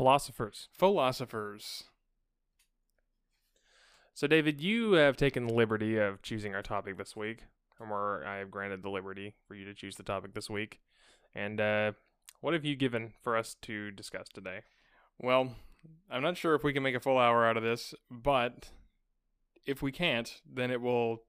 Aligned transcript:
Philosophers. 0.00 0.68
Philosophers. 0.78 1.84
So, 4.14 4.26
David, 4.26 4.58
you 4.58 4.92
have 4.92 5.14
taken 5.14 5.46
the 5.46 5.52
liberty 5.52 5.98
of 5.98 6.22
choosing 6.22 6.54
our 6.54 6.62
topic 6.62 6.96
this 6.96 7.14
week, 7.14 7.40
or 7.78 8.24
I 8.26 8.38
have 8.38 8.50
granted 8.50 8.82
the 8.82 8.88
liberty 8.88 9.34
for 9.46 9.54
you 9.54 9.66
to 9.66 9.74
choose 9.74 9.96
the 9.96 10.02
topic 10.02 10.32
this 10.32 10.48
week. 10.48 10.80
And 11.34 11.60
uh, 11.60 11.92
what 12.40 12.54
have 12.54 12.64
you 12.64 12.76
given 12.76 13.12
for 13.22 13.36
us 13.36 13.56
to 13.60 13.90
discuss 13.90 14.30
today? 14.30 14.60
Well, 15.18 15.54
I'm 16.10 16.22
not 16.22 16.38
sure 16.38 16.54
if 16.54 16.64
we 16.64 16.72
can 16.72 16.82
make 16.82 16.96
a 16.96 17.00
full 17.00 17.18
hour 17.18 17.46
out 17.46 17.58
of 17.58 17.62
this, 17.62 17.92
but 18.10 18.70
if 19.66 19.82
we 19.82 19.92
can't, 19.92 20.40
then 20.50 20.70
it 20.70 20.80
will 20.80 21.24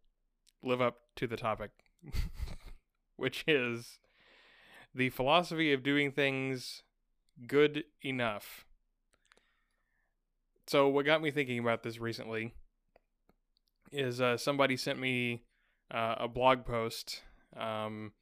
live 0.64 0.80
up 0.80 1.00
to 1.18 1.28
the 1.28 1.36
topic, 1.36 1.72
which 3.18 3.44
is 3.48 4.00
the 4.96 5.10
philosophy 5.10 5.74
of 5.74 5.84
doing 5.84 6.14
things 6.14 6.84
good 7.48 7.84
enough. 8.04 8.66
So, 10.68 10.88
what 10.88 11.06
got 11.06 11.22
me 11.22 11.32
thinking 11.32 11.60
about 11.60 11.84
this 11.84 12.00
recently 12.00 12.54
is 13.92 14.22
uh, 14.22 14.38
somebody 14.38 14.78
sent 14.78 15.00
me 15.00 15.44
uh, 15.94 16.16
a 16.20 16.28
blog 16.28 16.66
post 16.66 17.24
um, 17.58 18.14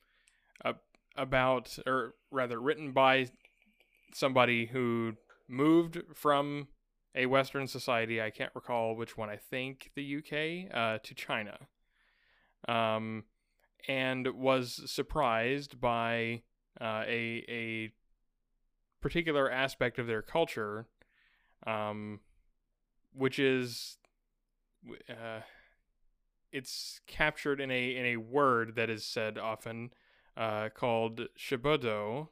about, 1.15 1.77
or 1.85 2.15
rather, 2.31 2.59
written 2.59 2.91
by 2.91 3.27
somebody 4.13 4.67
who 4.67 5.13
moved 5.47 6.01
from 6.13 6.67
a 7.13 7.25
Western 7.25 7.67
society. 7.67 8.21
I 8.21 8.29
can't 8.29 8.51
recall 8.55 8.95
which 8.95 9.17
one. 9.17 9.29
I 9.29 9.35
think 9.35 9.91
the 9.95 10.17
UK 10.17 10.73
uh, 10.75 10.99
to 11.03 11.13
China, 11.13 11.57
um, 12.67 13.25
and 13.87 14.27
was 14.27 14.81
surprised 14.91 15.79
by 15.79 16.43
uh, 16.79 17.03
a 17.05 17.43
a 17.49 17.91
particular 19.01 19.49
aspect 19.49 19.99
of 19.99 20.07
their 20.07 20.21
culture, 20.21 20.87
um, 21.65 22.19
which 23.13 23.39
is 23.39 23.97
uh, 25.09 25.41
it's 26.51 27.01
captured 27.07 27.59
in 27.59 27.71
a 27.71 27.95
in 27.95 28.05
a 28.05 28.17
word 28.17 28.75
that 28.75 28.89
is 28.89 29.05
said 29.05 29.37
often 29.37 29.91
uh, 30.37 30.69
called 30.69 31.27
chabuduo, 31.37 32.29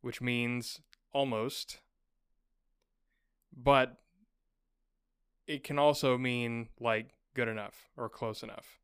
which 0.00 0.20
means 0.20 0.80
almost, 1.12 1.80
but 3.56 3.96
it 5.46 5.64
can 5.64 5.78
also 5.78 6.16
mean 6.16 6.68
like 6.78 7.10
good 7.34 7.48
enough 7.48 7.88
or 7.96 8.08
close 8.08 8.42
enough. 8.42 8.78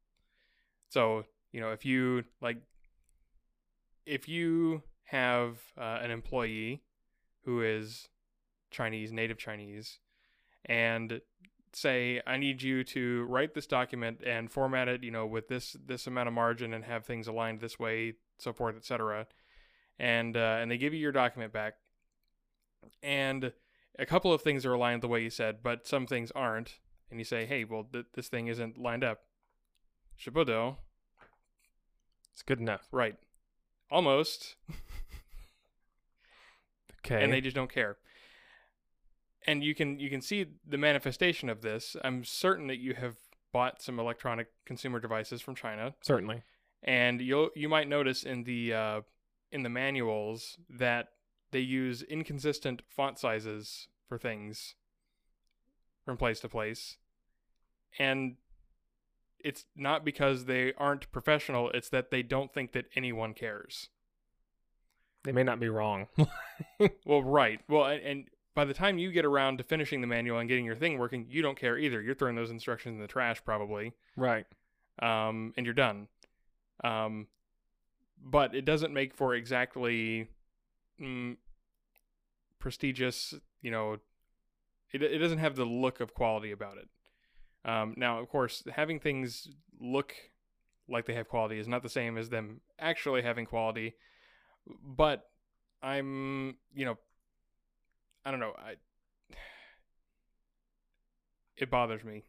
So, 0.89 1.25
you 1.53 1.61
know, 1.61 1.71
if 1.71 1.85
you 1.85 2.25
like, 2.41 2.59
if 4.05 4.29
you 4.29 4.83
have 5.05 5.59
uh, 5.79 5.99
an 6.03 6.11
employee 6.11 6.83
who 7.47 7.63
is 7.63 8.09
Chinese, 8.71 9.13
native 9.13 9.39
Chinese, 9.39 9.99
and 10.67 11.23
say 11.73 12.21
I 12.27 12.37
need 12.37 12.61
you 12.61 12.85
to 12.85 13.25
write 13.25 13.55
this 13.55 13.67
document 13.67 14.23
and 14.27 14.51
format 14.51 14.89
it, 14.89 15.03
you 15.03 15.11
know, 15.11 15.27
with 15.27 15.49
this 15.49 15.77
this 15.87 16.07
amount 16.07 16.29
of 16.29 16.35
margin 16.35 16.75
and 16.75 16.85
have 16.85 17.07
things 17.07 17.27
aligned 17.27 17.61
this 17.61 17.79
way, 17.79 18.15
so 18.39 18.53
forth, 18.53 18.77
etc. 18.77 19.27
And 19.99 20.37
uh, 20.37 20.59
and 20.61 20.71
they 20.71 20.77
give 20.77 20.93
you 20.93 21.01
your 21.01 21.13
document 21.13 21.53
back, 21.53 21.75
and 23.03 23.53
a 23.99 24.07
couple 24.07 24.33
of 24.33 24.43
things 24.43 24.67
are 24.67 24.75
aligned 24.75 25.03
the 25.03 25.09
way 25.09 25.23
you 25.23 25.31
said, 25.31 25.59
but 25.63 25.87
some 25.87 26.07
things 26.07 26.31
aren't. 26.33 26.79
And 27.11 27.21
you 27.21 27.25
say, 27.25 27.47
hey, 27.47 27.65
well, 27.65 27.87
th- 27.91 28.07
this 28.15 28.29
thing 28.29 28.49
isn't 28.49 28.77
lined 28.79 29.05
up. 29.05 29.21
Chabuduo. 30.21 30.77
It's 32.33 32.43
good 32.43 32.61
enough. 32.61 32.89
Right. 32.91 33.17
Almost. 33.91 34.57
Okay. 37.07 37.23
and 37.23 37.33
they 37.33 37.41
just 37.41 37.57
don't 37.57 37.73
care. 37.73 37.97
And 39.47 39.63
you 39.63 39.75
can 39.75 39.99
you 40.01 40.11
can 40.11 40.21
see 40.21 40.47
the 40.67 40.79
manifestation 40.79 41.49
of 41.49 41.63
this. 41.63 41.97
I'm 42.03 42.25
certain 42.25 42.67
that 42.67 42.79
you 42.79 42.95
have 42.95 43.17
bought 43.53 43.81
some 43.81 43.99
electronic 44.01 44.49
consumer 44.65 44.99
devices 45.01 45.41
from 45.41 45.55
China, 45.55 45.95
Certainly. 46.03 46.43
and 46.83 47.21
you'll 47.21 47.51
you 47.55 47.69
might 47.69 47.89
notice 47.89 48.25
in 48.25 48.43
the 48.45 48.75
uh, 48.75 49.01
in 49.53 49.63
the 49.63 49.69
manuals 49.69 50.59
that 50.69 51.09
they 51.53 51.61
use 51.61 52.03
inconsistent 52.03 52.83
font 52.89 53.19
sizes 53.19 53.89
for 54.09 54.19
things 54.19 54.75
from 56.05 56.17
place 56.17 56.41
to 56.41 56.49
place, 56.49 56.97
and 57.99 58.37
it's 59.39 59.65
not 59.77 60.05
because 60.05 60.47
they 60.47 60.73
aren't 60.77 61.11
professional. 61.13 61.71
It's 61.71 61.89
that 61.91 62.11
they 62.11 62.23
don't 62.23 62.53
think 62.53 62.73
that 62.73 62.87
anyone 62.97 63.33
cares. 63.33 63.91
They 65.27 65.33
may 65.33 65.43
not 65.43 65.61
be 65.61 65.69
wrong. 65.69 66.07
Well, 67.05 67.23
right. 67.23 67.61
Well, 67.69 67.85
and, 67.85 68.03
and 68.03 68.25
by 68.55 68.65
the 68.65 68.73
time 68.73 68.97
you 68.97 69.13
get 69.13 69.27
around 69.27 69.59
to 69.59 69.65
finishing 69.65 70.01
the 70.01 70.07
manual 70.07 70.39
and 70.39 70.49
getting 70.49 70.65
your 70.65 70.75
thing 70.75 70.99
working, 70.99 71.27
you 71.29 71.43
don't 71.43 71.59
care 71.59 71.77
either. 71.77 72.01
You're 72.01 72.15
throwing 72.15 72.35
those 72.35 72.51
instructions 72.51 72.95
in 72.95 73.01
the 73.01 73.07
trash 73.07 73.45
probably, 73.45 73.93
right. 74.17 74.47
um, 75.03 75.53
and 75.57 75.67
you're 75.67 75.75
done. 75.75 76.09
Um, 76.83 77.27
but 78.25 78.55
it 78.55 78.65
doesn't 78.65 78.95
make 78.95 79.15
for 79.15 79.35
exactly 79.35 80.29
mm, 81.01 81.37
prestigious. 82.59 83.35
You 83.61 83.71
know, 83.71 83.99
it 84.93 85.03
it 85.03 85.19
doesn't 85.19 85.39
have 85.39 85.57
the 85.57 85.67
look 85.67 86.01
of 86.01 86.15
quality 86.15 86.53
about 86.53 86.79
it. 86.79 86.89
Um, 87.71 87.95
now, 87.97 88.19
of 88.21 88.29
course, 88.29 88.63
having 88.73 89.01
things 89.01 89.49
look 89.79 90.15
like 90.89 91.05
they 91.05 91.15
have 91.15 91.29
quality 91.29 91.59
is 91.59 91.69
not 91.69 91.83
the 91.83 91.89
same 91.89 92.17
as 92.17 92.31
them 92.31 92.61
actually 92.79 93.23
having 93.23 93.45
quality. 93.45 93.95
But 94.85 95.29
I'm, 95.83 96.57
you 96.75 96.85
know, 96.85 96.99
I 98.25 98.31
don't 98.31 98.41
know. 98.41 98.53
I 98.59 98.75
it 101.57 101.71
bothers 101.71 102.05
me. 102.05 102.25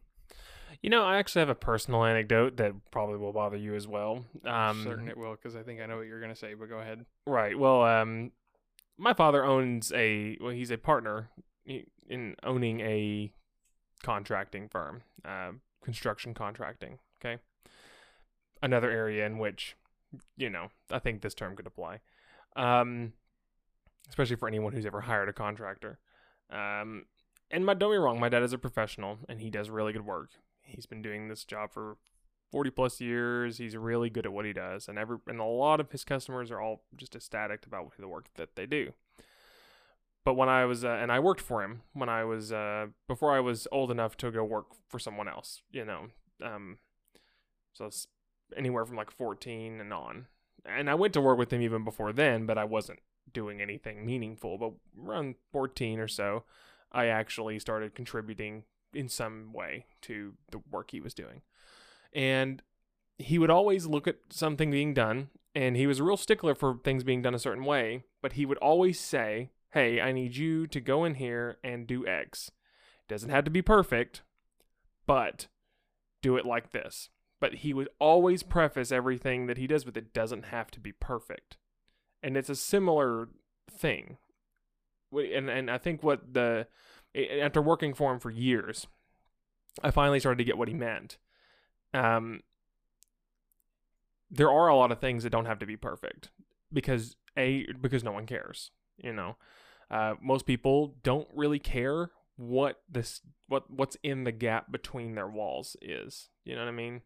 You 0.82 0.90
know, 0.90 1.02
I 1.02 1.16
actually 1.16 1.40
have 1.40 1.48
a 1.48 1.54
personal 1.54 2.04
anecdote 2.04 2.58
that 2.58 2.72
probably 2.90 3.16
will 3.16 3.32
bother 3.32 3.56
you 3.56 3.74
as 3.74 3.88
well. 3.88 4.24
Um, 4.44 4.84
certain 4.84 5.08
it 5.08 5.16
will 5.16 5.32
because 5.32 5.56
I 5.56 5.62
think 5.62 5.80
I 5.80 5.86
know 5.86 5.96
what 5.96 6.06
you're 6.06 6.20
gonna 6.20 6.36
say. 6.36 6.54
But 6.54 6.68
go 6.68 6.78
ahead. 6.78 7.04
Right. 7.26 7.58
Well, 7.58 7.82
um, 7.82 8.32
my 8.96 9.14
father 9.14 9.44
owns 9.44 9.92
a 9.92 10.36
well, 10.40 10.50
he's 10.50 10.70
a 10.70 10.78
partner 10.78 11.30
in 12.08 12.36
owning 12.42 12.80
a 12.80 13.32
contracting 14.02 14.68
firm, 14.68 15.02
uh, 15.24 15.52
construction 15.82 16.34
contracting. 16.34 16.98
Okay. 17.20 17.40
Another 18.62 18.90
area 18.90 19.24
in 19.26 19.38
which, 19.38 19.76
you 20.36 20.50
know, 20.50 20.68
I 20.90 20.98
think 20.98 21.22
this 21.22 21.34
term 21.34 21.54
could 21.54 21.66
apply, 21.66 22.00
um, 22.58 23.12
especially 24.10 24.36
for 24.36 24.48
anyone 24.48 24.72
who's 24.72 24.84
ever 24.84 25.00
hired 25.00 25.28
a 25.28 25.32
contractor. 25.32 25.98
Um, 26.50 27.06
and 27.50 27.64
my 27.64 27.74
don't 27.74 27.92
me 27.92 27.96
wrong, 27.96 28.20
my 28.20 28.28
dad 28.28 28.42
is 28.42 28.52
a 28.52 28.58
professional 28.58 29.18
and 29.28 29.40
he 29.40 29.48
does 29.48 29.70
really 29.70 29.92
good 29.92 30.04
work. 30.04 30.30
He's 30.60 30.84
been 30.84 31.00
doing 31.00 31.28
this 31.28 31.44
job 31.44 31.72
for 31.72 31.96
40 32.50 32.70
plus 32.70 33.00
years. 33.00 33.58
He's 33.58 33.76
really 33.76 34.10
good 34.10 34.26
at 34.26 34.32
what 34.32 34.44
he 34.44 34.52
does, 34.52 34.88
and 34.88 34.98
every 34.98 35.18
and 35.26 35.40
a 35.40 35.44
lot 35.44 35.80
of 35.80 35.90
his 35.92 36.04
customers 36.04 36.50
are 36.50 36.60
all 36.60 36.82
just 36.96 37.14
ecstatic 37.14 37.66
about 37.66 37.92
the 37.98 38.08
work 38.08 38.26
that 38.36 38.56
they 38.56 38.66
do. 38.66 38.92
But 40.24 40.34
when 40.34 40.48
I 40.48 40.66
was 40.66 40.84
uh, 40.84 40.88
and 40.88 41.10
I 41.10 41.20
worked 41.20 41.40
for 41.40 41.62
him 41.62 41.82
when 41.94 42.08
I 42.08 42.24
was 42.24 42.52
uh, 42.52 42.86
before 43.06 43.34
I 43.34 43.40
was 43.40 43.66
old 43.72 43.90
enough 43.90 44.16
to 44.18 44.30
go 44.30 44.44
work 44.44 44.66
for 44.88 44.98
someone 44.98 45.28
else, 45.28 45.62
you 45.70 45.84
know, 45.84 46.08
um, 46.44 46.78
so 47.72 47.86
it's 47.86 48.06
anywhere 48.56 48.84
from 48.84 48.96
like 48.96 49.10
14 49.10 49.80
and 49.80 49.92
on. 49.92 50.26
And 50.68 50.90
I 50.90 50.94
went 50.94 51.14
to 51.14 51.20
work 51.20 51.38
with 51.38 51.52
him 51.52 51.62
even 51.62 51.84
before 51.84 52.12
then, 52.12 52.46
but 52.46 52.58
I 52.58 52.64
wasn't 52.64 53.00
doing 53.32 53.60
anything 53.60 54.04
meaningful. 54.04 54.58
But 54.58 54.72
around 55.02 55.36
14 55.52 55.98
or 55.98 56.08
so, 56.08 56.44
I 56.92 57.06
actually 57.06 57.58
started 57.58 57.94
contributing 57.94 58.64
in 58.92 59.08
some 59.08 59.52
way 59.52 59.86
to 60.02 60.34
the 60.50 60.60
work 60.70 60.90
he 60.90 61.00
was 61.00 61.14
doing 61.14 61.42
and 62.12 62.62
he 63.18 63.38
would 63.38 63.50
always 63.50 63.86
look 63.86 64.06
at 64.06 64.16
something 64.30 64.70
being 64.70 64.94
done 64.94 65.28
and 65.54 65.76
he 65.76 65.86
was 65.86 65.98
a 65.98 66.04
real 66.04 66.16
stickler 66.16 66.54
for 66.54 66.78
things 66.84 67.04
being 67.04 67.22
done 67.22 67.34
a 67.34 67.38
certain 67.38 67.64
way 67.64 68.04
but 68.22 68.34
he 68.34 68.46
would 68.46 68.58
always 68.58 68.98
say 68.98 69.50
hey 69.72 70.00
i 70.00 70.12
need 70.12 70.36
you 70.36 70.66
to 70.66 70.80
go 70.80 71.04
in 71.04 71.14
here 71.14 71.58
and 71.62 71.86
do 71.86 72.06
x 72.06 72.50
doesn't 73.08 73.30
have 73.30 73.44
to 73.44 73.50
be 73.50 73.62
perfect 73.62 74.22
but 75.06 75.48
do 76.22 76.36
it 76.36 76.46
like 76.46 76.72
this 76.72 77.10
but 77.40 77.56
he 77.56 77.72
would 77.72 77.88
always 77.98 78.42
preface 78.42 78.90
everything 78.90 79.46
that 79.46 79.58
he 79.58 79.66
does 79.66 79.86
with 79.86 79.96
it 79.96 80.12
doesn't 80.12 80.46
have 80.46 80.70
to 80.70 80.80
be 80.80 80.92
perfect 80.92 81.56
and 82.22 82.36
it's 82.36 82.50
a 82.50 82.56
similar 82.56 83.28
thing 83.70 84.18
and 85.12 85.48
and 85.48 85.70
i 85.70 85.78
think 85.78 86.02
what 86.02 86.34
the 86.34 86.66
after 87.42 87.62
working 87.62 87.94
for 87.94 88.12
him 88.12 88.18
for 88.18 88.30
years 88.30 88.86
i 89.82 89.90
finally 89.90 90.20
started 90.20 90.38
to 90.38 90.44
get 90.44 90.58
what 90.58 90.68
he 90.68 90.74
meant 90.74 91.18
um, 91.94 92.40
there 94.30 94.50
are 94.50 94.68
a 94.68 94.76
lot 94.76 94.92
of 94.92 94.98
things 94.98 95.22
that 95.22 95.30
don't 95.30 95.46
have 95.46 95.58
to 95.58 95.66
be 95.66 95.76
perfect 95.76 96.30
because 96.72 97.16
a 97.36 97.66
because 97.80 98.04
no 98.04 98.12
one 98.12 98.26
cares. 98.26 98.70
You 98.96 99.12
know, 99.12 99.36
uh, 99.90 100.14
most 100.20 100.46
people 100.46 100.96
don't 101.02 101.28
really 101.34 101.58
care 101.58 102.10
what 102.36 102.82
this 102.90 103.20
what 103.46 103.70
what's 103.70 103.96
in 104.02 104.24
the 104.24 104.32
gap 104.32 104.70
between 104.70 105.14
their 105.14 105.28
walls 105.28 105.76
is. 105.80 106.28
You 106.44 106.54
know 106.54 106.62
what 106.62 106.68
I 106.68 106.72
mean? 106.72 107.02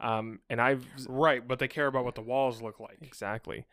Um, 0.00 0.40
and 0.48 0.60
I've 0.60 0.86
Right, 1.08 1.46
but 1.46 1.58
they 1.58 1.68
care 1.68 1.86
about 1.86 2.04
what 2.04 2.14
the 2.14 2.22
walls 2.22 2.62
look 2.62 2.80
like. 2.80 2.98
exactly, 3.02 3.66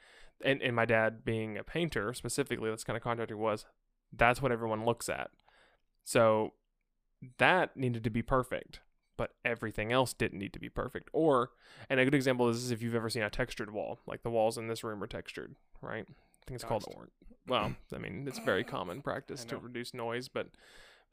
and 0.43 0.61
and 0.61 0.75
my 0.75 0.85
dad 0.85 1.23
being 1.23 1.57
a 1.57 1.63
painter 1.63 2.13
specifically, 2.13 2.69
that's 2.69 2.83
kind 2.83 2.97
of 2.97 3.03
contracting 3.03 3.37
was. 3.37 3.65
That's 4.11 4.41
what 4.41 4.51
everyone 4.51 4.85
looks 4.85 5.09
at. 5.09 5.31
So 6.03 6.53
that 7.37 7.75
needed 7.75 8.03
to 8.05 8.09
be 8.09 8.21
perfect, 8.21 8.79
but 9.17 9.31
everything 9.43 9.91
else 9.91 10.13
didn't 10.13 10.39
need 10.39 10.53
to 10.53 10.59
be 10.59 10.69
perfect. 10.69 11.09
Or, 11.11 11.49
and 11.89 11.99
a 11.99 12.05
good 12.05 12.15
example 12.15 12.47
is 12.49 12.71
if 12.71 12.81
you've 12.81 12.95
ever 12.95 13.09
seen 13.09 13.23
a 13.23 13.29
textured 13.29 13.71
wall, 13.71 13.99
like 14.07 14.23
the 14.23 14.29
walls 14.29 14.57
in 14.57 14.67
this 14.67 14.83
room 14.83 15.03
are 15.03 15.07
textured, 15.07 15.55
right? 15.81 16.05
I 16.07 16.45
think 16.45 16.55
it's 16.55 16.63
called 16.63 16.85
orange. 16.95 17.11
Well, 17.47 17.75
I 17.93 17.97
mean, 17.97 18.25
it's 18.27 18.39
very 18.39 18.63
common 18.63 19.01
practice 19.01 19.43
to 19.45 19.57
reduce 19.57 19.93
noise, 19.93 20.29
but 20.29 20.47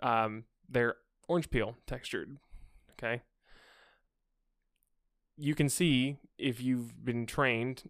um, 0.00 0.44
they're 0.68 0.96
orange 1.28 1.50
peel 1.50 1.76
textured. 1.86 2.36
Okay. 2.92 3.22
You 5.36 5.54
can 5.54 5.68
see 5.68 6.18
if 6.38 6.60
you've 6.60 7.04
been 7.04 7.26
trained 7.26 7.84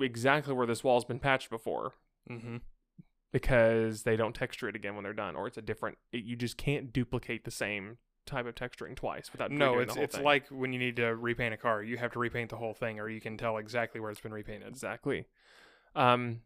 exactly 0.00 0.52
where 0.54 0.66
this 0.66 0.82
wall's 0.82 1.04
been 1.04 1.18
patched 1.20 1.50
before 1.50 1.92
Mm-hmm. 2.30 2.56
because 3.32 4.04
they 4.04 4.16
don't 4.16 4.34
texture 4.34 4.66
it 4.68 4.74
again 4.76 4.94
when 4.94 5.04
they're 5.04 5.12
done, 5.12 5.36
or 5.36 5.46
it's 5.46 5.58
a 5.58 5.62
different. 5.62 5.98
It, 6.12 6.24
you 6.24 6.36
just 6.36 6.56
can't 6.56 6.90
duplicate 6.92 7.44
the 7.44 7.50
same 7.50 7.98
type 8.26 8.46
of 8.46 8.54
texturing 8.54 8.96
twice 8.96 9.30
without 9.30 9.50
No, 9.50 9.78
it's 9.78 9.94
it's 9.96 10.14
thing. 10.16 10.24
like 10.24 10.46
when 10.48 10.72
you 10.72 10.78
need 10.78 10.96
to 10.96 11.14
repaint 11.14 11.52
a 11.52 11.58
car. 11.58 11.82
You 11.82 11.98
have 11.98 12.12
to 12.12 12.18
repaint 12.18 12.48
the 12.50 12.56
whole 12.56 12.72
thing, 12.72 12.98
or 12.98 13.08
you 13.10 13.20
can 13.20 13.36
tell 13.36 13.58
exactly 13.58 14.00
where 14.00 14.10
it's 14.10 14.20
been 14.20 14.32
repainted. 14.32 14.68
exactly. 14.68 15.26
Um, 15.94 16.40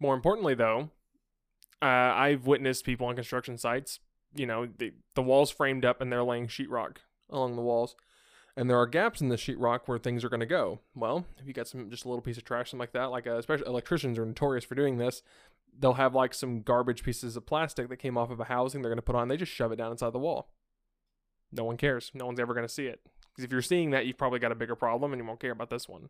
more 0.00 0.14
importantly, 0.14 0.54
though, 0.54 0.90
uh, 1.80 1.84
I've 1.86 2.46
witnessed 2.46 2.84
people 2.84 3.06
on 3.06 3.14
construction 3.14 3.56
sites. 3.56 4.00
You 4.34 4.46
know, 4.46 4.66
the 4.66 4.92
the 5.14 5.22
walls 5.22 5.50
framed 5.52 5.84
up 5.84 6.00
and 6.00 6.10
they're 6.10 6.24
laying 6.24 6.48
sheetrock 6.48 6.96
along 7.30 7.54
the 7.54 7.62
walls, 7.62 7.94
and 8.56 8.70
there 8.70 8.78
are 8.78 8.86
gaps 8.86 9.20
in 9.20 9.28
the 9.28 9.36
sheetrock 9.36 9.80
where 9.86 9.98
things 9.98 10.24
are 10.24 10.28
going 10.28 10.40
to 10.40 10.46
go. 10.46 10.80
Well, 10.94 11.26
if 11.38 11.46
you 11.46 11.52
got 11.52 11.68
some 11.68 11.90
just 11.90 12.04
a 12.04 12.08
little 12.08 12.22
piece 12.22 12.36
of 12.36 12.44
trash, 12.44 12.70
something 12.70 12.80
like 12.80 12.92
that, 12.92 13.06
like 13.10 13.26
uh, 13.26 13.36
especially 13.36 13.66
electricians 13.66 14.18
are 14.18 14.26
notorious 14.26 14.64
for 14.64 14.74
doing 14.74 14.98
this. 14.98 15.22
They'll 15.76 15.94
have 15.94 16.14
like 16.14 16.34
some 16.34 16.62
garbage 16.62 17.02
pieces 17.02 17.36
of 17.36 17.46
plastic 17.46 17.88
that 17.88 17.96
came 17.96 18.16
off 18.16 18.30
of 18.30 18.38
a 18.38 18.44
housing 18.44 18.82
they're 18.82 18.90
going 18.90 18.98
to 18.98 19.02
put 19.02 19.16
on. 19.16 19.28
They 19.28 19.36
just 19.36 19.52
shove 19.52 19.72
it 19.72 19.76
down 19.76 19.90
inside 19.90 20.12
the 20.12 20.20
wall. 20.20 20.50
No 21.50 21.64
one 21.64 21.76
cares. 21.76 22.10
No 22.14 22.26
one's 22.26 22.40
ever 22.40 22.54
going 22.54 22.66
to 22.66 22.72
see 22.72 22.86
it. 22.86 23.00
Because 23.04 23.44
if 23.44 23.52
you're 23.52 23.62
seeing 23.62 23.90
that, 23.90 24.06
you've 24.06 24.18
probably 24.18 24.38
got 24.38 24.52
a 24.52 24.56
bigger 24.56 24.76
problem, 24.76 25.12
and 25.12 25.20
you 25.20 25.26
won't 25.26 25.40
care 25.40 25.50
about 25.50 25.70
this 25.70 25.88
one. 25.88 26.08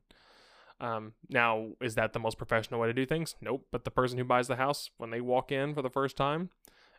Um, 0.80 1.12
now, 1.30 1.68
is 1.80 1.94
that 1.94 2.12
the 2.12 2.18
most 2.18 2.36
professional 2.36 2.80
way 2.80 2.88
to 2.88 2.92
do 2.92 3.06
things? 3.06 3.34
Nope. 3.40 3.66
But 3.70 3.84
the 3.84 3.90
person 3.90 4.18
who 4.18 4.24
buys 4.24 4.48
the 4.48 4.56
house, 4.56 4.90
when 4.98 5.10
they 5.10 5.20
walk 5.22 5.50
in 5.50 5.74
for 5.74 5.80
the 5.80 5.90
first 5.90 6.16
time, 6.16 6.50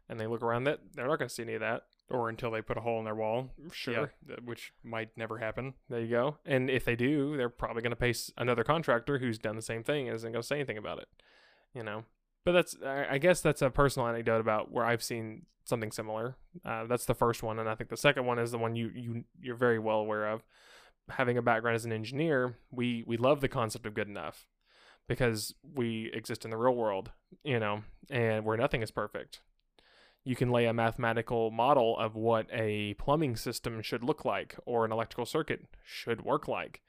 and 0.09 0.19
they 0.19 0.25
look 0.27 0.41
around 0.41 0.67
it, 0.67 0.79
they're 0.95 1.07
not 1.07 1.19
going 1.19 1.29
to 1.29 1.33
see 1.33 1.43
any 1.43 1.53
of 1.53 1.59
that. 1.61 1.83
Or 2.09 2.29
until 2.29 2.51
they 2.51 2.61
put 2.61 2.77
a 2.77 2.81
hole 2.81 2.99
in 2.99 3.05
their 3.05 3.15
wall. 3.15 3.49
Sure. 3.71 4.11
Yeah, 4.29 4.35
which 4.43 4.73
might 4.83 5.09
never 5.17 5.39
happen. 5.39 5.73
There 5.89 6.01
you 6.01 6.09
go. 6.09 6.37
And 6.45 6.69
if 6.69 6.85
they 6.85 6.95
do, 6.95 7.35
they're 7.35 7.49
probably 7.49 7.81
going 7.81 7.91
to 7.91 7.95
pay 7.95 8.13
another 8.37 8.63
contractor 8.63 9.17
who's 9.17 9.39
done 9.39 9.55
the 9.55 9.61
same 9.63 9.83
thing 9.83 10.07
and 10.07 10.15
isn't 10.15 10.31
going 10.31 10.41
to 10.41 10.47
say 10.47 10.57
anything 10.57 10.77
about 10.77 10.99
it. 10.99 11.07
You 11.73 11.83
know. 11.83 12.03
But 12.43 12.51
that's, 12.51 12.77
I 12.83 13.17
guess 13.17 13.41
that's 13.41 13.63
a 13.63 13.71
personal 13.71 14.07
anecdote 14.07 14.39
about 14.39 14.71
where 14.71 14.85
I've 14.85 15.01
seen 15.01 15.47
something 15.63 15.91
similar. 15.91 16.35
Uh, 16.63 16.85
that's 16.85 17.05
the 17.05 17.15
first 17.15 17.43
one, 17.43 17.59
and 17.59 17.67
I 17.67 17.73
think 17.73 17.89
the 17.89 17.97
second 17.97 18.25
one 18.25 18.39
is 18.39 18.51
the 18.51 18.59
one 18.59 18.75
you 18.75 18.91
you 18.93 19.23
you're 19.41 19.55
very 19.55 19.79
well 19.79 19.97
aware 19.97 20.27
of. 20.27 20.43
Having 21.09 21.37
a 21.39 21.41
background 21.41 21.75
as 21.75 21.85
an 21.85 21.91
engineer, 21.91 22.57
we 22.71 23.03
we 23.05 23.17
love 23.17 23.41
the 23.41 23.47
concept 23.47 23.85
of 23.85 23.95
good 23.95 24.07
enough 24.07 24.47
because 25.07 25.53
we 25.73 26.11
exist 26.13 26.45
in 26.45 26.51
the 26.51 26.57
real 26.57 26.75
world, 26.75 27.11
you 27.43 27.59
know, 27.59 27.81
and 28.09 28.45
where 28.45 28.57
nothing 28.57 28.81
is 28.81 28.91
perfect. 28.91 29.41
You 30.25 30.35
can 30.35 30.49
lay 30.49 30.65
a 30.65 30.73
mathematical 30.73 31.51
model 31.51 31.97
of 31.97 32.15
what 32.15 32.47
a 32.51 32.95
plumbing 32.95 33.35
system 33.35 33.81
should 33.83 34.03
look 34.03 34.25
like 34.25 34.55
or 34.65 34.83
an 34.83 34.91
electrical 34.91 35.27
circuit 35.27 35.65
should 35.83 36.25
work 36.25 36.47
like. 36.47 36.81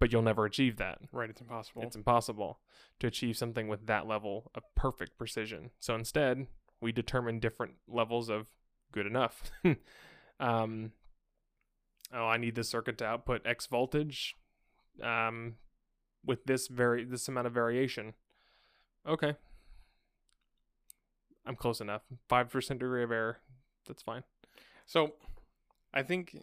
But 0.00 0.12
you'll 0.12 0.22
never 0.22 0.44
achieve 0.44 0.76
that. 0.76 0.98
Right, 1.12 1.30
it's 1.30 1.40
impossible. 1.40 1.82
It's 1.82 1.96
impossible 1.96 2.58
to 2.98 3.06
achieve 3.06 3.36
something 3.36 3.68
with 3.68 3.86
that 3.86 4.08
level 4.08 4.50
of 4.56 4.62
perfect 4.74 5.16
precision. 5.16 5.70
So 5.78 5.94
instead, 5.94 6.48
we 6.80 6.90
determine 6.90 7.38
different 7.38 7.74
levels 7.88 8.28
of 8.28 8.48
good 8.92 9.06
enough. 9.06 9.50
um, 10.40 10.90
oh, 12.12 12.26
I 12.26 12.38
need 12.38 12.56
this 12.56 12.68
circuit 12.68 12.98
to 12.98 13.06
output 13.06 13.46
X 13.46 13.66
voltage 13.66 14.34
um, 15.00 15.54
with 16.24 16.44
this 16.44 16.66
very 16.66 17.04
this 17.04 17.28
amount 17.28 17.46
of 17.46 17.54
variation. 17.54 18.14
Okay, 19.08 19.34
I'm 21.46 21.56
close 21.56 21.80
enough. 21.80 22.02
Five 22.28 22.50
percent 22.50 22.80
degree 22.80 23.04
of 23.04 23.12
error. 23.12 23.38
That's 23.86 24.02
fine. 24.02 24.24
So, 24.84 25.14
I 25.94 26.02
think, 26.02 26.36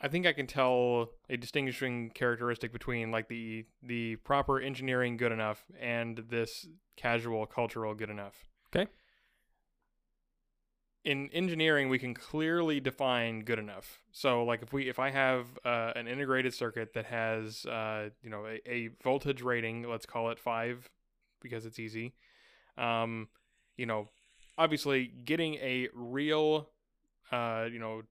I 0.00 0.08
think 0.08 0.26
I 0.26 0.32
can 0.32 0.46
tell 0.46 1.10
a 1.28 1.36
distinguishing 1.36 2.10
characteristic 2.10 2.72
between 2.72 3.10
like 3.10 3.28
the 3.28 3.66
the 3.82 4.16
proper 4.16 4.60
engineering 4.60 5.16
good 5.16 5.32
enough 5.32 5.64
and 5.80 6.18
this 6.28 6.66
casual 6.96 7.46
cultural 7.46 7.94
good 7.94 8.10
enough. 8.10 8.44
Okay. 8.74 8.90
In 11.02 11.30
engineering, 11.32 11.88
we 11.88 11.98
can 11.98 12.12
clearly 12.12 12.78
define 12.78 13.40
good 13.40 13.58
enough. 13.58 14.02
So, 14.12 14.44
like 14.44 14.62
if 14.62 14.72
we 14.72 14.88
if 14.88 14.98
I 14.98 15.10
have 15.10 15.46
uh, 15.64 15.92
an 15.96 16.06
integrated 16.06 16.52
circuit 16.52 16.92
that 16.94 17.06
has 17.06 17.64
uh, 17.64 18.10
you 18.22 18.28
know 18.28 18.46
a, 18.46 18.60
a 18.70 18.88
voltage 19.02 19.40
rating, 19.40 19.88
let's 19.88 20.04
call 20.04 20.30
it 20.30 20.38
five, 20.38 20.90
because 21.40 21.64
it's 21.64 21.78
easy. 21.78 22.14
Um, 22.76 23.28
you 23.80 23.86
know, 23.86 24.08
obviously 24.58 25.10
getting 25.24 25.54
a 25.54 25.88
real 25.94 26.68
uh, 27.32 27.66
you 27.72 27.78
know, 27.78 28.02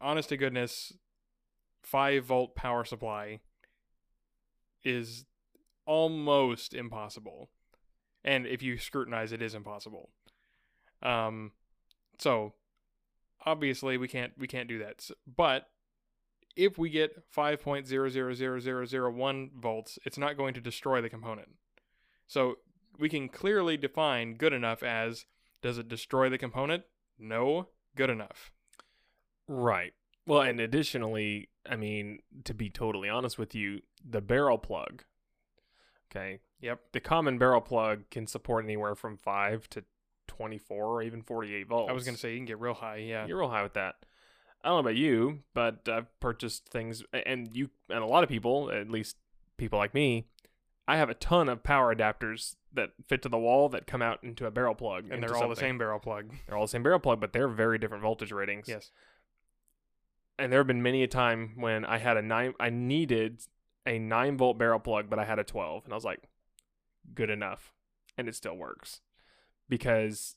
honest 0.00 0.28
to 0.28 0.36
goodness, 0.36 0.92
five 1.82 2.24
volt 2.24 2.54
power 2.54 2.84
supply 2.84 3.40
is 4.84 5.24
almost 5.86 6.74
impossible. 6.74 7.50
And 8.24 8.46
if 8.46 8.62
you 8.62 8.76
scrutinize, 8.78 9.32
it 9.32 9.42
is 9.42 9.54
impossible. 9.54 10.10
Um, 11.02 11.52
so 12.18 12.54
obviously 13.44 13.96
we 13.98 14.08
can't 14.08 14.32
we 14.38 14.46
can't 14.46 14.68
do 14.68 14.78
that. 14.80 14.96
S- 14.98 15.12
But 15.26 15.66
if 16.56 16.78
we 16.78 16.90
get 16.90 17.10
five 17.30 17.62
point 17.62 17.86
zero 17.86 18.08
zero 18.08 18.34
zero 18.34 18.58
zero 18.60 18.84
zero 18.84 19.10
one 19.10 19.50
volts, 19.58 19.98
it's 20.04 20.18
not 20.18 20.36
going 20.36 20.54
to 20.54 20.60
destroy 20.60 21.00
the 21.00 21.10
component. 21.10 21.48
So 22.26 22.56
we 22.98 23.08
can 23.08 23.28
clearly 23.28 23.76
define 23.76 24.34
good 24.34 24.52
enough 24.52 24.82
as 24.82 25.26
does 25.62 25.78
it 25.78 25.88
destroy 25.88 26.28
the 26.28 26.38
component? 26.38 26.84
No, 27.18 27.68
good 27.96 28.10
enough. 28.10 28.52
Right. 29.48 29.92
Well, 30.26 30.42
and 30.42 30.60
additionally, 30.60 31.48
I 31.68 31.76
mean, 31.76 32.18
to 32.44 32.54
be 32.54 32.68
totally 32.68 33.08
honest 33.08 33.38
with 33.38 33.54
you, 33.54 33.80
the 34.04 34.20
barrel 34.20 34.58
plug, 34.58 35.04
okay, 36.10 36.40
Yep. 36.60 36.92
the 36.92 37.00
common 37.00 37.38
barrel 37.38 37.60
plug 37.60 38.08
can 38.10 38.26
support 38.26 38.64
anywhere 38.64 38.94
from 38.94 39.16
5 39.18 39.68
to 39.70 39.84
24 40.26 40.84
or 40.84 41.02
even 41.02 41.22
48 41.22 41.68
volts. 41.68 41.90
I 41.90 41.92
was 41.92 42.04
gonna 42.04 42.16
say 42.16 42.32
you 42.32 42.38
can 42.38 42.44
get 42.46 42.58
real 42.58 42.74
high, 42.74 42.96
yeah. 42.96 43.26
You're 43.26 43.38
real 43.38 43.48
high 43.50 43.62
with 43.62 43.74
that. 43.74 43.96
I 44.64 44.68
don't 44.68 44.76
know 44.76 44.80
about 44.90 44.96
you, 44.96 45.44
but 45.54 45.88
I've 45.88 46.18
purchased 46.18 46.68
things, 46.68 47.04
and 47.12 47.54
you, 47.54 47.70
and 47.88 48.00
a 48.02 48.06
lot 48.06 48.24
of 48.24 48.28
people, 48.28 48.70
at 48.72 48.90
least 48.90 49.16
people 49.58 49.78
like 49.78 49.94
me, 49.94 50.26
I 50.88 50.96
have 50.96 51.10
a 51.10 51.14
ton 51.14 51.48
of 51.48 51.62
power 51.62 51.94
adapters 51.94 52.56
that 52.72 52.90
fit 53.08 53.22
to 53.22 53.28
the 53.28 53.38
wall 53.38 53.68
that 53.70 53.86
come 53.86 54.02
out 54.02 54.22
into 54.22 54.46
a 54.46 54.50
barrel 54.50 54.74
plug. 54.74 55.10
and 55.10 55.22
they're 55.22 55.34
all 55.36 55.48
the 55.48 55.56
same 55.56 55.78
barrel 55.78 55.98
plug. 55.98 56.32
They're 56.46 56.56
all 56.56 56.64
the 56.66 56.70
same 56.70 56.82
barrel 56.82 57.00
plug, 57.00 57.20
but 57.20 57.32
they're 57.32 57.48
very 57.48 57.78
different 57.78 58.02
voltage 58.02 58.30
ratings. 58.32 58.68
Yes. 58.68 58.90
and 60.38 60.52
there 60.52 60.60
have 60.60 60.66
been 60.66 60.82
many 60.82 61.02
a 61.02 61.08
time 61.08 61.52
when 61.56 61.84
I 61.84 61.98
had 61.98 62.16
a 62.16 62.22
nine, 62.22 62.54
I 62.60 62.70
needed 62.70 63.40
a 63.86 63.98
nine 63.98 64.36
volt 64.36 64.58
barrel 64.58 64.78
plug, 64.78 65.08
but 65.08 65.18
I 65.18 65.24
had 65.24 65.38
a 65.38 65.44
twelve, 65.44 65.84
and 65.84 65.92
I 65.92 65.96
was 65.96 66.04
like, 66.04 66.28
good 67.14 67.30
enough, 67.30 67.72
and 68.18 68.28
it 68.28 68.34
still 68.34 68.56
works 68.56 69.00
because, 69.68 70.36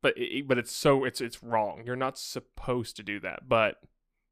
but 0.00 0.14
it, 0.16 0.46
but 0.46 0.56
it's 0.58 0.72
so 0.72 1.04
it's 1.04 1.20
it's 1.20 1.42
wrong. 1.42 1.82
You're 1.84 1.96
not 1.96 2.16
supposed 2.18 2.96
to 2.96 3.02
do 3.02 3.18
that, 3.20 3.48
but 3.48 3.80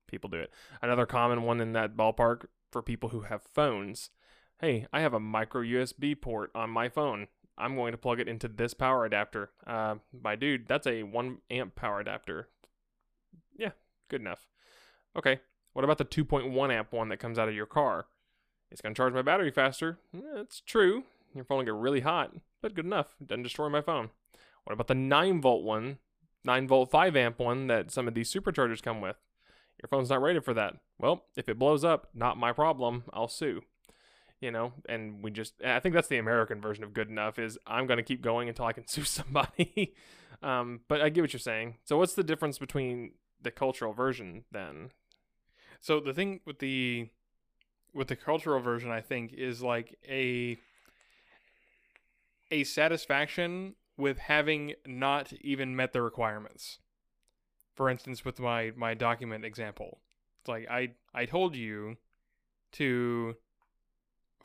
people 0.06 0.30
do 0.30 0.38
it. 0.38 0.52
Another 0.80 1.04
common 1.06 1.42
one 1.42 1.60
in 1.60 1.72
that 1.72 1.96
ballpark 1.96 2.46
for 2.70 2.80
people 2.82 3.08
who 3.10 3.22
have 3.22 3.42
phones. 3.42 4.10
Hey, 4.58 4.86
I 4.90 5.00
have 5.00 5.12
a 5.12 5.20
micro 5.20 5.62
USB 5.62 6.18
port 6.18 6.50
on 6.54 6.70
my 6.70 6.88
phone. 6.88 7.28
I'm 7.58 7.76
going 7.76 7.92
to 7.92 7.98
plug 7.98 8.20
it 8.20 8.28
into 8.28 8.48
this 8.48 8.72
power 8.72 9.04
adapter. 9.04 9.50
Uh, 9.66 9.96
my 10.22 10.34
dude, 10.34 10.66
that's 10.66 10.86
a 10.86 11.02
one 11.02 11.38
amp 11.50 11.74
power 11.74 12.00
adapter. 12.00 12.48
Yeah, 13.54 13.72
good 14.08 14.22
enough. 14.22 14.46
Okay, 15.14 15.40
what 15.74 15.84
about 15.84 15.98
the 15.98 16.06
2.1 16.06 16.72
amp 16.72 16.92
one 16.92 17.10
that 17.10 17.18
comes 17.18 17.38
out 17.38 17.48
of 17.48 17.54
your 17.54 17.66
car? 17.66 18.06
It's 18.70 18.80
going 18.80 18.94
to 18.94 18.98
charge 18.98 19.12
my 19.12 19.20
battery 19.20 19.50
faster. 19.50 19.98
That's 20.34 20.60
true. 20.60 21.04
Your 21.34 21.44
phone 21.44 21.58
will 21.58 21.64
get 21.66 21.74
really 21.74 22.00
hot, 22.00 22.32
but 22.62 22.74
good 22.74 22.86
enough. 22.86 23.08
It 23.20 23.28
doesn't 23.28 23.42
destroy 23.42 23.68
my 23.68 23.82
phone. 23.82 24.08
What 24.64 24.72
about 24.72 24.88
the 24.88 24.94
9 24.94 25.42
volt 25.42 25.64
one? 25.64 25.98
9 26.44 26.66
volt 26.66 26.90
5 26.90 27.14
amp 27.14 27.38
one 27.38 27.66
that 27.66 27.90
some 27.90 28.08
of 28.08 28.14
these 28.14 28.32
superchargers 28.32 28.82
come 28.82 29.02
with? 29.02 29.16
Your 29.82 29.88
phone's 29.88 30.08
not 30.08 30.22
rated 30.22 30.46
for 30.46 30.54
that. 30.54 30.76
Well, 30.98 31.24
if 31.36 31.46
it 31.46 31.58
blows 31.58 31.84
up, 31.84 32.08
not 32.14 32.38
my 32.38 32.52
problem. 32.52 33.04
I'll 33.12 33.28
sue. 33.28 33.60
You 34.40 34.50
know, 34.50 34.74
and 34.86 35.22
we 35.24 35.30
just, 35.30 35.54
I 35.64 35.80
think 35.80 35.94
that's 35.94 36.08
the 36.08 36.18
American 36.18 36.60
version 36.60 36.84
of 36.84 36.92
good 36.92 37.08
enough 37.08 37.38
is 37.38 37.58
I'm 37.66 37.86
going 37.86 37.96
to 37.96 38.02
keep 38.02 38.20
going 38.20 38.48
until 38.48 38.66
I 38.66 38.72
can 38.72 38.86
sue 38.88 39.04
somebody. 39.04 39.94
um, 40.42 40.80
but 40.88 41.00
I 41.00 41.08
get 41.08 41.22
what 41.22 41.32
you're 41.32 41.40
saying. 41.40 41.78
So, 41.84 41.96
what's 41.96 42.14
the 42.14 42.22
difference 42.22 42.58
between 42.58 43.12
the 43.40 43.50
cultural 43.50 43.94
version 43.94 44.44
then? 44.52 44.90
So 45.80 46.00
the 46.00 46.12
thing 46.12 46.40
with 46.44 46.58
the 46.58 47.10
with 47.94 48.08
the 48.08 48.16
cultural 48.16 48.60
version, 48.60 48.90
I 48.90 49.00
think, 49.00 49.32
is 49.32 49.62
like 49.62 49.96
a 50.08 50.58
a 52.50 52.64
satisfaction 52.64 53.76
with 53.96 54.18
having 54.18 54.74
not 54.86 55.32
even 55.40 55.76
met 55.76 55.92
the 55.92 56.02
requirements. 56.02 56.78
For 57.74 57.88
instance, 57.88 58.24
with 58.24 58.40
my 58.40 58.72
my 58.76 58.94
document 58.94 59.44
example, 59.44 60.00
it's 60.40 60.48
like 60.48 60.66
I 60.68 60.94
I 61.14 61.24
told 61.24 61.54
you 61.54 61.98
to 62.72 63.36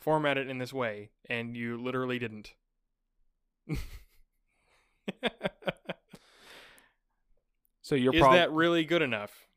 format 0.02 0.38
it 0.38 0.50
in 0.50 0.58
this 0.58 0.74
way, 0.74 1.12
and 1.30 1.56
you 1.56 1.82
literally 1.82 2.20
didn't. 2.20 2.54
So 7.82 7.96
you're 7.96 8.14
Is 8.14 8.22
prob- 8.22 8.36
that 8.36 8.52
really 8.52 8.86
good 8.86 9.02
enough? 9.02 9.48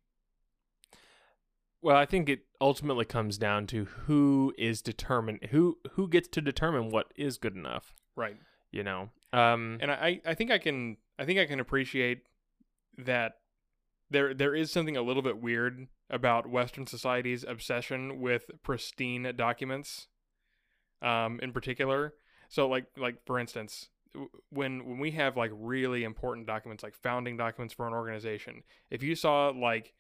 well, 1.82 1.96
I 1.96 2.06
think 2.06 2.28
it 2.28 2.46
ultimately 2.60 3.04
comes 3.04 3.36
down 3.38 3.66
to 3.68 3.84
who 3.84 4.54
is 4.58 4.80
determined 4.82 5.40
who 5.50 5.78
who 5.92 6.08
gets 6.08 6.26
to 6.28 6.40
determine 6.40 6.90
what 6.90 7.12
is 7.14 7.36
good 7.38 7.54
enough. 7.54 7.94
Right. 8.16 8.36
You 8.72 8.82
know, 8.82 9.10
um, 9.32 9.78
And 9.80 9.90
I, 9.90 10.20
I 10.26 10.34
think 10.34 10.50
I 10.50 10.58
can 10.58 10.96
I 11.18 11.24
think 11.26 11.38
I 11.38 11.44
can 11.44 11.60
appreciate 11.60 12.22
that 12.98 13.34
there 14.10 14.34
there 14.34 14.54
is 14.54 14.72
something 14.72 14.96
a 14.96 15.02
little 15.02 15.22
bit 15.22 15.40
weird 15.40 15.86
about 16.10 16.48
Western 16.48 16.86
society's 16.86 17.44
obsession 17.44 18.20
with 18.20 18.50
pristine 18.62 19.30
documents, 19.36 20.08
um, 21.04 21.38
in 21.42 21.52
particular. 21.52 22.14
So 22.48 22.68
like 22.68 22.86
like 22.96 23.24
for 23.26 23.38
instance, 23.38 23.88
when 24.50 24.84
when 24.86 24.98
we 24.98 25.12
have 25.12 25.36
like 25.36 25.50
really 25.54 26.04
important 26.04 26.46
documents 26.46 26.82
like 26.82 26.94
founding 26.94 27.36
documents 27.36 27.74
for 27.74 27.86
an 27.86 27.92
organization, 27.92 28.62
if 28.90 29.02
you 29.02 29.14
saw 29.14 29.48
like 29.48 29.92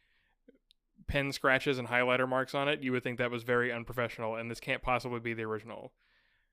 pen 1.06 1.32
scratches 1.32 1.78
and 1.78 1.88
highlighter 1.88 2.28
marks 2.28 2.54
on 2.54 2.68
it, 2.68 2.82
you 2.82 2.92
would 2.92 3.02
think 3.02 3.18
that 3.18 3.30
was 3.30 3.42
very 3.42 3.72
unprofessional 3.72 4.36
and 4.36 4.50
this 4.50 4.60
can't 4.60 4.82
possibly 4.82 5.20
be 5.20 5.34
the 5.34 5.42
original. 5.42 5.92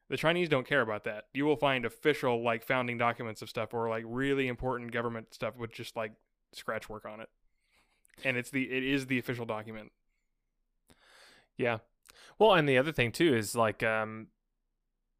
The 0.10 0.17
Chinese 0.17 0.50
don't 0.50 0.67
care 0.67 0.81
about 0.81 1.05
that. 1.05 1.27
You 1.34 1.46
will 1.46 1.55
find 1.55 1.86
official 1.86 2.43
like 2.43 2.63
founding 2.63 2.98
documents 2.98 3.41
of 3.41 3.50
stuff 3.50 3.74
or 3.74 3.89
like 3.89 4.03
really 4.05 4.50
important 4.50 4.91
government 4.91 5.34
stuff 5.34 5.55
with 5.55 5.72
just 5.72 5.96
like 5.96 6.12
scratch 6.51 6.89
work 6.89 7.05
on 7.05 7.22
it. 7.22 7.29
And 8.25 8.36
it's 8.36 8.50
the 8.50 8.63
it 8.63 8.84
is 8.84 9.08
the 9.08 9.20
official 9.20 9.46
document. 9.46 9.91
Yeah. 11.58 11.77
Well, 12.38 12.55
and 12.55 12.67
the 12.67 12.77
other 12.77 12.91
thing 12.91 13.12
too 13.12 13.36
is 13.36 13.55
like 13.55 13.84
um 13.84 14.27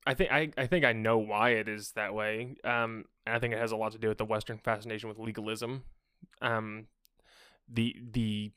I 0.05 0.13
think 0.13 0.31
I, 0.31 0.51
I 0.58 0.65
think 0.67 0.84
I 0.84 0.93
know 0.93 1.17
why 1.17 1.51
it 1.51 1.67
is 1.67 1.91
that 1.91 2.13
way. 2.13 2.55
Um 2.63 3.05
and 3.25 3.36
I 3.36 3.39
think 3.39 3.53
it 3.53 3.60
has 3.60 3.72
a 3.72 3.75
lot 3.75 3.91
to 3.91 4.00
do 4.00 4.08
with 4.10 4.17
the 4.17 4.25
western 4.25 4.58
fascination 4.58 5.10
with 5.10 5.20
legalism. 5.20 5.84
Um 6.41 6.88
the 7.70 7.96
the 8.12 8.51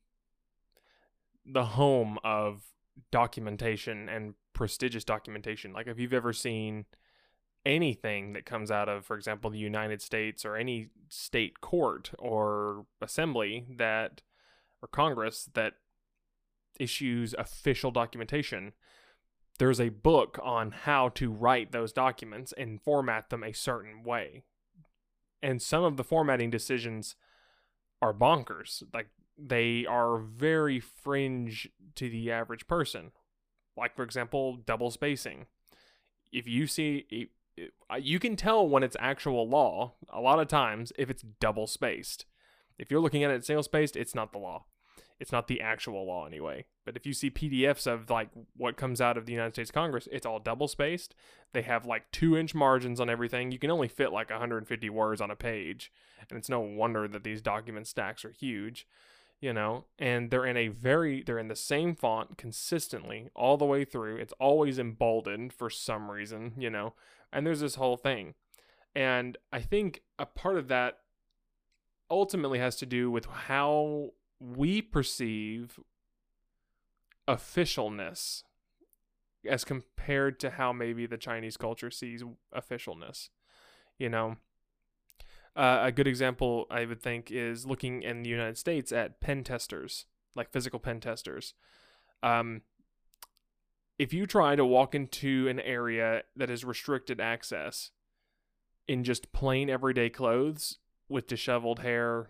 the 1.47 1.65
home 1.65 2.19
of 2.25 2.63
documentation 3.11 4.09
and 4.09 4.35
prestigious 4.55 5.05
documentation. 5.05 5.73
Like 5.73 5.87
if 5.87 5.99
you've 5.99 6.13
ever 6.15 6.33
seen 6.33 6.87
anything 7.67 8.35
that 8.35 8.45
comes 8.45 8.71
out 8.71 8.89
of 8.89 9.05
for 9.07 9.17
example 9.17 9.51
the 9.51 9.59
United 9.59 10.03
States 10.03 10.45
or 10.45 10.57
any 10.57 10.89
state 11.09 11.61
court 11.61 12.11
or 12.19 12.87
assembly 13.01 13.65
that 13.77 14.23
or 14.83 14.89
Congress 14.89 15.49
that 15.55 15.75
issues 16.79 17.35
official 17.39 17.91
documentation, 17.91 18.73
there's 19.59 19.81
a 19.81 19.89
book 19.89 20.39
on 20.43 20.73
how 20.73 21.11
to 21.11 21.31
write 21.31 21.73
those 21.73 21.93
documents 21.93 22.53
and 22.57 22.83
format 22.83 23.31
them 23.31 23.43
a 23.43 23.53
certain 23.53 24.03
way. 24.03 24.43
And 25.43 25.63
some 25.63 25.85
of 25.85 25.97
the 25.97 26.05
formatting 26.05 26.51
decisions 26.51 27.15
are 28.03 28.13
bonkers. 28.13 28.83
Like 28.93 29.09
they 29.39 29.87
are 29.87 30.19
very 30.19 30.81
fringe 30.81 31.69
to 31.95 32.09
the 32.09 32.33
average 32.33 32.67
person. 32.67 33.13
Like, 33.77 33.95
for 33.95 34.03
example, 34.03 34.57
double 34.57 34.91
spacing. 34.91 35.47
If 36.33 36.49
you 36.49 36.67
see, 36.67 37.29
you 37.99 38.19
can 38.19 38.37
tell 38.37 38.67
when 38.67 38.83
it's 38.83 38.97
actual 38.99 39.49
law 39.49 39.95
a 40.09 40.21
lot 40.21 40.41
of 40.41 40.49
times 40.49 40.93
if 40.99 41.11
it's 41.11 41.25
double 41.41 41.67
spaced. 41.67 42.27
If 42.79 42.91
you're 42.91 43.01
looking 43.01 43.23
at 43.23 43.31
it 43.31 43.45
single 43.45 43.63
spaced, 43.63 43.97
it's 43.97 44.15
not 44.15 44.33
the 44.33 44.39
law 44.39 44.65
it's 45.21 45.33
not 45.33 45.49
the 45.49 45.61
actual 45.61 46.07
law 46.07 46.27
anyway. 46.27 46.65
But 46.85 46.97
if 46.97 47.07
you 47.07 47.13
see 47.13 47.31
PDFs 47.31 47.87
of 47.87 48.11
like 48.11 48.29
what 48.57 48.77
comes 48.77 49.01
out 49.01 49.17
of 49.17 49.27
the 49.27 49.33
United 49.33 49.55
States 49.55 49.71
Congress, 49.71 50.09
it's 50.11 50.27
all 50.27 50.39
double 50.39 50.69
spaced. 50.69 51.15
They 51.53 51.63
have 51.63 51.87
like 51.87 52.11
two 52.11 52.37
inch 52.37 52.55
margins 52.55 53.01
on 53.01 53.09
everything. 53.09 53.53
You 53.53 53.59
can 53.59 53.71
only 53.71 53.89
fit 53.89 54.13
like 54.13 54.31
150 54.31 54.91
words 54.91 55.21
on 55.21 55.31
a 55.31 55.37
page. 55.37 55.93
And 56.29 56.39
it's 56.39 56.49
no 56.49 56.61
wonder 56.61 57.07
that 57.09 57.25
these 57.25 57.41
document 57.41 57.87
stacks 57.87 58.25
are 58.25 58.31
huge, 58.31 58.87
you 59.41 59.53
know, 59.53 59.85
and 59.99 60.31
they're 60.31 60.47
in 60.47 60.57
a 60.57 60.69
very, 60.69 61.23
they're 61.23 61.39
in 61.39 61.49
the 61.49 61.57
same 61.57 61.95
font 61.95 62.37
consistently 62.37 63.31
all 63.35 63.57
the 63.57 63.65
way 63.65 63.85
through. 63.85 64.17
It's 64.17 64.35
always 64.41 64.79
emboldened 64.79 65.53
for 65.53 65.71
some 65.71 66.11
reason, 66.11 66.53
you 66.59 66.71
know, 66.71 66.95
and 67.33 67.47
there's 67.47 67.61
this 67.61 67.77
whole 67.77 67.97
thing. 67.97 68.35
And 68.95 69.39
I 69.53 69.61
think 69.61 70.03
a 70.19 70.27
part 70.27 70.57
of 70.57 70.69
that 70.69 70.99
ultimately 72.11 72.59
has 72.59 72.77
to 72.77 72.87
do 72.87 73.11
with 73.11 73.27
how 73.27 74.11
we 74.45 74.83
perceive 74.83 75.81
officialness 77.27 78.43
as 79.49 79.65
compared 79.65 80.39
to 80.41 80.51
how 80.51 80.73
maybe 80.73 81.07
the 81.07 81.17
Chinese 81.17 81.57
culture 81.57 81.91
sees 81.91 82.23
officialness. 82.55 83.31
You 83.99 84.09
know, 84.09 84.37
uh, 85.57 85.81
a 85.83 85.93
good 85.93 86.07
example 86.07 86.67
I 86.71 86.85
would 86.85 87.01
think 87.01 87.31
is 87.31 87.65
looking 87.65 88.03
in 88.03 88.23
the 88.23 88.31
United 88.31 88.59
States 88.59 88.93
at 88.93 89.21
pen 89.21 89.45
testers, 89.45 90.07
like 90.35 90.51
physical 90.51 90.79
pen 90.79 91.01
testers. 91.01 91.55
Um, 92.23 92.63
if 93.99 94.13
you 94.13 94.27
try 94.27 94.57
to 94.57 94.65
walk 94.65 94.95
into 94.95 95.47
an 95.49 95.61
area 95.61 96.23
that 96.37 96.51
is 96.51 96.65
restricted 96.65 97.21
access 97.21 97.93
in 98.89 99.05
just 99.05 99.33
plain 99.33 99.71
everyday 99.71 100.11
clothes 100.11 100.79
with 101.09 101.29
disheveled 101.29 101.81
hair, 101.81 102.29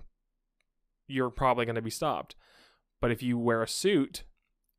you're 1.06 1.30
probably 1.30 1.64
going 1.64 1.74
to 1.76 1.82
be 1.82 1.90
stopped. 1.90 2.34
But 3.00 3.10
if 3.10 3.22
you 3.22 3.38
wear 3.38 3.62
a 3.62 3.68
suit, 3.68 4.24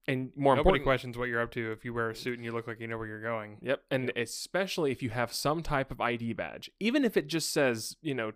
and 0.07 0.31
more 0.35 0.55
Nobody 0.55 0.77
important, 0.77 0.83
questions 0.85 1.17
what 1.17 1.29
you're 1.29 1.41
up 1.41 1.51
to 1.51 1.71
if 1.71 1.83
you 1.83 1.93
wear 1.93 2.09
a 2.09 2.15
suit 2.15 2.35
and 2.35 2.45
you 2.45 2.51
look 2.51 2.67
like 2.67 2.79
you 2.79 2.87
know 2.87 2.97
where 2.97 3.07
you're 3.07 3.21
going. 3.21 3.57
Yep, 3.61 3.81
and 3.91 4.11
especially 4.15 4.91
if 4.91 5.01
you 5.03 5.09
have 5.11 5.33
some 5.33 5.61
type 5.63 5.91
of 5.91 5.99
ID 6.01 6.33
badge, 6.33 6.69
even 6.79 7.03
if 7.05 7.17
it 7.17 7.27
just 7.27 7.51
says, 7.51 7.95
you 8.01 8.13
know, 8.13 8.31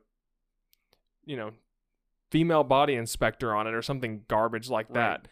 you 1.26 1.38
know, 1.38 1.52
female 2.32 2.64
body 2.64 2.96
inspector 2.96 3.56
on 3.56 3.68
it 3.68 3.74
or 3.74 3.82
something 3.82 4.24
garbage 4.28 4.70
like 4.70 4.92
that. 4.94 5.28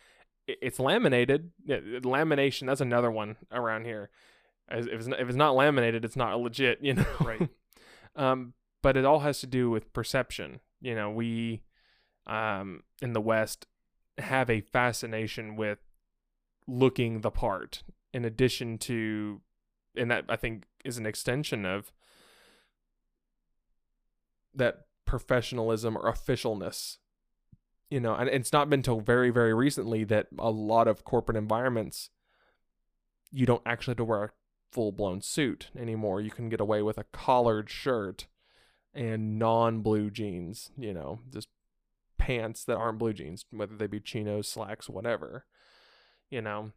i- 0.49 0.55
It's 0.61 0.79
laminated. 0.79 1.51
Yeah, 1.65 1.77
Lamination. 2.01 2.67
That's 2.67 2.81
another 2.81 3.11
one 3.11 3.35
around 3.51 3.85
here. 3.85 4.09
As- 4.69 4.87
If 4.87 4.93
it's 4.93 5.07
not, 5.07 5.19
if 5.19 5.27
it's 5.27 5.35
not 5.37 5.55
laminated, 5.55 6.05
it's 6.05 6.15
not 6.15 6.39
legit. 6.39 6.79
You 6.81 6.93
know. 6.95 7.05
Right. 7.21 7.49
um, 8.15 8.53
but 8.83 8.95
it 8.97 9.05
all 9.05 9.19
has 9.19 9.39
to 9.41 9.47
do 9.47 9.69
with 9.69 9.91
perception. 9.93 10.59
You 10.81 10.93
know, 10.95 11.09
we, 11.09 11.63
um, 12.27 12.83
in 13.01 13.13
the 13.13 13.21
West, 13.21 13.65
have 14.17 14.49
a 14.49 14.61
fascination 14.61 15.55
with 15.55 15.79
looking 16.67 17.21
the 17.21 17.31
part. 17.31 17.83
In 18.13 18.25
addition 18.25 18.77
to, 18.79 19.41
and 19.95 20.11
that 20.11 20.25
I 20.29 20.35
think 20.35 20.65
is 20.83 20.97
an 20.97 21.05
extension 21.05 21.65
of 21.65 21.91
that 24.53 24.85
professionalism 25.05 25.97
or 25.97 26.11
officialness. 26.11 26.97
You 27.89 28.01
know, 28.01 28.15
and 28.15 28.29
it's 28.29 28.51
not 28.51 28.69
been 28.69 28.81
till 28.81 28.99
very, 28.99 29.29
very 29.29 29.53
recently 29.53 30.03
that 30.05 30.27
a 30.37 30.51
lot 30.51 30.89
of 30.89 31.05
corporate 31.05 31.37
environments, 31.37 32.09
you 33.31 33.45
don't 33.45 33.61
actually 33.65 33.91
have 33.91 33.97
to 33.97 34.03
wear 34.03 34.23
a 34.25 34.31
full 34.71 34.91
blown 34.91 35.21
suit 35.21 35.69
anymore. 35.77 36.19
You 36.19 36.31
can 36.31 36.49
get 36.49 36.59
away 36.59 36.81
with 36.81 36.97
a 36.97 37.05
collared 37.05 37.69
shirt 37.69 38.27
and 38.93 39.39
non 39.39 39.81
blue 39.81 40.09
jeans, 40.09 40.71
you 40.77 40.93
know, 40.93 41.19
just 41.31 41.47
pants 42.17 42.63
that 42.65 42.77
aren't 42.77 42.99
blue 42.99 43.13
jeans, 43.13 43.45
whether 43.51 43.75
they 43.75 43.87
be 43.87 43.99
chinos, 43.99 44.47
slacks, 44.47 44.89
whatever, 44.89 45.45
you 46.29 46.41
know. 46.41 46.71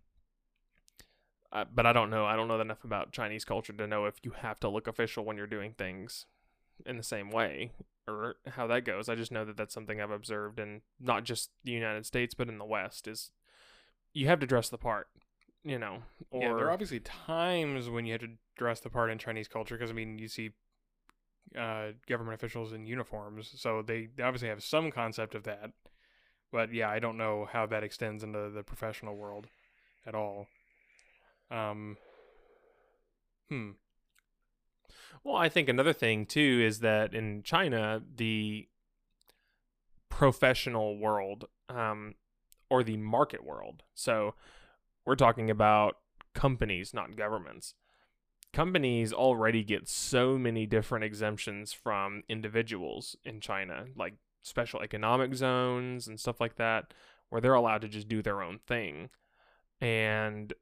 Uh, 1.53 1.65
but 1.73 1.85
I 1.85 1.93
don't 1.93 2.11
know. 2.11 2.27
I 2.27 2.37
don't 2.37 2.49
know 2.49 2.61
enough 2.61 2.85
about 2.85 3.13
Chinese 3.13 3.45
culture 3.45 3.73
to 3.73 3.87
know 3.87 4.07
if 4.07 4.17
you 4.23 4.33
have 4.39 4.61
to 4.61 4.69
look 4.69 4.87
official 4.87 5.25
when 5.25 5.37
you're 5.37 5.47
doing 5.47 5.75
things 5.77 6.27
in 6.87 6.97
the 6.97 7.03
same 7.03 7.31
way 7.31 7.73
or 8.07 8.37
how 8.53 8.67
that 8.69 8.85
goes. 8.85 9.09
I 9.09 9.15
just 9.15 9.33
know 9.33 9.45
that 9.45 9.57
that's 9.57 9.75
something 9.75 10.01
I've 10.01 10.11
observed 10.11 10.59
in 10.59 10.83
not 11.01 11.25
just 11.25 11.51
the 11.65 11.73
United 11.73 12.07
States 12.07 12.35
but 12.35 12.49
in 12.49 12.59
the 12.59 12.65
West 12.65 13.09
is 13.09 13.31
you 14.13 14.27
have 14.27 14.41
to 14.41 14.47
dress 14.47 14.69
the 14.69 14.79
part, 14.79 15.09
you 15.65 15.79
know. 15.79 16.03
Or 16.31 16.43
yeah, 16.43 16.55
there 16.55 16.67
are 16.67 16.73
obviously 16.73 17.01
times 17.01 17.89
when 17.89 18.07
you 18.07 18.13
have 18.13 18.23
to 18.23 18.31
dress 18.57 18.81
the 18.81 18.91
part 18.91 19.11
in 19.11 19.19
Chinese 19.19 19.49
culture 19.49 19.77
because 19.77 19.91
I 19.91 19.95
mean 19.95 20.19
you 20.19 20.29
see 20.29 20.51
uh, 21.59 21.89
government 22.07 22.35
officials 22.35 22.73
in 22.73 22.87
uniforms, 22.87 23.53
so 23.57 23.83
they, 23.83 24.09
obviously 24.23 24.49
have 24.49 24.63
some 24.63 24.91
concept 24.91 25.35
of 25.35 25.45
that. 25.45 25.71
But 26.53 26.73
yeah, 26.73 26.91
I 26.91 26.99
don't 26.99 27.17
know 27.17 27.49
how 27.51 27.67
that 27.67 27.85
extends 27.85 28.25
into 28.25 28.51
the 28.51 28.63
professional 28.63 29.17
world 29.17 29.47
at 30.07 30.15
all. 30.15 30.47
Um. 31.51 31.97
Hmm. 33.49 33.71
Well, 35.25 35.37
I 35.37 35.49
think 35.49 35.69
another 35.69 35.93
thing 35.93 36.25
too 36.25 36.63
is 36.65 36.81
that 36.81 37.15
in 37.15 37.43
China, 37.43 38.03
the 38.17 38.69
professional 40.09 40.99
world, 40.99 41.47
um, 41.69 42.15
or 42.69 42.83
the 42.83 42.97
market 42.97 43.45
world. 43.45 43.83
So 43.95 44.35
we're 45.05 45.17
talking 45.17 45.51
about 45.51 45.97
companies, 46.35 46.95
not 46.95 47.17
governments. 47.17 47.75
Companies 48.53 49.13
already 49.13 49.63
get 49.63 49.89
so 49.89 50.37
many 50.37 50.67
different 50.67 51.05
exemptions 51.05 51.73
from 51.73 52.23
individuals 52.29 53.17
in 53.25 53.41
China, 53.41 53.87
like 53.97 54.15
special 54.43 54.81
economic 54.81 55.35
zones 55.35 56.09
and 56.09 56.19
stuff 56.19 56.41
like 56.41 56.57
that, 56.57 56.93
where 57.29 57.41
they're 57.41 57.55
allowed 57.55 57.83
to 57.83 57.89
just 57.89 58.09
do 58.09 58.23
their 58.23 58.43
own 58.43 58.59
thing. 58.67 59.09
And 59.81 60.53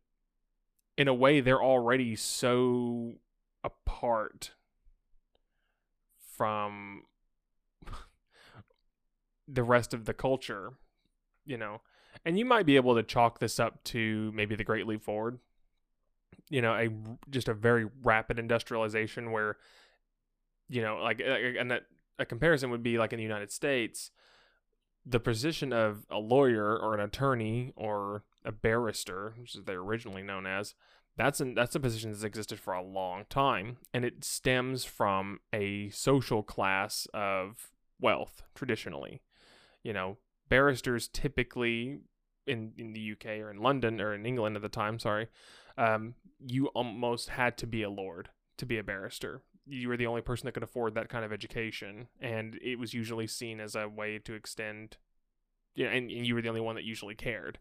in 0.96 1.08
a 1.08 1.14
way, 1.14 1.40
they're 1.40 1.62
already 1.62 2.14
so 2.16 3.14
apart 3.64 4.52
from 6.36 7.04
the 9.48 9.62
rest 9.62 9.94
of 9.94 10.04
the 10.04 10.14
culture, 10.14 10.74
you 11.44 11.56
know. 11.56 11.80
And 12.24 12.38
you 12.38 12.44
might 12.44 12.66
be 12.66 12.76
able 12.76 12.94
to 12.96 13.02
chalk 13.02 13.38
this 13.38 13.58
up 13.58 13.82
to 13.84 14.30
maybe 14.34 14.56
the 14.56 14.64
Great 14.64 14.86
Leap 14.86 15.02
Forward, 15.02 15.38
you 16.50 16.62
know, 16.62 16.74
a 16.74 16.88
just 17.30 17.48
a 17.48 17.54
very 17.54 17.86
rapid 18.02 18.38
industrialization 18.38 19.32
where, 19.32 19.56
you 20.68 20.82
know, 20.82 20.98
like 20.98 21.20
and 21.20 21.70
that 21.70 21.82
a 22.18 22.26
comparison 22.26 22.70
would 22.70 22.82
be 22.82 22.98
like 22.98 23.12
in 23.12 23.18
the 23.18 23.22
United 23.22 23.52
States, 23.52 24.10
the 25.06 25.20
position 25.20 25.72
of 25.72 26.04
a 26.10 26.18
lawyer 26.18 26.76
or 26.76 26.94
an 26.94 27.00
attorney 27.00 27.72
or 27.76 28.24
a 28.44 28.52
barrister, 28.52 29.34
which 29.38 29.54
is 29.54 29.64
they're 29.64 29.78
originally 29.78 30.22
known 30.22 30.46
as, 30.46 30.74
that's 31.16 31.40
an, 31.40 31.54
that's 31.54 31.74
a 31.74 31.80
position 31.80 32.10
that's 32.10 32.22
existed 32.22 32.60
for 32.60 32.74
a 32.74 32.82
long 32.82 33.24
time, 33.28 33.78
and 33.92 34.04
it 34.04 34.24
stems 34.24 34.84
from 34.84 35.40
a 35.52 35.90
social 35.90 36.42
class 36.42 37.06
of 37.12 37.70
wealth 38.00 38.42
traditionally. 38.54 39.22
You 39.82 39.92
know, 39.92 40.18
barristers 40.48 41.08
typically 41.08 42.00
in 42.48 42.72
in 42.76 42.92
the 42.92 43.12
UK 43.12 43.40
or 43.40 43.50
in 43.50 43.58
London 43.58 44.00
or 44.00 44.14
in 44.14 44.26
England 44.26 44.56
at 44.56 44.62
the 44.62 44.68
time, 44.68 44.98
sorry, 44.98 45.28
um, 45.76 46.14
you 46.44 46.66
almost 46.68 47.30
had 47.30 47.56
to 47.58 47.66
be 47.66 47.82
a 47.82 47.90
lord 47.90 48.30
to 48.56 48.66
be 48.66 48.78
a 48.78 48.82
barrister. 48.82 49.42
You 49.66 49.88
were 49.88 49.96
the 49.96 50.06
only 50.06 50.22
person 50.22 50.46
that 50.46 50.52
could 50.52 50.62
afford 50.62 50.94
that 50.94 51.08
kind 51.08 51.24
of 51.24 51.32
education, 51.32 52.08
and 52.20 52.58
it 52.62 52.78
was 52.78 52.94
usually 52.94 53.26
seen 53.26 53.60
as 53.60 53.74
a 53.74 53.88
way 53.88 54.18
to 54.18 54.34
extend. 54.34 54.96
You 55.74 55.84
know, 55.84 55.90
and, 55.90 56.10
and 56.10 56.26
you 56.26 56.34
were 56.34 56.42
the 56.42 56.48
only 56.48 56.60
one 56.60 56.74
that 56.74 56.84
usually 56.84 57.14
cared. 57.14 57.58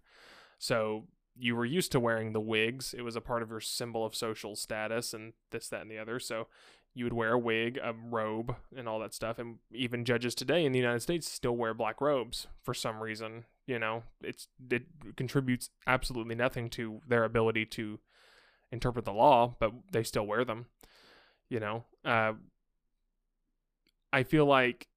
So 0.57 1.05
you 1.37 1.55
were 1.55 1.65
used 1.65 1.91
to 1.91 1.99
wearing 1.99 2.33
the 2.33 2.39
wigs. 2.39 2.95
It 2.97 3.03
was 3.03 3.15
a 3.15 3.21
part 3.21 3.43
of 3.43 3.49
your 3.49 3.59
symbol 3.59 4.05
of 4.05 4.15
social 4.15 4.55
status 4.55 5.13
and 5.13 5.33
this, 5.51 5.69
that, 5.69 5.81
and 5.81 5.91
the 5.91 5.99
other. 5.99 6.19
So 6.19 6.47
you 6.93 7.05
would 7.05 7.13
wear 7.13 7.33
a 7.33 7.39
wig, 7.39 7.77
a 7.83 7.93
robe, 7.93 8.55
and 8.75 8.89
all 8.89 8.99
that 8.99 9.13
stuff. 9.13 9.37
And 9.37 9.57
even 9.71 10.03
judges 10.03 10.33
today 10.33 10.65
in 10.65 10.71
the 10.71 10.79
United 10.79 11.01
States 11.01 11.29
still 11.31 11.55
wear 11.55 11.75
black 11.75 12.01
robes 12.01 12.47
for 12.63 12.73
some 12.73 13.03
reason. 13.03 13.45
You 13.67 13.79
know, 13.79 14.03
it's 14.21 14.47
it 14.71 14.83
contributes 15.15 15.69
absolutely 15.85 16.35
nothing 16.35 16.69
to 16.71 17.01
their 17.07 17.25
ability 17.25 17.65
to 17.65 17.99
interpret 18.71 19.05
the 19.05 19.13
law, 19.13 19.55
but 19.59 19.73
they 19.91 20.03
still 20.03 20.25
wear 20.25 20.45
them. 20.45 20.67
You 21.49 21.59
know, 21.59 21.83
uh, 22.03 22.33
I 24.11 24.23
feel 24.23 24.45
like 24.45 24.87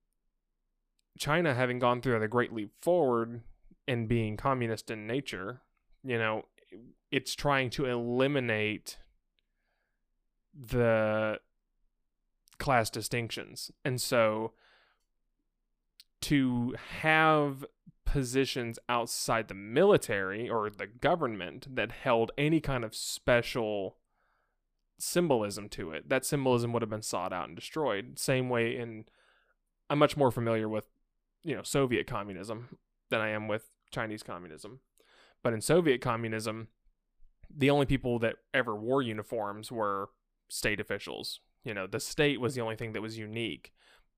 China, 1.18 1.54
having 1.54 1.78
gone 1.78 2.00
through 2.00 2.18
the 2.20 2.28
Great 2.28 2.52
Leap 2.52 2.72
Forward 2.80 3.42
and 3.86 4.08
being 4.08 4.36
communist 4.36 4.90
in 4.90 5.06
nature, 5.06 5.60
you 6.04 6.16
know, 6.16 6.46
it's 7.10 7.34
trying 7.34 7.70
to 7.70 7.86
eliminate 7.86 8.98
the 10.54 11.40
class 12.58 12.88
distinctions. 12.88 13.70
And 13.84 14.00
so 14.00 14.52
to 16.22 16.74
have 17.00 17.64
positions 18.10 18.78
outside 18.88 19.46
the 19.46 19.54
military 19.54 20.48
or 20.48 20.68
the 20.68 20.86
government 20.86 21.76
that 21.76 21.92
held 21.92 22.32
any 22.36 22.60
kind 22.60 22.84
of 22.84 22.94
special 22.94 23.98
symbolism 24.98 25.68
to 25.68 25.92
it, 25.92 26.08
that 26.08 26.24
symbolism 26.24 26.72
would 26.72 26.82
have 26.82 26.90
been 26.90 27.02
sought 27.02 27.32
out 27.32 27.46
and 27.46 27.56
destroyed. 27.56 28.18
Same 28.18 28.48
way 28.48 28.76
in 28.76 29.04
I'm 29.88 29.98
much 29.98 30.16
more 30.16 30.30
familiar 30.30 30.68
with, 30.68 30.86
you 31.44 31.54
know, 31.54 31.62
Soviet 31.62 32.06
communism 32.06 32.78
than 33.10 33.20
I 33.20 33.30
am 33.30 33.48
with 33.48 33.70
Chinese 33.92 34.22
communism. 34.22 34.80
But 35.42 35.52
in 35.52 35.60
Soviet 35.60 36.00
communism, 36.00 36.68
the 37.48 37.70
only 37.70 37.86
people 37.86 38.18
that 38.20 38.36
ever 38.52 38.74
wore 38.74 39.02
uniforms 39.02 39.70
were 39.70 40.10
state 40.48 40.80
officials, 40.80 41.40
you 41.64 41.74
know, 41.74 41.86
the 41.86 42.00
state 42.00 42.40
was 42.40 42.54
the 42.54 42.60
only 42.60 42.76
thing 42.76 42.92
that 42.92 43.02
was 43.02 43.18
unique. 43.18 43.72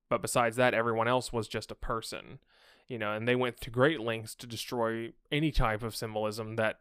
But 0.09 0.21
besides 0.21 0.55
that, 0.57 0.73
everyone 0.73 1.07
else 1.07 1.31
was 1.31 1.47
just 1.47 1.71
a 1.71 1.75
person. 1.75 2.39
You 2.87 2.99
know, 2.99 3.13
and 3.13 3.27
they 3.27 3.35
went 3.35 3.61
to 3.61 3.69
great 3.69 3.99
lengths 3.99 4.35
to 4.35 4.47
destroy 4.47 5.13
any 5.31 5.51
type 5.51 5.83
of 5.83 5.95
symbolism 5.95 6.57
that 6.57 6.79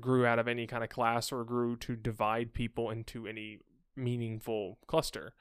grew 0.00 0.26
out 0.26 0.38
of 0.38 0.48
any 0.48 0.66
kind 0.66 0.82
of 0.82 0.90
class 0.90 1.30
or 1.30 1.44
grew 1.44 1.76
to 1.76 1.94
divide 1.96 2.52
people 2.52 2.90
into 2.90 3.26
any 3.26 3.60
meaningful 3.96 4.78
cluster. 4.86 5.34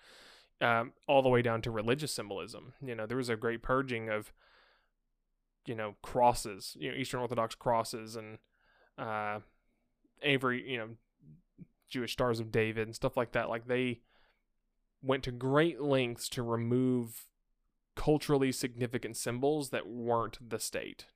Um, 0.59 0.93
all 1.07 1.21
the 1.21 1.29
way 1.29 1.43
down 1.43 1.61
to 1.61 1.71
religious 1.71 2.11
symbolism. 2.11 2.73
You 2.83 2.95
know, 2.95 3.05
there 3.05 3.17
was 3.17 3.29
a 3.29 3.35
great 3.35 3.61
purging 3.61 4.09
of, 4.09 4.33
you 5.67 5.75
know, 5.75 5.95
crosses, 6.01 6.75
you 6.79 6.89
know, 6.89 6.97
Eastern 6.97 7.19
Orthodox 7.19 7.53
crosses 7.53 8.15
and 8.15 8.39
uh, 8.97 9.41
Avery, 10.23 10.67
you 10.67 10.77
know, 10.77 10.89
Jewish 11.89 12.13
Stars 12.13 12.39
of 12.39 12.51
David 12.51 12.87
and 12.87 12.95
stuff 12.95 13.15
like 13.15 13.33
that. 13.33 13.49
Like 13.49 13.67
they 13.67 14.01
went 15.03 15.23
to 15.23 15.31
great 15.31 15.79
lengths 15.79 16.27
to 16.29 16.41
remove 16.41 17.25
culturally 17.97 18.53
significant 18.53 19.17
symbols 19.17 19.71
that 19.71 19.87
weren't 19.87 20.37
the 20.49 20.59
state, 20.59 21.07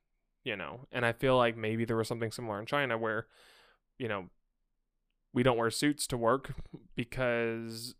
you 0.44 0.56
know. 0.56 0.80
And 0.92 1.06
I 1.06 1.12
feel 1.12 1.38
like 1.38 1.56
maybe 1.56 1.86
there 1.86 1.96
was 1.96 2.08
something 2.08 2.32
similar 2.32 2.58
in 2.60 2.66
China 2.66 2.98
where, 2.98 3.26
you 3.98 4.08
know, 4.08 4.28
we 5.32 5.42
don't 5.42 5.56
wear 5.56 5.70
suits 5.70 6.06
to 6.08 6.18
work 6.18 6.52
because 6.94 7.94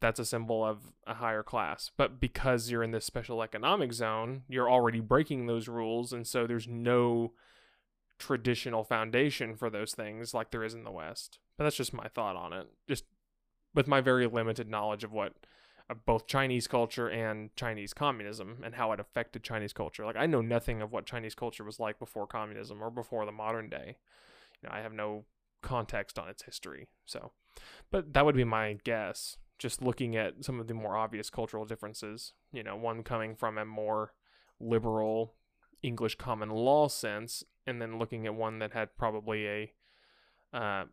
that's 0.00 0.20
a 0.20 0.24
symbol 0.24 0.64
of 0.64 0.92
a 1.06 1.14
higher 1.14 1.42
class. 1.42 1.90
But 1.96 2.20
because 2.20 2.70
you're 2.70 2.84
in 2.84 2.92
this 2.92 3.06
special 3.06 3.42
economic 3.42 3.92
zone, 3.92 4.42
you're 4.48 4.70
already 4.70 5.00
breaking 5.00 5.46
those 5.46 5.66
rules. 5.66 6.12
And 6.12 6.26
so 6.26 6.46
there's 6.46 6.68
no 6.68 7.32
traditional 8.18 8.84
foundation 8.84 9.56
for 9.56 9.70
those 9.70 9.94
things 9.94 10.34
like 10.34 10.50
there 10.50 10.64
is 10.64 10.74
in 10.74 10.84
the 10.84 10.90
West. 10.90 11.38
But 11.56 11.64
that's 11.64 11.76
just 11.76 11.92
my 11.92 12.08
thought 12.08 12.36
on 12.36 12.52
it. 12.52 12.68
Just 12.86 13.04
with 13.74 13.88
my 13.88 14.00
very 14.00 14.26
limited 14.26 14.68
knowledge 14.68 15.02
of 15.02 15.12
what 15.12 15.32
both 15.94 16.26
Chinese 16.26 16.66
culture 16.66 17.08
and 17.08 17.54
Chinese 17.56 17.94
communism 17.94 18.58
and 18.62 18.74
how 18.74 18.92
it 18.92 19.00
affected 19.00 19.42
Chinese 19.42 19.72
culture. 19.72 20.04
Like 20.04 20.16
I 20.16 20.26
know 20.26 20.40
nothing 20.40 20.82
of 20.82 20.92
what 20.92 21.06
Chinese 21.06 21.34
culture 21.34 21.64
was 21.64 21.80
like 21.80 21.98
before 21.98 22.26
communism 22.26 22.82
or 22.82 22.90
before 22.90 23.24
the 23.24 23.32
modern 23.32 23.68
day. 23.68 23.96
You 24.62 24.68
know, 24.68 24.74
I 24.74 24.80
have 24.80 24.92
no 24.92 25.24
context 25.62 26.18
on 26.18 26.28
its 26.28 26.42
history. 26.42 26.88
So, 27.06 27.32
but 27.90 28.12
that 28.12 28.24
would 28.24 28.36
be 28.36 28.44
my 28.44 28.78
guess. 28.84 29.38
Just 29.58 29.82
looking 29.82 30.14
at 30.14 30.44
some 30.44 30.60
of 30.60 30.68
the 30.68 30.74
more 30.74 30.96
obvious 30.96 31.30
cultural 31.30 31.64
differences, 31.64 32.32
you 32.52 32.62
know, 32.62 32.76
one 32.76 33.02
coming 33.02 33.34
from 33.34 33.58
a 33.58 33.64
more 33.64 34.12
liberal 34.60 35.34
English 35.82 36.14
common 36.16 36.50
law 36.50 36.86
sense, 36.86 37.42
and 37.66 37.82
then 37.82 37.98
looking 37.98 38.26
at 38.26 38.34
one 38.34 38.60
that 38.60 38.72
had 38.72 38.96
probably 38.96 39.48
a, 39.48 39.72
uh, 40.52 40.84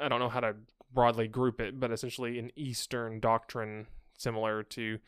I 0.00 0.08
don't 0.08 0.18
know 0.18 0.30
how 0.30 0.40
to 0.40 0.54
broadly 0.92 1.28
group 1.28 1.60
it, 1.60 1.78
but 1.78 1.90
essentially 1.90 2.38
an 2.38 2.50
Eastern 2.56 3.20
doctrine 3.20 3.86
similar 4.16 4.62
to 4.62 4.82
you 4.82 4.98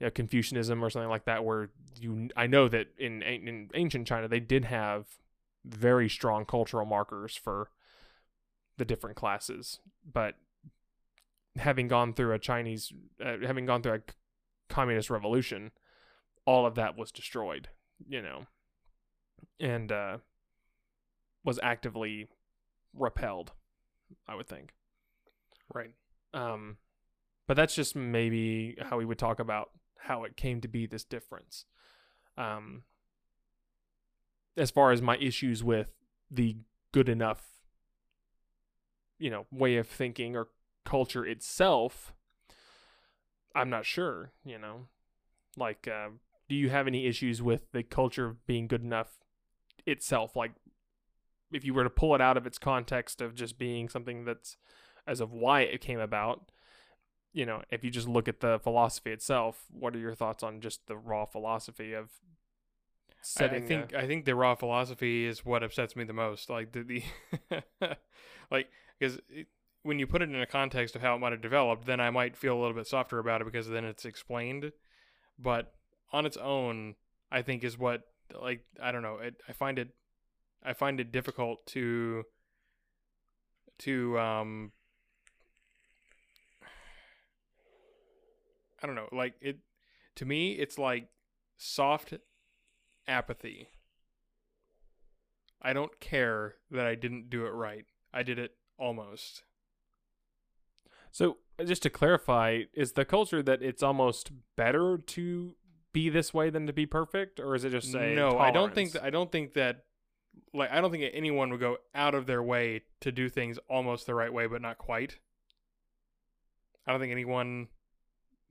know, 0.00 0.10
Confucianism 0.10 0.82
or 0.82 0.90
something 0.90 1.10
like 1.10 1.24
that, 1.26 1.44
where 1.44 1.70
you 1.98 2.28
I 2.36 2.46
know 2.46 2.68
that 2.68 2.88
in 2.98 3.22
in 3.22 3.70
ancient 3.74 4.06
China 4.06 4.28
they 4.28 4.40
did 4.40 4.64
have 4.66 5.06
very 5.64 6.08
strong 6.08 6.44
cultural 6.44 6.86
markers 6.86 7.36
for 7.36 7.70
the 8.78 8.84
different 8.84 9.16
classes, 9.16 9.80
but 10.10 10.36
having 11.56 11.88
gone 11.88 12.14
through 12.14 12.32
a 12.32 12.38
Chinese, 12.38 12.92
uh, 13.24 13.36
having 13.44 13.66
gone 13.66 13.82
through 13.82 13.94
a 13.94 14.00
communist 14.68 15.10
revolution, 15.10 15.70
all 16.46 16.64
of 16.64 16.76
that 16.76 16.96
was 16.96 17.12
destroyed, 17.12 17.68
you 18.08 18.22
know, 18.22 18.46
and 19.58 19.92
uh, 19.92 20.18
was 21.44 21.58
actively 21.62 22.28
repelled, 22.94 23.52
I 24.26 24.34
would 24.34 24.48
think. 24.48 24.72
Right. 25.72 25.92
Um, 26.34 26.76
but 27.46 27.54
that's 27.56 27.74
just 27.74 27.96
maybe 27.96 28.76
how 28.80 28.98
we 28.98 29.04
would 29.04 29.18
talk 29.18 29.40
about 29.40 29.70
how 29.98 30.24
it 30.24 30.36
came 30.36 30.60
to 30.60 30.68
be 30.68 30.86
this 30.86 31.04
difference. 31.04 31.64
Um, 32.36 32.82
as 34.56 34.70
far 34.70 34.92
as 34.92 35.02
my 35.02 35.16
issues 35.18 35.62
with 35.62 35.88
the 36.30 36.56
good 36.92 37.08
enough, 37.08 37.44
you 39.18 39.30
know, 39.30 39.46
way 39.50 39.76
of 39.76 39.88
thinking 39.88 40.36
or 40.36 40.48
culture 40.84 41.24
itself, 41.24 42.14
I'm 43.54 43.70
not 43.70 43.84
sure, 43.84 44.32
you 44.44 44.58
know. 44.58 44.86
Like, 45.56 45.88
uh, 45.88 46.10
do 46.48 46.54
you 46.54 46.70
have 46.70 46.86
any 46.86 47.06
issues 47.06 47.42
with 47.42 47.72
the 47.72 47.82
culture 47.82 48.26
of 48.26 48.46
being 48.46 48.66
good 48.66 48.82
enough 48.82 49.18
itself? 49.86 50.36
Like, 50.36 50.52
if 51.52 51.64
you 51.64 51.74
were 51.74 51.84
to 51.84 51.90
pull 51.90 52.14
it 52.14 52.20
out 52.20 52.36
of 52.36 52.46
its 52.46 52.58
context 52.58 53.20
of 53.20 53.34
just 53.34 53.58
being 53.58 53.88
something 53.88 54.24
that's 54.24 54.56
as 55.06 55.20
of 55.20 55.32
why 55.32 55.62
it 55.62 55.80
came 55.80 56.00
about, 56.00 56.50
you 57.32 57.46
know, 57.46 57.62
if 57.70 57.84
you 57.84 57.90
just 57.90 58.08
look 58.08 58.28
at 58.28 58.40
the 58.40 58.58
philosophy 58.58 59.12
itself, 59.12 59.64
what 59.70 59.94
are 59.94 59.98
your 59.98 60.14
thoughts 60.14 60.42
on 60.42 60.60
just 60.60 60.86
the 60.86 60.96
raw 60.96 61.24
philosophy 61.24 61.92
of 61.92 62.10
I, 63.10 63.22
setting. 63.22 63.64
I 63.64 63.66
think 63.66 63.94
I 63.94 64.06
think 64.06 64.24
the 64.24 64.34
raw 64.34 64.54
philosophy 64.54 65.26
is 65.26 65.44
what 65.44 65.62
upsets 65.62 65.94
me 65.94 66.04
the 66.04 66.12
most. 66.12 66.50
Like 66.50 66.72
the, 66.72 66.82
the 66.82 67.62
like 68.50 68.68
because 68.98 69.20
when 69.82 69.98
you 69.98 70.06
put 70.06 70.22
it 70.22 70.28
in 70.28 70.40
a 70.40 70.46
context 70.46 70.96
of 70.96 71.02
how 71.02 71.14
it 71.14 71.18
might 71.18 71.32
have 71.32 71.40
developed, 71.40 71.86
then 71.86 72.00
I 72.00 72.10
might 72.10 72.36
feel 72.36 72.56
a 72.56 72.60
little 72.60 72.74
bit 72.74 72.86
softer 72.86 73.18
about 73.18 73.40
it 73.40 73.44
because 73.44 73.68
then 73.68 73.84
it's 73.84 74.04
explained. 74.04 74.72
But 75.38 75.72
on 76.12 76.26
its 76.26 76.36
own, 76.36 76.96
I 77.30 77.42
think 77.42 77.64
is 77.64 77.78
what 77.78 78.02
like 78.40 78.64
I 78.82 78.92
don't 78.92 79.02
know. 79.02 79.18
It, 79.18 79.36
I 79.48 79.52
find 79.52 79.78
it 79.78 79.88
I 80.64 80.72
find 80.72 81.00
it 81.00 81.12
difficult 81.12 81.66
to 81.68 82.24
to 83.80 84.18
um 84.18 84.72
I 88.82 88.86
don't 88.86 88.94
know, 88.94 89.08
like 89.12 89.34
it 89.40 89.58
to 90.16 90.24
me 90.24 90.52
it's 90.52 90.78
like 90.78 91.08
soft 91.56 92.14
apathy. 93.06 93.68
I 95.62 95.72
don't 95.72 96.00
care 96.00 96.54
that 96.70 96.86
I 96.86 96.94
didn't 96.94 97.28
do 97.28 97.44
it 97.46 97.50
right. 97.50 97.84
I 98.14 98.22
did 98.22 98.38
it 98.38 98.52
almost. 98.78 99.42
So, 101.10 101.38
uh, 101.58 101.64
just 101.64 101.82
to 101.82 101.90
clarify, 101.90 102.62
is 102.72 102.92
the 102.92 103.04
culture 103.04 103.42
that 103.42 103.62
it's 103.62 103.82
almost 103.82 104.30
better 104.56 104.96
to 104.96 105.54
be 105.92 106.08
this 106.08 106.32
way 106.32 106.50
than 106.50 106.66
to 106.66 106.72
be 106.72 106.86
perfect, 106.86 107.40
or 107.40 107.54
is 107.54 107.64
it 107.64 107.70
just 107.70 107.94
a 107.94 108.14
no? 108.14 108.38
I 108.38 108.50
don't 108.50 108.74
think 108.74 108.92
tolerance? 108.92 108.92
that, 108.92 109.02
I 109.04 109.10
don't 109.10 109.32
think 109.32 109.54
that 109.54 109.84
like 110.54 110.70
I 110.70 110.80
don't 110.80 110.90
think 110.90 111.10
anyone 111.12 111.50
would 111.50 111.60
go 111.60 111.78
out 111.94 112.14
of 112.14 112.26
their 112.26 112.42
way 112.42 112.82
to 113.00 113.12
do 113.12 113.28
things 113.28 113.58
almost 113.68 114.06
the 114.06 114.14
right 114.14 114.32
way, 114.32 114.46
but 114.46 114.62
not 114.62 114.78
quite. 114.78 115.18
I 116.86 116.92
don't 116.92 117.00
think 117.00 117.12
anyone 117.12 117.68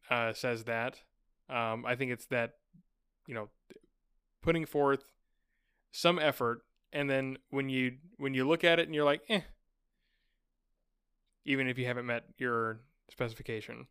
uh, 0.09 0.33
says 0.33 0.65
that. 0.65 0.99
Um, 1.49 1.85
I 1.85 1.95
think 1.95 2.11
it's 2.11 2.25
that 2.27 2.55
you 3.27 3.33
know 3.33 3.49
putting 4.41 4.65
forth 4.65 5.03
some 5.91 6.19
effort, 6.19 6.61
and 6.93 7.09
then 7.09 7.37
when 7.49 7.69
you 7.69 7.97
when 8.17 8.33
you 8.33 8.47
look 8.47 8.63
at 8.63 8.79
it 8.79 8.87
and 8.87 8.95
you're 8.95 9.05
like, 9.05 9.21
eh, 9.29 9.41
even 11.45 11.67
if 11.67 11.77
you 11.77 11.85
haven't 11.85 12.05
met 12.05 12.25
your 12.37 12.81
specification. 13.09 13.87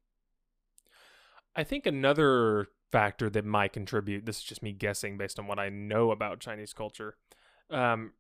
I 1.57 1.65
think 1.65 1.87
another 1.87 2.69
factor 2.93 3.29
that 3.31 3.45
might 3.45 3.73
contribute. 3.73 4.25
This 4.25 4.39
is 4.39 4.45
just 4.45 4.63
me 4.63 4.73
guessing 4.73 5.19
based 5.19 5.39
on 5.39 5.47
what 5.47 5.59
I 5.59 5.69
know 5.69 6.11
about 6.11 6.41
Chinese 6.41 6.73
culture. 6.73 7.17
Um, 7.71 8.13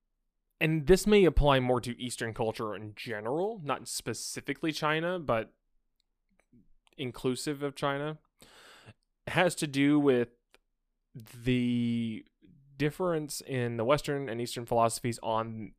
and 0.60 0.86
this 0.86 1.06
may 1.06 1.24
apply 1.24 1.60
more 1.60 1.80
to 1.80 2.00
Eastern 2.00 2.34
culture 2.34 2.74
in 2.74 2.94
general, 2.96 3.60
not 3.62 3.86
specifically 3.86 4.72
China, 4.72 5.18
but 5.18 5.52
inclusive 6.98 7.62
of 7.62 7.74
China, 7.74 8.18
has 9.26 9.54
to 9.56 9.66
do 9.66 9.98
with 9.98 10.28
the 11.44 12.24
difference 12.76 13.40
in 13.46 13.76
the 13.76 13.84
Western 13.84 14.28
and 14.28 14.40
Eastern 14.40 14.66
philosophies 14.66 15.18
on 15.22 15.72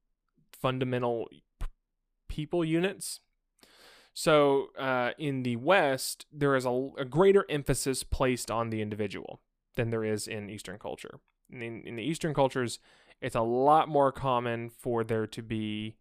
fundamental 0.51 1.27
p- 1.59 1.67
people 2.27 2.63
units. 2.63 3.21
So, 4.13 4.67
uh, 4.77 5.11
in 5.17 5.43
the 5.43 5.55
West, 5.55 6.25
there 6.31 6.55
is 6.55 6.65
a, 6.65 6.89
a 6.97 7.05
greater 7.05 7.45
emphasis 7.49 8.03
placed 8.03 8.51
on 8.51 8.69
the 8.69 8.81
individual 8.81 9.39
than 9.75 9.91
there 9.91 10.03
is 10.03 10.27
in 10.27 10.49
Eastern 10.49 10.77
culture. 10.77 11.19
In, 11.49 11.61
in 11.61 11.95
the 11.95 12.03
Eastern 12.03 12.33
cultures, 12.33 12.79
it's 13.21 13.35
a 13.35 13.41
lot 13.41 13.87
more 13.87 14.11
common 14.11 14.69
for 14.69 15.03
there 15.03 15.27
to 15.27 15.41
be 15.41 15.95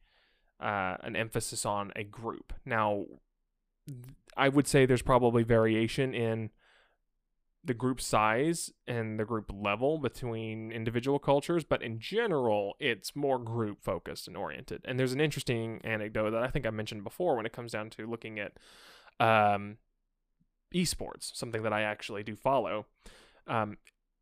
uh, 0.60 0.96
an 1.02 1.14
emphasis 1.14 1.64
on 1.64 1.92
a 1.94 2.02
group. 2.02 2.52
Now, 2.64 3.04
I 4.36 4.48
would 4.48 4.66
say 4.66 4.86
there's 4.86 5.02
probably 5.02 5.42
variation 5.42 6.14
in 6.14 6.50
the 7.64 7.74
group 7.74 8.00
size 8.00 8.72
and 8.86 9.18
the 9.18 9.24
group 9.24 9.50
level 9.52 9.98
between 9.98 10.70
individual 10.72 11.18
cultures, 11.18 11.64
but 11.64 11.82
in 11.82 11.98
general, 11.98 12.74
it's 12.78 13.16
more 13.16 13.38
group 13.38 13.82
focused 13.82 14.28
and 14.28 14.36
oriented. 14.36 14.80
And 14.84 14.98
there's 14.98 15.12
an 15.12 15.20
interesting 15.20 15.80
anecdote 15.84 16.30
that 16.30 16.42
I 16.42 16.48
think 16.48 16.66
I 16.66 16.70
mentioned 16.70 17.04
before 17.04 17.36
when 17.36 17.46
it 17.46 17.52
comes 17.52 17.72
down 17.72 17.90
to 17.90 18.06
looking 18.06 18.38
at 18.38 18.52
um, 19.20 19.78
esports, 20.74 21.34
something 21.34 21.62
that 21.62 21.72
I 21.72 21.82
actually 21.82 22.22
do 22.22 22.36
follow. 22.36 22.86
Um, 23.46 23.76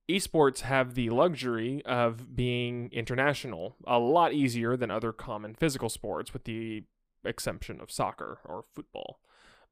esports 0.08 0.60
have 0.60 0.94
the 0.94 1.10
luxury 1.10 1.82
of 1.84 2.34
being 2.34 2.90
international, 2.92 3.76
a 3.86 3.98
lot 3.98 4.32
easier 4.32 4.76
than 4.76 4.90
other 4.90 5.12
common 5.12 5.54
physical 5.54 5.88
sports, 5.88 6.32
with 6.32 6.44
the 6.44 6.84
exception 7.24 7.80
of 7.80 7.90
soccer 7.90 8.38
or 8.44 8.64
football. 8.74 9.20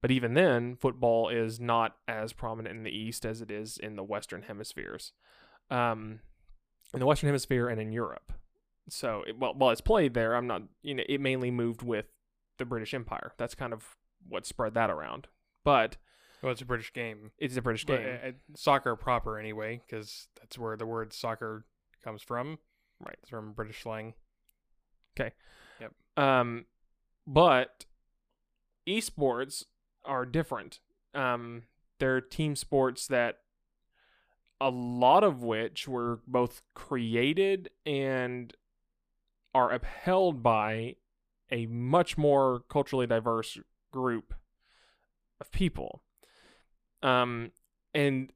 But 0.05 0.11
even 0.11 0.35
then, 0.35 0.77
football 0.77 1.31
is 1.31 1.59
not 1.59 1.97
as 2.07 2.35
prominent 2.35 2.77
in 2.77 2.83
the 2.83 2.91
East 2.91 3.25
as 3.25 3.41
it 3.41 3.51
is 3.51 3.79
in 3.79 3.97
the 3.97 4.05
Western 4.05 4.43
hemispheres, 4.43 5.13
um, 5.71 6.21
in 6.93 7.01
the 7.01 7.07
Western 7.07 7.29
Hemisphere 7.29 7.69
and 7.69 7.81
in 7.81 7.91
Europe. 7.91 8.31
So, 8.87 9.25
it, 9.27 9.39
well, 9.39 9.55
while 9.55 9.71
it's 9.71 9.81
played 9.81 10.13
there, 10.13 10.35
I'm 10.35 10.47
not. 10.47 10.65
You 10.83 10.97
know, 10.97 11.05
it 11.09 11.23
mainly 11.23 11.51
moved 11.51 11.81
with 11.81 12.05
the 12.59 12.67
British 12.67 12.93
Empire. 12.93 13.33
That's 13.39 13.55
kind 13.55 13.73
of 13.73 13.97
what 14.29 14.45
spread 14.45 14.75
that 14.75 14.91
around. 14.91 15.29
But 15.65 15.97
Well, 16.43 16.53
it's 16.53 16.61
a 16.61 16.67
British 16.67 16.93
game. 16.93 17.31
it's 17.39 17.57
a 17.57 17.63
British 17.63 17.87
game. 17.87 18.07
uh, 18.07 18.29
uh, 18.29 18.33
soccer 18.55 18.97
proper 18.97 19.39
anyway, 19.39 19.81
because 19.87 20.29
that's 20.39 20.59
where 20.59 20.77
the 20.77 20.85
word 20.85 21.15
soccer 21.15 21.65
comes 22.03 22.21
from. 22.21 22.59
Right. 23.01 23.17
It's 23.23 23.31
from 23.31 23.55
British 23.55 23.83
slang. 23.83 24.13
Okay. 25.19 25.33
Yep. 25.81 25.93
Um, 26.19 26.67
but 27.27 27.87
esports 28.87 29.65
are 30.05 30.27
different. 30.27 30.81
Um, 31.15 31.63
they're 31.99 32.21
team 32.21 32.57
sports 32.57 33.07
that 33.09 33.39
a 34.61 34.71
lot 34.71 35.25
of 35.25 35.43
which 35.43 35.89
were 35.89 36.21
both 36.27 36.63
created 36.75 37.71
and 37.85 38.55
are 39.55 39.73
upheld 39.73 40.43
by 40.43 40.97
a 41.51 41.67
much 41.67 42.19
more 42.19 42.63
culturally 42.69 43.07
diverse 43.07 43.59
group 43.93 44.35
of 45.41 45.51
people. 45.53 46.03
Um, 47.03 47.53
and 47.93 48.33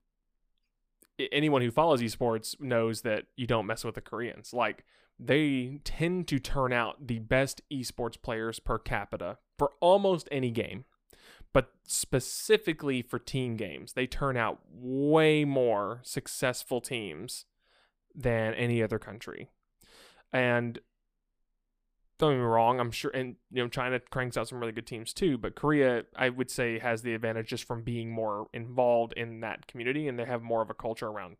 anyone 1.32 1.62
who 1.62 1.70
follows 1.70 2.00
esports 2.00 2.60
knows 2.60 3.02
that 3.02 3.24
you 3.36 3.46
don't 3.46 3.66
mess 3.66 3.84
with 3.84 3.94
the 3.94 4.00
Koreans. 4.00 4.52
Like 4.52 4.84
they 5.18 5.80
tend 5.84 6.28
to 6.28 6.38
turn 6.38 6.72
out 6.72 7.06
the 7.06 7.18
best 7.18 7.60
esports 7.72 8.20
players 8.20 8.60
per 8.60 8.78
capita 8.78 9.38
for 9.58 9.72
almost 9.80 10.28
any 10.30 10.50
game. 10.50 10.84
But 11.52 11.72
specifically 11.84 13.02
for 13.02 13.18
team 13.18 13.56
games, 13.56 13.94
they 13.94 14.06
turn 14.06 14.36
out 14.36 14.60
way 14.70 15.44
more 15.44 16.00
successful 16.02 16.80
teams 16.80 17.46
than 18.14 18.54
any 18.54 18.82
other 18.82 18.98
country. 18.98 19.48
And 20.32 20.78
don't 22.18 22.32
get 22.32 22.38
me 22.38 22.44
wrong, 22.44 22.80
I'm 22.80 22.90
sure, 22.90 23.12
and 23.12 23.36
you 23.50 23.62
know, 23.62 23.68
China 23.68 24.00
cranks 24.10 24.36
out 24.36 24.48
some 24.48 24.58
really 24.58 24.72
good 24.72 24.86
teams 24.86 25.12
too. 25.12 25.38
But 25.38 25.54
Korea, 25.54 26.04
I 26.16 26.28
would 26.28 26.50
say, 26.50 26.78
has 26.80 27.02
the 27.02 27.14
advantage 27.14 27.48
just 27.48 27.64
from 27.64 27.82
being 27.82 28.10
more 28.10 28.48
involved 28.52 29.12
in 29.14 29.40
that 29.40 29.66
community, 29.66 30.08
and 30.08 30.18
they 30.18 30.24
have 30.24 30.42
more 30.42 30.60
of 30.60 30.68
a 30.68 30.74
culture 30.74 31.06
around 31.06 31.36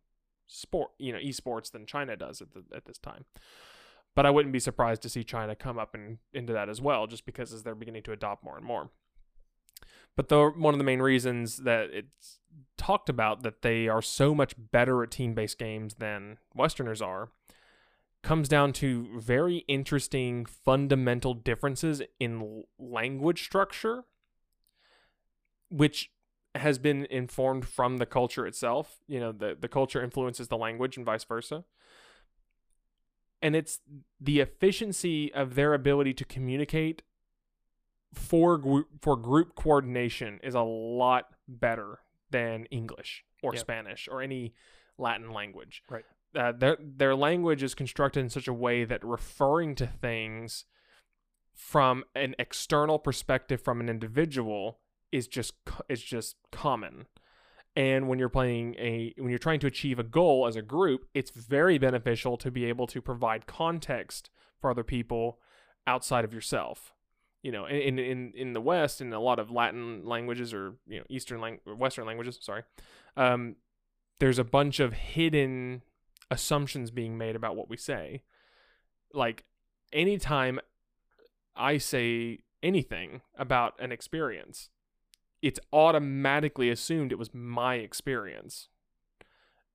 sport, 0.47 0.93
you 0.99 1.13
know, 1.13 1.19
esports 1.19 1.71
than 1.71 1.85
China 1.85 2.17
does 2.17 2.41
at 2.41 2.55
the, 2.55 2.65
at 2.75 2.87
this 2.87 2.99
time. 2.99 3.25
But 4.15 4.25
I 4.25 4.31
wouldn't 4.31 4.53
be 4.53 4.61
surprised 4.61 5.03
to 5.03 5.09
see 5.09 5.25
China 5.25 5.55
come 5.55 5.79
up 5.79 5.95
and 5.95 6.19
into 6.33 6.53
that 6.53 6.69
as 6.69 6.81
well, 6.81 7.07
just 7.07 7.27
because 7.27 7.53
as 7.53 7.65
they're 7.65 7.75
beginning 7.75 8.05
to 8.05 8.13
adopt 8.13 8.45
more 8.45 8.57
and 8.57 8.65
more. 8.65 8.91
But 10.19 10.31
the 10.31 10.49
one 10.49 10.75
of 10.75 10.79
the 10.79 10.85
main 10.85 11.01
reasons 11.01 11.59
that 11.59 11.91
it's 11.93 12.41
talked 12.77 13.09
about 13.09 13.45
that 13.45 13.63
they 13.63 13.87
are 13.87 14.03
so 14.03 14.35
much 14.35 14.53
better 14.59 15.05
at 15.05 15.13
team-based 15.13 15.57
games 15.57 15.95
than 16.01 16.39
Westerners 16.57 17.01
are 17.01 17.29
comes 18.25 18.49
down 18.49 18.73
to 18.73 19.21
very 19.21 19.59
interesting 19.69 20.45
fundamental 20.45 21.35
differences 21.35 22.03
in 22.19 22.65
language 22.81 23.45
structure, 23.45 24.07
which 25.69 26.11
has 26.57 26.79
been 26.79 27.07
informed 27.11 27.69
from 27.69 27.99
the 27.99 28.07
culture 28.07 28.45
itself. 28.45 28.97
You 29.07 29.21
know, 29.21 29.31
the, 29.31 29.57
the 29.59 29.69
culture 29.69 30.03
influences 30.03 30.49
the 30.49 30.57
language 30.57 30.97
and 30.97 31.07
vice 31.07 31.23
versa. 31.23 31.63
And 33.41 33.55
it's 33.55 33.79
the 34.21 34.41
efficiency 34.41 35.33
of 35.33 35.55
their 35.55 35.75
ability 35.75 36.15
to 36.15 36.25
communicate 36.25 37.03
for 38.13 38.59
group, 38.59 38.89
for 39.01 39.17
group 39.17 39.55
coordination 39.55 40.41
is 40.43 40.55
a 40.55 40.63
lot 40.63 41.27
better 41.47 42.01
than 42.31 42.65
English 42.67 43.25
or 43.43 43.53
Yep. 43.55 43.61
Spanish 43.61 44.09
or 44.11 44.23
any 44.23 44.55
Latin 44.97 45.33
language. 45.33 45.83
Right. 45.89 46.05
Uh, 46.35 46.53
their 46.53 46.77
their 46.81 47.15
language 47.15 47.63
is 47.63 47.75
constructed 47.75 48.21
in 48.21 48.29
such 48.29 48.49
a 48.49 48.53
way 48.53 48.85
that 48.85 49.03
referring 49.05 49.75
to 49.77 49.87
things 49.87 50.65
from 51.55 52.05
an 52.15 52.35
external 52.39 52.99
perspective 52.99 53.61
from 53.63 53.81
an 53.81 53.89
individual 53.89 54.79
is 55.11 55.27
just 55.27 55.55
is 55.89 56.03
just 56.03 56.37
common. 56.53 57.07
And 57.75 58.09
when 58.09 58.19
you're 58.19 58.29
playing 58.29 58.75
a 58.75 59.15
when 59.17 59.31
you're 59.31 59.39
trying 59.39 59.61
to 59.61 59.67
achieve 59.67 59.99
a 59.99 60.05
goal 60.05 60.47
as 60.47 60.57
a 60.57 60.63
group, 60.63 61.07
it's 61.15 61.31
very 61.31 61.79
beneficial 61.79 62.37
to 62.39 62.51
be 62.51 62.65
able 62.67 62.87
to 62.89 63.01
provide 63.01 63.47
context 63.47 64.31
for 64.61 64.71
other 64.71 64.85
people 64.85 65.39
outside 65.87 66.25
of 66.25 66.35
yourself. 66.35 66.93
You 67.43 67.53
know, 67.53 67.67
in 67.67 67.99
in 67.99 68.33
in 68.35 68.53
the 68.53 68.61
West, 68.61 69.01
in 69.01 69.13
a 69.13 69.21
lot 69.21 69.39
of 69.39 69.51
Latin 69.51 70.05
languages 70.05 70.53
or 70.53 70.75
you 70.87 70.99
know 70.99 71.05
Eastern 71.09 71.41
lang- 71.41 71.61
Western 71.65 72.07
languages, 72.07 72.39
sorry, 72.41 72.63
um, 73.17 73.57
there's 74.19 74.39
a 74.39 74.45
bunch 74.45 74.81
of 74.81 74.93
hidden 74.93 75.83
assumptions 76.31 76.91
being 76.91 77.17
made 77.17 77.37
about 77.37 77.57
what 77.57 77.69
we 77.69 77.77
say. 77.77 78.23
Like 79.13 79.45
anytime 79.93 80.61
I 81.55 81.79
say 81.79 82.41
anything 82.63 83.23
about 83.37 83.75
an 83.81 83.93
experience, 83.93 84.71
it's 85.43 85.61
automatically 85.73 86.71
assumed 86.71 87.13
it 87.13 87.19
was 87.19 87.33
my 87.33 87.77
experience. 87.77 88.69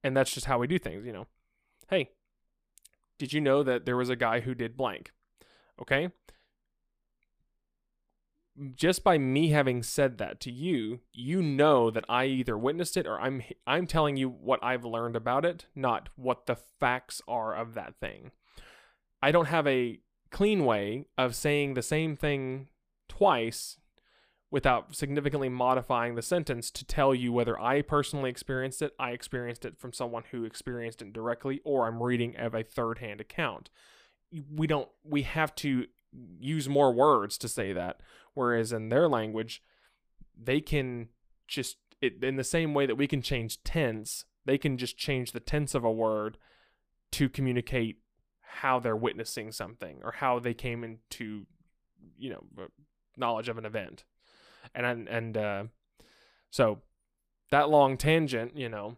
And 0.04 0.16
that's 0.16 0.34
just 0.34 0.48
how 0.48 0.60
we 0.60 0.68
do 0.68 0.78
things, 0.78 1.06
you 1.06 1.14
know. 1.14 1.28
Hey, 1.90 2.10
did 3.18 3.32
you 3.32 3.40
know 3.40 3.64
that 3.64 3.86
there 3.86 3.96
was 3.96 4.10
a 4.10 4.16
guy 4.16 4.42
who 4.42 4.54
did 4.54 4.76
blank? 4.76 5.12
Okay? 5.82 6.10
Just 8.76 9.04
by 9.04 9.18
me 9.18 9.50
having 9.50 9.82
said 9.82 10.20
that 10.20 10.40
to 10.42 10.52
you, 10.52 11.00
you 11.12 11.42
know 11.42 11.90
that 11.90 12.06
I 12.08 12.26
either 12.26 12.58
witnessed 12.58 12.98
it 12.98 13.08
or 13.08 13.20
I'm 13.20 13.42
I'm 13.66 13.88
telling 13.88 14.16
you 14.16 14.30
what 14.30 14.64
I've 14.64 14.86
learned 14.86 15.16
about 15.16 15.44
it, 15.44 15.66
not 15.76 16.10
what 16.16 16.46
the 16.46 16.56
facts 16.56 17.22
are 17.28 17.56
of 17.56 17.74
that 17.74 17.96
thing. 18.00 18.32
I 19.24 19.32
don't 19.32 19.48
have 19.48 19.66
a 19.66 20.02
clean 20.30 20.66
way 20.66 21.06
of 21.18 21.36
saying 21.36 21.74
the 21.74 21.82
same 21.82 22.16
thing 22.16 22.68
twice 23.08 23.78
without 24.54 24.96
significantly 24.96 25.50
modifying 25.50 26.14
the 26.14 26.22
sentence 26.22 26.70
to 26.70 26.86
tell 26.86 27.16
you 27.16 27.34
whether 27.34 27.60
I 27.60 27.82
personally 27.82 28.30
experienced 28.30 28.84
it, 28.84 28.94
I 29.00 29.10
experienced 29.10 29.66
it 29.66 29.80
from 29.80 29.94
someone 29.94 30.26
who 30.30 30.44
experienced 30.44 31.02
it 31.02 31.12
directly, 31.12 31.60
or 31.64 31.88
I'm 31.88 32.04
reading 32.04 32.36
of 32.38 32.54
a 32.54 32.62
third 32.62 33.00
hand 33.00 33.20
account. 33.20 33.72
We 34.52 34.68
don't, 34.68 34.90
we 35.04 35.24
have 35.24 35.56
to 35.56 35.88
use 36.40 36.70
more 36.70 36.94
words 36.94 37.40
to 37.40 37.48
say 37.48 37.74
that. 37.74 38.02
Whereas 38.34 38.72
in 38.72 38.90
their 38.90 39.08
language, 39.08 39.62
they 40.38 40.60
can 40.60 41.10
just, 41.48 41.78
it, 42.02 42.24
in 42.24 42.36
the 42.36 42.44
same 42.44 42.74
way 42.74 42.86
that 42.86 42.96
we 42.96 43.08
can 43.08 43.22
change 43.22 43.64
tense, 43.64 44.26
they 44.46 44.58
can 44.58 44.78
just 44.78 44.98
change 44.98 45.32
the 45.32 45.40
tense 45.40 45.76
of 45.76 45.84
a 45.84 45.92
word 45.92 46.38
to 47.12 47.30
communicate 47.30 48.00
how 48.42 48.80
they're 48.80 48.96
witnessing 48.96 49.52
something 49.52 50.00
or 50.04 50.14
how 50.14 50.40
they 50.40 50.54
came 50.54 50.84
into, 50.84 51.46
you 52.18 52.30
know, 52.30 52.68
knowledge 53.18 53.50
of 53.50 53.58
an 53.58 53.66
event. 53.66 54.04
And 54.74 55.08
and 55.08 55.38
uh, 55.38 55.64
so 56.50 56.82
that 57.52 57.70
long 57.70 57.98
tangent, 57.98 58.58
you 58.58 58.70
know, 58.70 58.98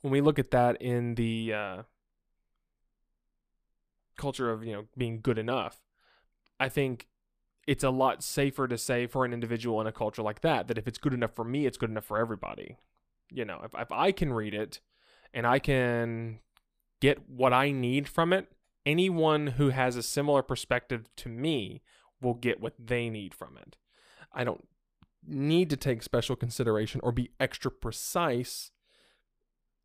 when 0.00 0.12
we 0.12 0.20
look 0.20 0.38
at 0.38 0.50
that 0.50 0.80
in 0.80 1.14
the 1.14 1.52
uh, 1.52 1.82
culture 4.16 4.50
of 4.50 4.64
you 4.64 4.72
know 4.72 4.84
being 4.96 5.20
good 5.20 5.38
enough, 5.38 5.80
I 6.58 6.68
think 6.68 7.08
it's 7.66 7.84
a 7.84 7.90
lot 7.90 8.22
safer 8.22 8.68
to 8.68 8.78
say 8.78 9.06
for 9.06 9.24
an 9.24 9.32
individual 9.32 9.80
in 9.80 9.86
a 9.86 9.92
culture 9.92 10.22
like 10.22 10.40
that 10.40 10.68
that 10.68 10.78
if 10.78 10.86
it's 10.86 10.98
good 10.98 11.14
enough 11.14 11.34
for 11.34 11.44
me, 11.44 11.66
it's 11.66 11.76
good 11.76 11.90
enough 11.90 12.04
for 12.04 12.18
everybody. 12.18 12.76
You 13.30 13.44
know, 13.44 13.60
if 13.64 13.72
if 13.76 13.90
I 13.90 14.12
can 14.12 14.32
read 14.32 14.54
it 14.54 14.80
and 15.34 15.46
I 15.46 15.58
can 15.58 16.38
get 17.00 17.28
what 17.28 17.52
I 17.52 17.70
need 17.70 18.08
from 18.08 18.32
it, 18.32 18.52
anyone 18.84 19.48
who 19.48 19.70
has 19.70 19.96
a 19.96 20.02
similar 20.02 20.42
perspective 20.42 21.08
to 21.16 21.28
me 21.28 21.82
will 22.20 22.34
get 22.34 22.60
what 22.60 22.74
they 22.78 23.10
need 23.10 23.34
from 23.34 23.56
it. 23.56 23.76
I 24.32 24.44
don't 24.44 24.66
need 25.26 25.70
to 25.70 25.76
take 25.76 26.02
special 26.02 26.36
consideration 26.36 27.00
or 27.02 27.10
be 27.10 27.30
extra 27.40 27.70
precise 27.70 28.70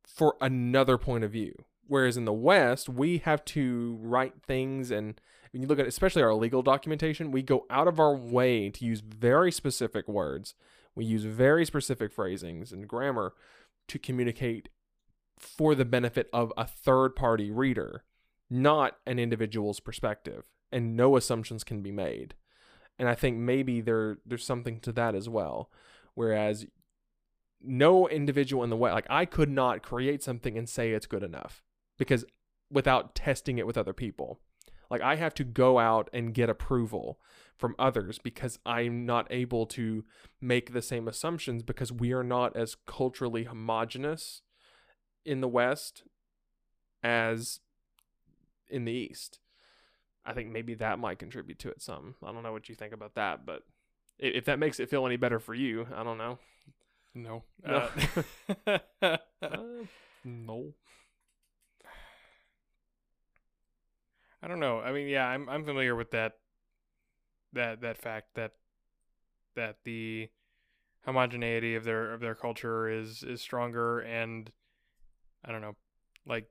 for 0.06 0.36
another 0.40 0.98
point 0.98 1.24
of 1.24 1.32
view. 1.32 1.54
Whereas 1.88 2.16
in 2.16 2.26
the 2.26 2.34
West, 2.34 2.88
we 2.88 3.18
have 3.20 3.44
to 3.46 3.98
write 4.02 4.42
things, 4.42 4.92
and 4.92 5.20
when 5.52 5.62
you 5.62 5.68
look 5.68 5.80
at 5.80 5.88
especially 5.88 6.24
our 6.24 6.34
legal 6.34 6.62
documentation, 6.62 7.32
we 7.32 7.42
go 7.42 7.66
out 7.70 7.88
of 7.88 8.00
our 8.00 8.16
way 8.16 8.70
to 8.70 8.86
use 8.86 9.02
very 9.02 9.52
specific 9.52 10.08
words. 10.08 10.56
We 10.96 11.06
use 11.06 11.24
very 11.24 11.66
specific 11.66 12.12
phrasings 12.12 12.72
and 12.72 12.88
grammar 12.88 13.34
to 13.88 14.00
communicate 14.00 14.70
for 15.38 15.76
the 15.76 15.86
benefit 15.86 16.30
of 16.32 16.54
a 16.58 16.66
third 16.66 17.16
party 17.16 17.50
reader, 17.50 18.04
not 18.50 18.98
an 19.06 19.20
individual's 19.20 19.80
perspective. 19.80 20.44
And 20.72 20.96
no 20.96 21.18
assumptions 21.18 21.66
can 21.66 21.82
be 21.82 21.92
made 21.92 22.36
and 23.02 23.10
I 23.10 23.16
think 23.16 23.36
maybe 23.36 23.82
there 23.82 24.18
there's 24.28 24.46
something 24.46 24.80
to 24.82 24.92
that 24.92 25.16
as 25.16 25.28
well. 25.28 25.72
Whereas 26.14 26.68
no 27.60 28.08
individual 28.08 28.64
in 28.64 28.70
the 28.70 28.78
way 28.78 28.92
like 28.92 29.08
I 29.10 29.26
could 29.26 29.50
not 29.50 29.82
create 29.82 30.22
something 30.22 30.56
and 30.56 30.70
say 30.70 30.92
it's 30.92 31.08
good 31.08 31.24
enough 31.24 31.64
because 31.98 32.26
without 32.72 33.16
testing 33.16 33.58
it 33.58 33.66
with 33.66 33.76
other 33.76 33.92
people. 33.92 34.40
Like 34.92 35.02
I 35.02 35.16
have 35.16 35.34
to 35.36 35.46
go 35.46 35.80
out 35.80 36.10
and 36.12 36.34
get 36.34 36.50
approval 36.50 37.18
from 37.58 37.76
others 37.80 38.20
because 38.20 38.60
I'm 38.66 39.06
not 39.06 39.26
able 39.30 39.66
to 39.68 40.04
make 40.42 40.74
the 40.74 40.82
same 40.82 41.08
assumptions 41.08 41.64
because 41.64 41.94
we 41.94 42.12
are 42.12 42.24
not 42.24 42.58
as 42.58 42.76
culturally 42.86 43.46
homogenous 43.46 44.42
in 45.26 45.40
the 45.40 45.48
West 45.48 46.04
as 47.02 47.62
in 48.70 48.84
the 48.84 48.92
East. 48.92 49.40
I 50.26 50.34
think 50.34 50.52
maybe 50.52 50.74
that 50.76 51.00
might 51.00 51.20
contribute 51.20 51.60
to 51.60 51.70
it 51.70 51.82
some. 51.82 52.16
I 52.22 52.34
don't 52.34 52.44
know 52.44 52.52
what 52.52 52.68
you 52.68 52.76
think 52.76 52.94
about 52.94 53.16
that, 53.16 53.46
but 53.46 53.64
if 54.20 54.44
that 54.46 54.60
makes 54.60 54.80
it 54.80 54.90
feel 54.90 55.06
any 55.06 55.16
better 55.16 55.40
for 55.40 55.54
you, 55.54 55.88
I 55.96 56.04
don't 56.04 56.18
know. 56.18 56.38
No. 57.16 57.44
No. 57.66 57.90
Uh, 58.68 58.78
uh, 59.02 59.18
no. 60.26 60.74
I 64.44 64.48
don't 64.48 64.60
know. 64.60 64.80
I 64.80 64.92
mean, 64.92 65.08
yeah, 65.08 65.26
I'm 65.28 65.48
I'm 65.50 65.64
familiar 65.64 65.96
with 65.96 66.12
that 66.12 66.34
that 67.54 67.82
that 67.82 67.98
fact 67.98 68.36
that 68.36 68.54
that 69.56 69.78
the 69.84 70.30
homogeneity 71.06 71.76
of 71.76 71.84
their 71.84 72.14
of 72.14 72.22
their 72.22 72.36
culture 72.36 72.88
is 72.90 73.24
is 73.24 73.42
stronger 73.42 74.00
and 74.00 74.52
I 75.44 75.52
don't 75.52 75.62
know, 75.62 75.76
like 76.26 76.50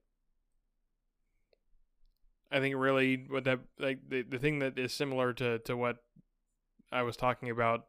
I 2.51 2.61
think 2.61 2.75
really 2.77 3.27
what 3.29 3.45
that 3.45 3.61
like 3.79 4.01
the, 4.09 4.23
the 4.23 4.39
thing 4.39 4.59
that 4.61 4.79
is 4.79 4.93
similar 4.93 5.33
to 5.35 5.59
to 5.61 5.77
what 5.77 5.99
I 6.93 7.03
was 7.03 7.17
talking 7.17 7.51
about 7.51 7.87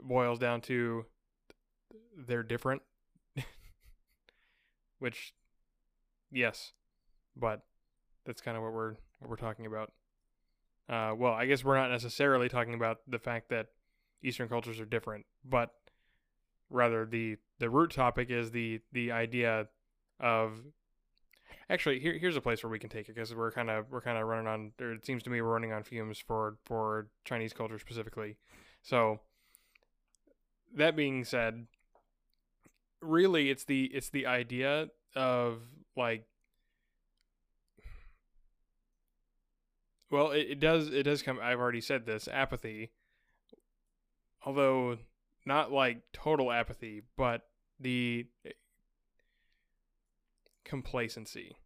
boils 0.00 0.38
down 0.38 0.60
to 0.62 1.06
they're 2.16 2.42
different. 2.42 2.82
Which 4.98 5.34
yes, 6.32 6.72
but 7.36 7.62
that's 8.28 8.40
kind 8.40 8.56
of 8.56 8.62
what 8.62 8.72
we're 8.72 8.94
what 9.18 9.30
we're 9.30 9.36
talking 9.36 9.66
about. 9.66 9.90
Uh, 10.88 11.14
well, 11.16 11.32
I 11.32 11.46
guess 11.46 11.64
we're 11.64 11.76
not 11.76 11.90
necessarily 11.90 12.48
talking 12.48 12.74
about 12.74 12.98
the 13.08 13.18
fact 13.18 13.48
that 13.50 13.66
Eastern 14.22 14.48
cultures 14.48 14.78
are 14.78 14.84
different, 14.84 15.26
but 15.44 15.70
rather 16.70 17.04
the 17.04 17.38
the 17.58 17.68
root 17.70 17.90
topic 17.90 18.30
is 18.30 18.52
the 18.52 18.80
the 18.92 19.10
idea 19.10 19.66
of 20.20 20.60
Actually, 21.70 21.98
here 22.00 22.16
here's 22.16 22.36
a 22.36 22.40
place 22.40 22.62
where 22.62 22.70
we 22.70 22.78
can 22.78 22.88
take 22.88 23.08
it 23.08 23.14
because 23.14 23.34
we're 23.34 23.50
kind 23.50 23.68
of 23.68 23.90
we're 23.90 24.00
kind 24.00 24.16
of 24.16 24.26
running 24.26 24.46
on. 24.46 24.72
Or 24.80 24.92
it 24.92 25.04
seems 25.04 25.22
to 25.24 25.30
me 25.30 25.42
we're 25.42 25.52
running 25.52 25.72
on 25.72 25.82
fumes 25.82 26.18
for 26.18 26.56
for 26.64 27.08
Chinese 27.24 27.52
culture 27.52 27.78
specifically. 27.78 28.36
So 28.82 29.20
that 30.74 30.96
being 30.96 31.24
said, 31.24 31.66
really, 33.02 33.50
it's 33.50 33.64
the 33.64 33.84
it's 33.86 34.10
the 34.10 34.26
idea 34.26 34.88
of 35.14 35.60
like. 35.96 36.24
Well, 40.10 40.30
it, 40.30 40.46
it 40.50 40.60
does 40.60 40.88
it 40.88 41.02
does 41.02 41.22
come. 41.22 41.38
I've 41.42 41.58
already 41.60 41.80
said 41.80 42.06
this 42.06 42.28
apathy, 42.28 42.90
although 44.44 44.98
not 45.44 45.72
like 45.72 46.02
total 46.12 46.50
apathy, 46.50 47.02
but 47.16 47.42
the 47.80 48.26
complacency, 50.64 51.56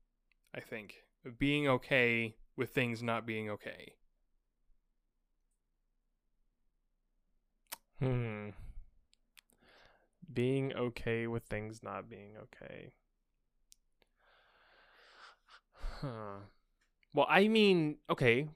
I 0.55 0.61
think. 0.61 1.05
Being 1.38 1.68
okay 1.68 2.35
with 2.57 2.70
things 2.70 3.02
not 3.02 3.26
being 3.26 3.50
okay. 3.50 3.92
Hmm. 7.98 8.50
Being 10.33 10.72
okay 10.74 11.26
with 11.26 11.44
things 11.44 11.83
not 11.83 12.09
being 12.09 12.33
okay. 12.37 12.92
Huh. 16.00 16.46
Well, 17.14 17.27
I 17.29 17.48
mean, 17.48 17.96
okay. 18.09 18.48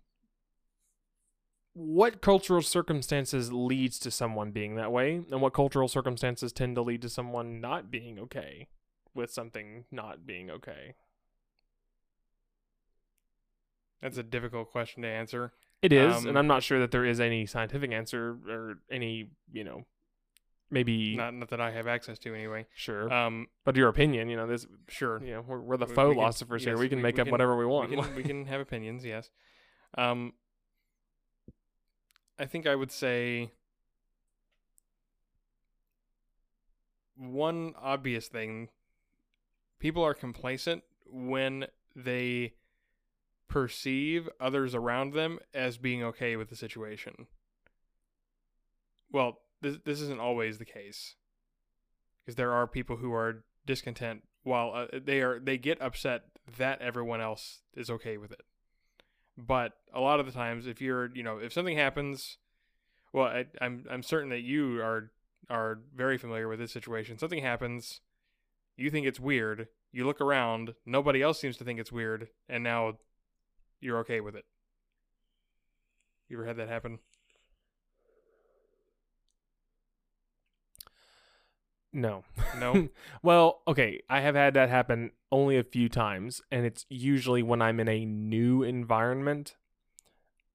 What 1.75 2.23
cultural 2.23 2.63
circumstances 2.63 3.53
leads 3.53 3.99
to 3.99 4.11
someone 4.11 4.51
being 4.51 4.77
that 4.77 4.91
way, 4.91 5.17
and 5.31 5.43
what 5.43 5.53
cultural 5.53 5.89
circumstances 5.89 6.53
tend 6.53 6.75
to 6.77 6.83
lead 6.83 7.03
to 7.03 7.09
someone 7.11 7.61
not 7.61 7.91
being 7.91 8.19
okay? 8.19 8.69
with 9.15 9.31
something 9.31 9.85
not 9.91 10.27
being 10.27 10.51
okay? 10.51 10.95
That's 14.03 14.19
a 14.19 14.23
difficult 14.23 14.71
question 14.71 15.03
to 15.03 15.09
answer. 15.09 15.53
It 15.83 15.93
is, 15.93 16.15
Um, 16.17 16.29
and 16.29 16.39
I'm 16.39 16.47
not 16.47 16.63
sure 16.63 16.79
that 16.81 16.91
there 16.91 17.05
is 17.05 17.19
any 17.21 17.47
scientific 17.47 17.93
answer 17.93 18.39
or 18.49 18.79
any, 18.91 19.31
you 19.53 19.65
know, 19.65 19.87
maybe 20.71 21.17
Not 21.17 21.35
not 21.35 21.49
that 21.51 21.61
I 21.61 21.71
have 21.71 21.87
access 21.87 22.19
to 22.21 22.35
anyway. 22.35 22.67
sure, 22.75 23.13
Um, 23.13 23.49
but 23.65 23.77
your 23.77 23.89
opinion, 23.89 24.29
you 24.29 24.37
know, 24.37 24.47
this, 24.47 24.67
sure. 24.89 25.23
you 25.23 25.33
know, 25.35 25.41
we're, 25.43 25.61
we're 25.61 25.77
the 25.77 25.87
We- 25.87 25.95
faux 25.95 26.09
we 26.09 26.15
can- 26.15 26.21
philosophers 26.21 26.65
here. 26.65 26.73
yes, 26.75 26.81
We 26.81 26.89
can 26.89 26.99
we- 26.99 27.03
make 27.03 27.19
up 27.19 27.27
can- 27.27 27.33
whatever 27.33 27.57
we 27.57 27.67
want. 27.67 27.91
We 27.91 27.97
can, 27.97 28.15
we 28.17 28.23
can 28.31 28.47
have 28.47 28.61
opinions, 28.61 29.05
yes. 29.05 29.31
Um, 29.97 30.33
I 32.39 32.45
think 32.47 32.67
I 32.67 32.75
would 32.75 32.91
say 32.93 33.51
one 37.17 37.75
obvious 37.81 38.29
thing 38.29 38.69
people 39.79 40.03
are 40.03 40.15
complacent 40.15 40.83
when 41.07 41.67
they 41.95 42.55
perceive 43.49 44.29
others 44.41 44.75
around 44.75 45.13
them 45.15 45.39
as 45.55 45.79
being 45.79 46.03
okay 46.03 46.37
with 46.37 46.49
the 46.51 46.57
situation. 46.57 47.27
Well, 49.11 49.41
this 49.63 49.79
this 49.85 50.01
isn't 50.01 50.21
always 50.21 50.59
the 50.59 50.65
case. 50.65 51.15
Because 52.25 52.37
there 52.37 52.53
are 52.53 52.67
people 52.67 52.97
who 52.97 53.13
are 53.13 53.45
discontent 53.67 54.23
while 54.43 54.73
uh, 54.75 54.99
they 55.05 55.21
are 55.21 55.39
they 55.39 55.59
get 55.59 55.81
upset 55.81 56.23
that 56.59 56.81
everyone 56.81 57.21
else 57.21 57.61
is 57.75 57.91
okay 57.91 58.17
with 58.17 58.33
it. 58.33 58.43
But 59.37 59.73
a 59.93 60.01
lot 60.01 60.21
of 60.21 60.27
the 60.27 60.33
times 60.33 60.67
if 60.67 60.81
you're, 60.81 61.15
you 61.15 61.23
know, 61.23 61.39
if 61.39 61.53
something 61.53 61.77
happens, 61.77 62.39
well, 63.13 63.27
I, 63.27 63.47
I'm 63.61 63.85
I'm 63.91 64.03
certain 64.03 64.31
that 64.31 64.43
you 64.43 64.81
are 64.81 65.11
are 65.49 65.81
very 65.95 66.19
familiar 66.19 66.49
with 66.49 66.59
this 66.59 66.73
situation. 66.73 67.19
Something 67.19 67.43
happens, 67.43 68.01
you 68.77 68.91
think 68.91 69.07
it's 69.07 69.21
weird, 69.21 69.69
you 69.93 70.05
look 70.05 70.21
around, 70.21 70.75
nobody 70.85 71.23
else 71.23 71.41
seems 71.41 71.57
to 71.59 71.65
think 71.65 71.79
it's 71.79 71.93
weird, 71.93 72.29
and 72.49 72.65
now 72.65 72.99
you're 73.81 73.99
okay 73.99 74.21
with 74.21 74.35
it. 74.35 74.45
You 76.29 76.37
ever 76.39 76.47
had 76.47 76.57
that 76.57 76.69
happen? 76.69 76.99
No. 81.97 82.25
No. 82.59 82.91
well, 83.23 83.63
okay, 83.67 84.03
I 84.11 84.21
have 84.21 84.35
had 84.35 84.53
that 84.53 84.69
happen 84.69 85.13
only 85.33 85.57
a 85.57 85.65
few 85.65 85.89
times, 85.89 86.43
and 86.53 86.67
it's 86.67 86.85
usually 86.91 87.43
when 87.43 87.63
I'm 87.63 87.81
in 87.81 87.89
a 87.89 88.05
new 88.05 88.63
environment. 88.63 89.57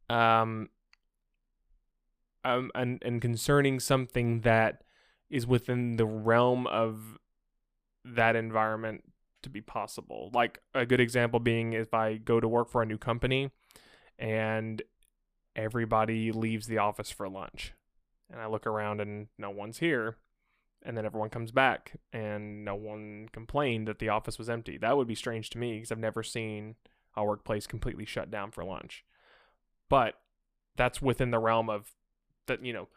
Um, 0.08 0.70
um 2.44 2.70
and 2.76 3.02
and 3.04 3.22
concerning 3.22 3.80
something 3.80 4.42
that 4.42 4.84
is 5.32 5.48
within 5.48 5.96
the 5.96 6.06
realm 6.06 6.68
of 6.68 7.18
that 8.06 8.36
environment 8.36 9.04
to 9.42 9.50
be 9.50 9.62
possible. 9.62 10.30
Like 10.34 10.60
a 10.76 10.86
good 10.86 11.00
example 11.00 11.40
being 11.40 11.74
if 11.74 11.92
I 11.92 12.18
go 12.18 12.40
to 12.40 12.48
work 12.48 12.70
for 12.70 12.84
a 12.84 12.86
new 12.86 13.00
company 13.00 13.50
and 14.20 14.80
everybody 15.56 16.32
leaves 16.32 16.68
the 16.68 16.78
office 16.78 17.10
for 17.10 17.28
lunch. 17.28 17.74
And 18.32 18.40
I 18.40 18.46
look 18.46 18.68
around 18.68 19.02
and 19.02 19.28
no 19.40 19.50
one's 19.50 19.80
here 19.80 20.18
and 20.84 20.98
then 20.98 21.06
everyone 21.06 21.30
comes 21.30 21.52
back 21.52 21.94
and 22.12 22.66
no 22.66 22.76
one 22.76 23.30
complained 23.32 23.88
that 23.88 24.00
the 24.00 24.10
office 24.10 24.38
was 24.38 24.50
empty. 24.50 24.78
That 24.78 24.98
would 24.98 25.08
be 25.08 25.16
strange 25.16 25.50
to 25.52 25.58
me 25.58 25.76
because 25.76 25.92
I've 25.92 26.00
never 26.00 26.24
seen 26.24 26.76
a 27.16 27.24
workplace 27.24 27.68
completely 27.68 28.06
shut 28.06 28.32
down 28.32 28.52
for 28.52 28.64
lunch. 28.64 29.04
But 29.90 30.16
that's 30.76 31.02
within 31.02 31.32
the 31.32 31.40
realm 31.40 31.70
of 31.70 31.92
that, 32.48 32.66
you 32.66 32.74
know, 32.74 32.88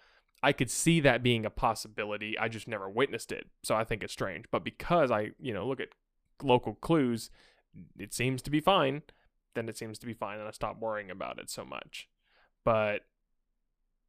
I 0.42 0.52
could 0.52 0.70
see 0.70 1.00
that 1.00 1.22
being 1.22 1.44
a 1.44 1.50
possibility. 1.50 2.38
I 2.38 2.48
just 2.48 2.68
never 2.68 2.88
witnessed 2.88 3.32
it. 3.32 3.46
So 3.62 3.74
I 3.74 3.84
think 3.84 4.02
it's 4.02 4.12
strange. 4.12 4.46
But 4.50 4.64
because 4.64 5.10
I, 5.10 5.30
you 5.40 5.52
know, 5.52 5.66
look 5.66 5.80
at 5.80 5.88
local 6.42 6.74
clues, 6.74 7.30
it 7.98 8.14
seems 8.14 8.42
to 8.42 8.50
be 8.50 8.60
fine, 8.60 9.02
then 9.54 9.68
it 9.68 9.76
seems 9.76 9.98
to 9.98 10.06
be 10.06 10.14
fine 10.14 10.38
and 10.38 10.48
I 10.48 10.52
stop 10.52 10.78
worrying 10.78 11.10
about 11.10 11.38
it 11.38 11.50
so 11.50 11.64
much. 11.64 12.08
But 12.64 13.00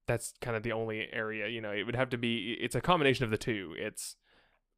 that's 0.08 0.34
kind 0.42 0.56
of 0.56 0.64
the 0.64 0.72
only 0.72 1.08
area 1.12 1.48
you 1.48 1.62
know 1.62 1.72
it 1.72 1.84
would 1.84 1.96
have 1.96 2.10
to 2.10 2.18
be 2.18 2.58
it's 2.60 2.76
a 2.76 2.82
combination 2.82 3.24
of 3.24 3.32
the 3.32 3.38
two. 3.38 3.74
It's 3.78 4.16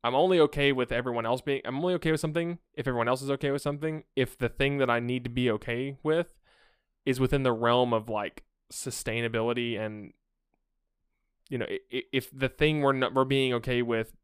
i'm 0.03 0.15
only 0.15 0.39
okay 0.39 0.71
with 0.71 0.91
everyone 0.91 1.25
else 1.25 1.41
being 1.41 1.59
i'm 1.65 1.77
only 1.77 1.95
okay 1.95 2.11
with 2.11 2.19
something 2.19 2.59
if 2.75 2.87
everyone 2.87 3.07
else 3.07 3.21
is 3.21 3.31
okay 3.31 3.49
with 3.49 3.61
something 3.61 4.03
if 4.15 4.37
the 4.37 4.47
thing 4.47 4.77
that 4.77 4.91
i 4.91 4.99
need 4.99 5.23
to 5.23 5.29
be 5.29 5.49
okay 5.49 5.97
with 6.03 6.35
is 7.03 7.19
within 7.19 7.41
the 7.41 7.51
realm 7.51 7.93
of 7.93 8.07
like 8.07 8.43
sustainability 8.71 9.77
and 9.77 10.13
you 11.49 11.57
know 11.57 11.65
if 11.89 12.29
the 12.31 12.47
thing 12.47 12.81
we're 12.81 12.93
not, 12.93 13.13
we're 13.15 13.25
being 13.25 13.53
okay 13.53 13.81
with 13.81 14.15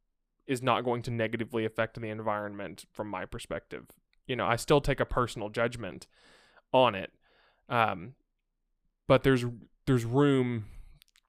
is 0.45 0.61
not 0.61 0.83
going 0.83 1.01
to 1.01 1.09
negatively 1.09 1.65
affect 1.65 1.99
the 1.99 2.07
environment 2.07 2.85
from 2.91 3.07
my 3.07 3.25
perspective 3.25 3.87
you 4.27 4.35
know 4.35 4.45
i 4.45 4.55
still 4.55 4.79
take 4.79 4.99
a 4.99 5.05
personal 5.05 5.49
judgment 5.49 6.05
on 6.73 6.95
it. 6.95 7.11
Um 7.69 8.15
but 9.07 9.23
there's 9.23 9.45
there's 9.85 10.05
room 10.05 10.65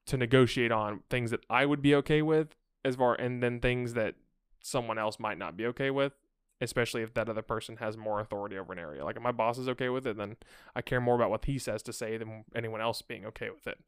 to 0.05 0.17
negotiate 0.17 0.71
on 0.71 1.01
things 1.09 1.31
that 1.31 1.45
I 1.49 1.65
would 1.65 1.81
be 1.81 1.95
okay 1.95 2.21
with 2.21 2.55
as 2.83 2.95
far 2.95 3.15
and 3.15 3.41
then 3.41 3.59
things 3.59 3.93
that 3.93 4.15
someone 4.61 4.97
else 4.97 5.19
might 5.19 5.37
not 5.37 5.57
be 5.57 5.65
okay 5.67 5.89
with, 5.89 6.13
especially 6.61 7.01
if 7.01 7.13
that 7.13 7.29
other 7.29 7.41
person 7.41 7.77
has 7.77 7.97
more 7.97 8.19
authority 8.19 8.57
over 8.57 8.73
an 8.73 8.79
area. 8.79 9.03
Like 9.03 9.15
if 9.15 9.21
my 9.21 9.31
boss 9.31 9.57
is 9.57 9.69
okay 9.69 9.89
with 9.89 10.05
it, 10.05 10.17
then 10.17 10.37
I 10.75 10.81
care 10.81 11.01
more 11.01 11.15
about 11.15 11.29
what 11.29 11.45
he 11.45 11.57
says 11.57 11.81
to 11.83 11.93
say 11.93 12.17
than 12.17 12.45
anyone 12.55 12.81
else 12.81 13.01
being 13.01 13.25
okay 13.25 13.49
with 13.49 13.67
it. 13.67 13.79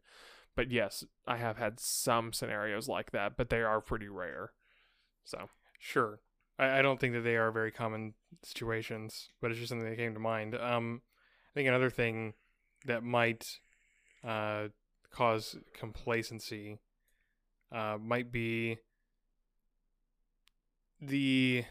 But 0.55 0.71
yes, 0.71 1.03
I 1.27 1.37
have 1.37 1.57
had 1.57 1.79
some 1.79 2.33
scenarios 2.33 2.87
like 2.87 3.11
that, 3.11 3.37
but 3.37 3.49
they 3.49 3.61
are 3.61 3.79
pretty 3.79 4.07
rare. 4.07 4.51
So 5.23 5.49
sure. 5.79 6.19
I, 6.57 6.79
I 6.79 6.81
don't 6.81 6.99
think 6.99 7.13
that 7.13 7.21
they 7.21 7.35
are 7.35 7.51
very 7.51 7.71
common 7.71 8.15
situations, 8.43 9.29
but 9.39 9.51
it's 9.51 9.59
just 9.59 9.69
something 9.69 9.87
that 9.87 9.97
came 9.97 10.15
to 10.15 10.19
mind. 10.19 10.55
Um, 10.55 11.01
I 11.51 11.53
think 11.53 11.67
another 11.67 11.91
thing 11.91 12.33
that 12.85 13.03
might 13.03 13.59
uh, 14.23 14.69
cause 15.11 15.57
complacency 15.73 16.79
uh, 17.71 17.97
might 17.99 18.31
be 18.31 18.77
the 21.01 21.65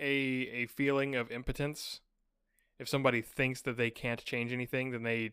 a 0.00 0.04
a 0.04 0.66
feeling 0.66 1.14
of 1.14 1.30
impotence. 1.30 2.00
If 2.78 2.88
somebody 2.88 3.22
thinks 3.22 3.60
that 3.62 3.76
they 3.76 3.90
can't 3.90 4.24
change 4.24 4.52
anything, 4.52 4.90
then 4.90 5.02
they 5.02 5.32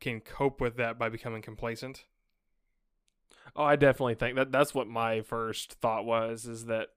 can 0.00 0.20
cope 0.20 0.60
with 0.60 0.76
that 0.76 0.98
by 0.98 1.08
becoming 1.08 1.42
complacent. 1.42 2.04
Oh, 3.54 3.64
I 3.64 3.76
definitely 3.76 4.14
think 4.14 4.36
that 4.36 4.50
that's 4.50 4.74
what 4.74 4.88
my 4.88 5.20
first 5.20 5.74
thought 5.74 6.04
was 6.04 6.46
is 6.46 6.66
that 6.66 6.88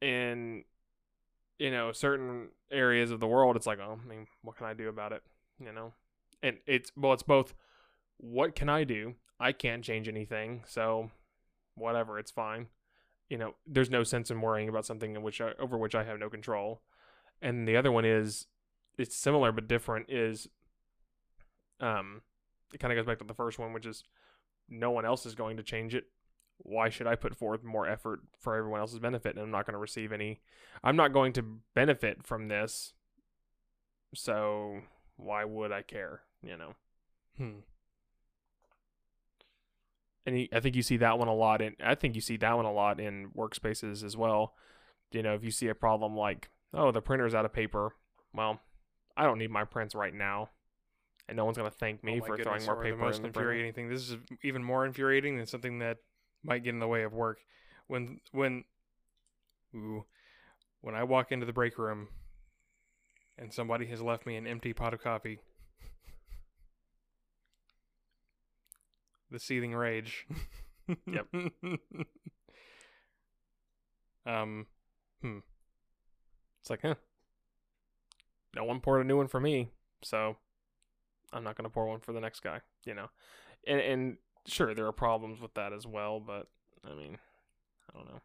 in 0.00 0.64
you 1.58 1.70
know 1.70 1.92
certain 1.92 2.48
areas 2.70 3.10
of 3.10 3.20
the 3.20 3.26
world 3.26 3.56
it's 3.56 3.66
like, 3.66 3.78
oh, 3.78 3.98
I 4.02 4.08
mean, 4.08 4.26
what 4.42 4.56
can 4.56 4.66
I 4.66 4.74
do 4.74 4.88
about 4.88 5.12
it, 5.12 5.22
you 5.58 5.72
know? 5.72 5.94
And 6.42 6.58
it's 6.66 6.90
well, 6.96 7.12
it's 7.12 7.22
both 7.22 7.54
what 8.18 8.54
can 8.54 8.68
I 8.68 8.84
do? 8.84 9.14
I 9.40 9.52
can't 9.52 9.84
change 9.84 10.08
anything, 10.08 10.62
so 10.66 11.10
whatever, 11.74 12.18
it's 12.18 12.30
fine. 12.30 12.68
You 13.28 13.38
know, 13.38 13.54
there's 13.66 13.90
no 13.90 14.04
sense 14.04 14.30
in 14.30 14.40
worrying 14.40 14.68
about 14.68 14.86
something 14.86 15.16
in 15.16 15.22
which 15.22 15.40
I, 15.40 15.52
over 15.58 15.78
which 15.78 15.94
I 15.94 16.04
have 16.04 16.18
no 16.18 16.28
control. 16.28 16.82
And 17.40 17.66
the 17.66 17.76
other 17.76 17.90
one 17.90 18.04
is 18.04 18.46
it's 18.98 19.16
similar 19.16 19.52
but 19.52 19.66
different 19.66 20.10
is 20.10 20.48
um 21.80 22.22
it 22.72 22.78
kind 22.78 22.92
of 22.92 22.96
goes 22.96 23.06
back 23.06 23.18
to 23.18 23.24
the 23.24 23.34
first 23.34 23.58
one 23.58 23.72
which 23.72 23.86
is 23.86 24.04
no 24.68 24.90
one 24.90 25.04
else 25.04 25.26
is 25.26 25.34
going 25.34 25.56
to 25.56 25.62
change 25.62 25.94
it. 25.94 26.04
Why 26.58 26.88
should 26.88 27.06
I 27.06 27.16
put 27.16 27.36
forth 27.36 27.64
more 27.64 27.88
effort 27.88 28.20
for 28.38 28.54
everyone 28.54 28.80
else's 28.80 29.00
benefit 29.00 29.34
and 29.34 29.42
I'm 29.42 29.50
not 29.50 29.66
going 29.66 29.74
to 29.74 29.78
receive 29.78 30.12
any 30.12 30.40
I'm 30.84 30.96
not 30.96 31.12
going 31.12 31.32
to 31.34 31.60
benefit 31.74 32.24
from 32.24 32.48
this. 32.48 32.92
So 34.14 34.82
why 35.16 35.44
would 35.44 35.72
I 35.72 35.82
care, 35.82 36.22
you 36.42 36.56
know? 36.56 36.74
Hmm 37.36 37.60
and 40.26 40.36
he, 40.36 40.48
I 40.52 40.60
think 40.60 40.76
you 40.76 40.82
see 40.82 40.98
that 40.98 41.18
one 41.18 41.28
a 41.28 41.34
lot 41.34 41.60
in. 41.60 41.74
I 41.82 41.94
think 41.94 42.14
you 42.14 42.20
see 42.20 42.36
that 42.38 42.56
one 42.56 42.64
a 42.64 42.72
lot 42.72 43.00
in 43.00 43.30
workspaces 43.36 44.04
as 44.04 44.16
well. 44.16 44.54
You 45.10 45.22
know, 45.22 45.34
if 45.34 45.44
you 45.44 45.50
see 45.50 45.68
a 45.68 45.74
problem 45.74 46.16
like, 46.16 46.50
oh, 46.72 46.92
the 46.92 47.02
printer's 47.02 47.34
out 47.34 47.44
of 47.44 47.52
paper, 47.52 47.94
well, 48.32 48.60
I 49.16 49.24
don't 49.24 49.38
need 49.38 49.50
my 49.50 49.64
prints 49.64 49.94
right 49.94 50.14
now, 50.14 50.50
and 51.28 51.36
no 51.36 51.44
one's 51.44 51.56
gonna 51.56 51.70
thank 51.70 52.04
me 52.04 52.20
oh 52.22 52.24
for 52.24 52.36
goodness, 52.36 52.64
throwing 52.64 52.76
more 52.76 52.84
paper. 52.84 52.96
The 52.96 53.02
most 53.02 53.16
in 53.16 53.22
the 53.22 53.28
infuriating 53.28 53.72
thing. 53.72 53.88
This 53.88 54.10
is 54.10 54.16
even 54.42 54.62
more 54.62 54.86
infuriating 54.86 55.36
than 55.36 55.46
something 55.46 55.80
that 55.80 55.98
might 56.44 56.62
get 56.62 56.70
in 56.70 56.80
the 56.80 56.88
way 56.88 57.02
of 57.02 57.12
work. 57.12 57.38
When 57.88 58.20
when, 58.30 58.64
ooh, 59.74 60.04
when 60.80 60.94
I 60.94 61.02
walk 61.02 61.32
into 61.32 61.46
the 61.46 61.52
break 61.52 61.78
room, 61.78 62.08
and 63.36 63.52
somebody 63.52 63.86
has 63.86 64.00
left 64.00 64.24
me 64.24 64.36
an 64.36 64.46
empty 64.46 64.72
pot 64.72 64.94
of 64.94 65.02
coffee. 65.02 65.40
The 69.32 69.38
seething 69.38 69.74
rage. 69.74 70.26
yep. 71.06 71.26
um, 74.26 74.66
hmm. 75.20 75.38
It's 76.60 76.70
like, 76.70 76.82
huh. 76.82 76.94
No 78.54 78.64
one 78.64 78.80
poured 78.80 79.00
a 79.00 79.08
new 79.08 79.16
one 79.16 79.28
for 79.28 79.40
me, 79.40 79.70
so 80.02 80.36
I'm 81.32 81.42
not 81.42 81.56
gonna 81.56 81.70
pour 81.70 81.86
one 81.86 82.00
for 82.00 82.12
the 82.12 82.20
next 82.20 82.40
guy. 82.40 82.60
You 82.84 82.94
know, 82.94 83.06
and 83.66 83.80
and 83.80 84.16
sure 84.46 84.74
there 84.74 84.86
are 84.86 84.92
problems 84.92 85.40
with 85.40 85.54
that 85.54 85.72
as 85.72 85.86
well, 85.86 86.20
but 86.20 86.48
I 86.84 86.94
mean, 86.94 87.16
I 87.90 87.96
don't 87.96 88.08
know. 88.08 88.20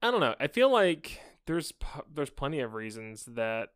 I 0.00 0.10
don't 0.10 0.20
know. 0.20 0.36
I 0.38 0.46
feel 0.46 0.70
like 0.70 1.20
there's 1.46 1.72
there's 2.12 2.30
plenty 2.30 2.60
of 2.60 2.74
reasons 2.74 3.24
that 3.24 3.70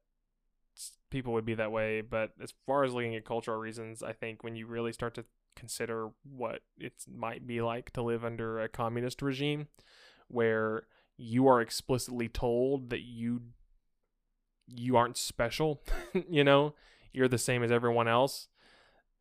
people 1.10 1.32
would 1.32 1.44
be 1.44 1.54
that 1.54 1.72
way, 1.72 2.00
but 2.02 2.32
as 2.40 2.52
far 2.66 2.84
as 2.84 2.92
looking 2.92 3.16
at 3.16 3.24
cultural 3.24 3.58
reasons, 3.58 4.02
I 4.02 4.12
think 4.12 4.44
when 4.44 4.54
you 4.54 4.66
really 4.66 4.92
start 4.92 5.14
to 5.14 5.24
consider 5.56 6.10
what 6.22 6.60
it 6.78 6.92
might 7.12 7.46
be 7.46 7.60
like 7.60 7.92
to 7.92 8.02
live 8.02 8.24
under 8.24 8.60
a 8.60 8.68
communist 8.68 9.22
regime 9.22 9.68
where 10.28 10.86
you 11.16 11.48
are 11.48 11.60
explicitly 11.60 12.28
told 12.28 12.90
that 12.90 13.02
you 13.02 13.40
you 14.68 14.96
aren't 14.96 15.16
special, 15.16 15.82
you 16.28 16.44
know, 16.44 16.74
you're 17.12 17.28
the 17.28 17.38
same 17.38 17.62
as 17.62 17.70
everyone 17.70 18.08
else. 18.08 18.48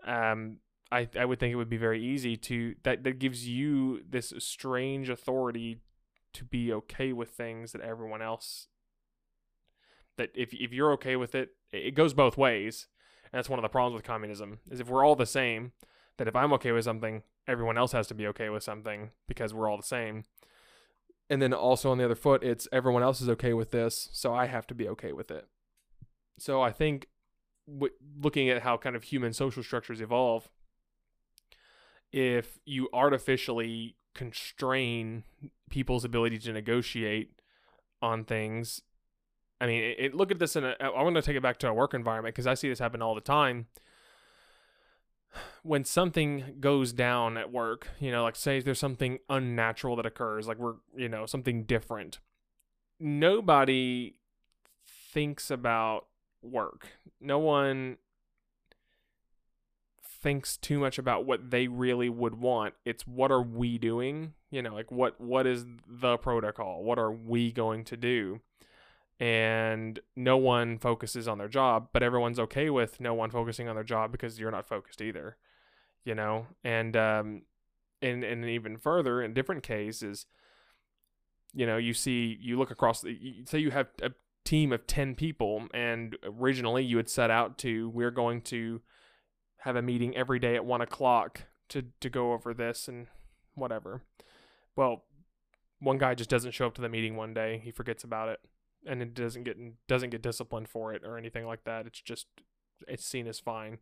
Um, 0.05 0.57
I 0.91 1.07
I 1.17 1.25
would 1.25 1.39
think 1.39 1.53
it 1.53 1.55
would 1.55 1.69
be 1.69 1.77
very 1.77 2.03
easy 2.03 2.37
to 2.37 2.75
that 2.83 3.03
that 3.03 3.19
gives 3.19 3.47
you 3.47 4.01
this 4.07 4.33
strange 4.39 5.09
authority 5.09 5.81
to 6.33 6.43
be 6.43 6.73
okay 6.73 7.13
with 7.13 7.29
things 7.29 7.71
that 7.71 7.81
everyone 7.81 8.21
else 8.21 8.67
that 10.17 10.31
if 10.33 10.53
if 10.53 10.73
you're 10.73 10.91
okay 10.93 11.15
with 11.15 11.35
it, 11.35 11.49
it 11.71 11.95
goes 11.95 12.13
both 12.13 12.37
ways. 12.37 12.87
And 13.31 13.39
that's 13.39 13.49
one 13.49 13.59
of 13.59 13.63
the 13.63 13.69
problems 13.69 13.95
with 13.95 14.05
communism 14.05 14.59
is 14.69 14.79
if 14.79 14.87
we're 14.87 15.03
all 15.03 15.15
the 15.15 15.25
same, 15.25 15.73
that 16.17 16.27
if 16.27 16.35
I'm 16.35 16.53
okay 16.53 16.71
with 16.71 16.85
something, 16.85 17.23
everyone 17.47 17.77
else 17.77 17.91
has 17.91 18.07
to 18.07 18.13
be 18.13 18.27
okay 18.27 18.49
with 18.49 18.63
something 18.63 19.11
because 19.27 19.53
we're 19.53 19.69
all 19.69 19.77
the 19.77 19.83
same. 19.83 20.23
And 21.29 21.41
then 21.41 21.53
also 21.53 21.91
on 21.91 21.97
the 21.97 22.05
other 22.05 22.15
foot, 22.15 22.43
it's 22.43 22.67
everyone 22.71 23.03
else 23.03 23.19
is 23.21 23.29
okay 23.29 23.53
with 23.53 23.71
this, 23.71 24.09
so 24.13 24.33
I 24.33 24.45
have 24.45 24.67
to 24.67 24.75
be 24.75 24.87
okay 24.89 25.11
with 25.11 25.31
it. 25.31 25.47
So 26.37 26.61
I 26.61 26.71
think 26.71 27.07
w- 27.67 27.93
looking 28.21 28.49
at 28.49 28.61
how 28.61 28.77
kind 28.77 28.95
of 28.95 29.03
human 29.03 29.33
social 29.33 29.63
structures 29.63 30.01
evolve, 30.01 30.49
if 32.11 32.59
you 32.65 32.89
artificially 32.93 33.95
constrain 34.13 35.23
people's 35.69 36.05
ability 36.05 36.37
to 36.39 36.53
negotiate 36.53 37.41
on 38.01 38.23
things, 38.23 38.81
I 39.59 39.67
mean, 39.67 39.83
it, 39.83 39.95
it, 39.99 40.13
look 40.13 40.31
at 40.31 40.39
this 40.39 40.55
in 40.55 40.63
a. 40.65 40.75
I 40.79 41.01
want 41.01 41.15
to 41.15 41.21
take 41.21 41.35
it 41.35 41.41
back 41.41 41.57
to 41.59 41.69
a 41.69 41.73
work 41.73 41.93
environment 41.93 42.35
because 42.35 42.47
I 42.47 42.53
see 42.53 42.69
this 42.69 42.79
happen 42.79 43.01
all 43.01 43.15
the 43.15 43.21
time. 43.21 43.67
When 45.63 45.83
something 45.83 46.55
goes 46.59 46.93
down 46.93 47.37
at 47.37 47.51
work, 47.51 47.89
you 47.99 48.11
know, 48.11 48.23
like 48.23 48.35
say 48.35 48.59
there's 48.59 48.79
something 48.79 49.19
unnatural 49.29 49.95
that 49.97 50.05
occurs, 50.05 50.47
like 50.47 50.57
we're, 50.57 50.75
you 50.95 51.09
know, 51.09 51.25
something 51.25 51.63
different. 51.63 52.19
Nobody 52.99 54.15
thinks 54.85 55.49
about 55.51 56.07
work. 56.41 56.87
No 57.19 57.39
one 57.39 57.97
thinks 60.03 60.57
too 60.57 60.79
much 60.79 60.97
about 60.97 61.25
what 61.25 61.51
they 61.51 61.67
really 61.67 62.09
would 62.09 62.35
want. 62.35 62.73
It's 62.83 63.05
what 63.05 63.31
are 63.31 63.41
we 63.41 63.77
doing? 63.77 64.33
You 64.49 64.61
know, 64.61 64.73
like 64.73 64.91
what 64.91 65.21
what 65.21 65.45
is 65.45 65.65
the 65.87 66.17
protocol? 66.17 66.83
What 66.83 66.97
are 66.97 67.11
we 67.11 67.51
going 67.51 67.83
to 67.85 67.97
do? 67.97 68.41
And 69.19 69.99
no 70.15 70.35
one 70.35 70.77
focuses 70.77 71.27
on 71.27 71.37
their 71.37 71.47
job, 71.47 71.89
but 71.93 72.03
everyone's 72.03 72.39
okay 72.39 72.69
with 72.69 72.99
no 72.99 73.13
one 73.13 73.31
focusing 73.31 73.69
on 73.69 73.75
their 73.75 73.83
job 73.83 74.11
because 74.11 74.39
you're 74.39 74.51
not 74.51 74.67
focused 74.67 75.01
either. 75.01 75.37
You 76.03 76.15
know, 76.15 76.47
and 76.63 76.95
um, 76.97 77.43
and 78.01 78.23
and 78.23 78.45
even 78.45 78.77
further, 78.77 79.21
in 79.21 79.33
different 79.33 79.63
cases, 79.63 80.25
you 81.53 81.65
know, 81.65 81.77
you 81.77 81.93
see, 81.93 82.37
you 82.41 82.57
look 82.57 82.69
across 82.69 83.01
the, 83.01 83.17
say 83.45 83.59
you 83.59 83.71
have 83.71 83.87
a 84.01 84.11
team 84.43 84.71
of 84.71 84.85
10 84.85 85.15
people 85.15 85.67
and 85.73 86.15
originally 86.23 86.83
you 86.83 86.97
had 86.97 87.09
set 87.09 87.31
out 87.31 87.57
to 87.57 87.89
we're 87.89 88.11
going 88.11 88.39
to 88.39 88.79
have 89.57 89.75
a 89.75 89.81
meeting 89.81 90.15
every 90.15 90.37
day 90.37 90.55
at 90.55 90.63
one 90.63 90.81
o'clock 90.81 91.41
to 91.67 91.83
to 91.99 92.11
go 92.11 92.31
over 92.31 92.53
this 92.53 92.87
and 92.87 93.07
whatever. 93.55 94.03
Well 94.75 95.03
one 95.79 95.97
guy 95.97 96.13
just 96.13 96.29
doesn't 96.29 96.51
show 96.51 96.67
up 96.67 96.75
to 96.75 96.81
the 96.81 96.89
meeting 96.89 97.15
one 97.15 97.33
day. 97.33 97.59
He 97.63 97.71
forgets 97.71 98.03
about 98.03 98.29
it 98.29 98.39
and 98.85 99.01
it 99.01 99.13
doesn't 99.13 99.43
get 99.43 99.57
doesn't 99.87 100.09
get 100.09 100.21
disciplined 100.21 100.67
for 100.69 100.93
it 100.93 101.03
or 101.03 101.17
anything 101.17 101.45
like 101.45 101.63
that 101.63 101.85
it's 101.85 102.01
just 102.01 102.27
it's 102.87 103.05
seen 103.05 103.27
as 103.27 103.39
fine 103.39 103.77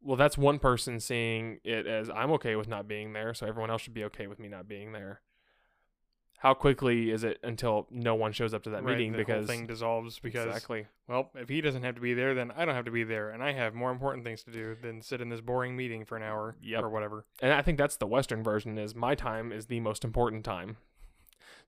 well 0.00 0.16
that's 0.16 0.36
one 0.38 0.58
person 0.58 0.98
seeing 1.00 1.58
it 1.64 1.86
as 1.86 2.10
i'm 2.10 2.30
okay 2.32 2.56
with 2.56 2.68
not 2.68 2.88
being 2.88 3.12
there 3.12 3.32
so 3.34 3.46
everyone 3.46 3.70
else 3.70 3.82
should 3.82 3.94
be 3.94 4.04
okay 4.04 4.26
with 4.26 4.38
me 4.38 4.48
not 4.48 4.66
being 4.68 4.92
there 4.92 5.20
how 6.38 6.52
quickly 6.52 7.10
is 7.10 7.24
it 7.24 7.38
until 7.42 7.86
no 7.90 8.14
one 8.14 8.30
shows 8.32 8.52
up 8.52 8.62
to 8.64 8.70
that 8.70 8.82
Right, 8.84 8.98
meeting 8.98 9.12
the 9.12 9.18
because 9.18 9.46
whole 9.46 9.56
thing 9.56 9.66
dissolves 9.66 10.18
because 10.18 10.46
exactly 10.46 10.86
well, 11.08 11.30
if 11.34 11.48
he 11.48 11.60
doesn't 11.60 11.82
have 11.82 11.94
to 11.96 12.00
be 12.00 12.14
there, 12.14 12.34
then 12.34 12.50
I 12.50 12.64
don't 12.64 12.74
have 12.74 12.86
to 12.86 12.90
be 12.90 13.04
there, 13.04 13.28
and 13.28 13.42
I 13.42 13.52
have 13.52 13.74
more 13.74 13.90
important 13.90 14.24
things 14.24 14.42
to 14.44 14.50
do 14.50 14.74
than 14.74 15.02
sit 15.02 15.20
in 15.20 15.28
this 15.28 15.42
boring 15.42 15.76
meeting 15.76 16.06
for 16.06 16.16
an 16.16 16.22
hour 16.22 16.56
Yep. 16.62 16.82
or 16.82 16.88
whatever. 16.90 17.26
and 17.42 17.52
I 17.52 17.60
think 17.62 17.76
that's 17.78 17.96
the 17.96 18.06
Western 18.06 18.42
version 18.42 18.78
is 18.78 18.94
my 18.94 19.14
time 19.14 19.52
is 19.52 19.66
the 19.66 19.80
most 19.80 20.02
important 20.04 20.44
time. 20.44 20.76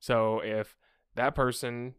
So 0.01 0.41
if 0.41 0.77
that 1.17 1.35
person 1.35 1.95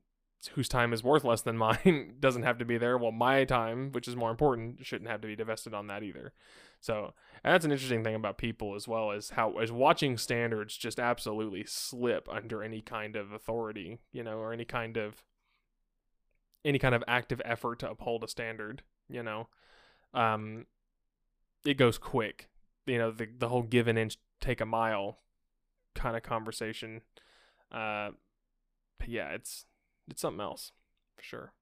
whose 0.53 0.69
time 0.69 0.93
is 0.93 1.03
worth 1.03 1.23
less 1.23 1.41
than 1.41 1.57
mine 1.57 2.15
doesn't 2.19 2.43
have 2.43 2.57
to 2.59 2.65
be 2.65 2.77
there, 2.77 2.97
well, 2.97 3.11
my 3.11 3.43
time, 3.43 3.91
which 3.91 4.07
is 4.07 4.15
more 4.15 4.31
important, 4.31 4.85
shouldn't 4.85 5.09
have 5.09 5.21
to 5.21 5.27
be 5.27 5.35
divested 5.35 5.73
on 5.73 5.87
that 5.87 6.03
either. 6.03 6.33
So 6.79 7.13
that's 7.43 7.65
an 7.65 7.71
interesting 7.71 8.03
thing 8.03 8.15
about 8.15 8.37
people 8.37 8.75
as 8.75 8.87
well 8.87 9.11
as 9.11 9.31
how 9.31 9.57
as 9.57 9.71
watching 9.71 10.17
standards 10.17 10.77
just 10.77 10.99
absolutely 10.99 11.65
slip 11.65 12.29
under 12.31 12.61
any 12.61 12.81
kind 12.81 13.15
of 13.15 13.31
authority, 13.31 13.99
you 14.11 14.23
know, 14.23 14.37
or 14.37 14.53
any 14.53 14.65
kind 14.65 14.95
of 14.95 15.23
any 16.63 16.77
kind 16.77 16.93
of 16.93 17.03
active 17.07 17.41
effort 17.43 17.79
to 17.79 17.89
uphold 17.89 18.23
a 18.23 18.27
standard, 18.27 18.83
you 19.09 19.23
know. 19.23 19.47
Um 20.13 20.67
it 21.65 21.77
goes 21.77 21.97
quick 21.97 22.49
you 22.87 22.97
know 22.97 23.11
the 23.11 23.27
the 23.37 23.49
whole 23.49 23.61
give 23.61 23.87
an 23.87 23.97
inch 23.97 24.17
take 24.39 24.61
a 24.61 24.65
mile 24.65 25.19
kind 25.93 26.15
of 26.15 26.23
conversation 26.23 27.01
uh 27.71 28.09
yeah 29.05 29.29
it's 29.31 29.65
it's 30.09 30.21
something 30.21 30.41
else 30.41 30.71
for 31.15 31.23
sure. 31.23 31.53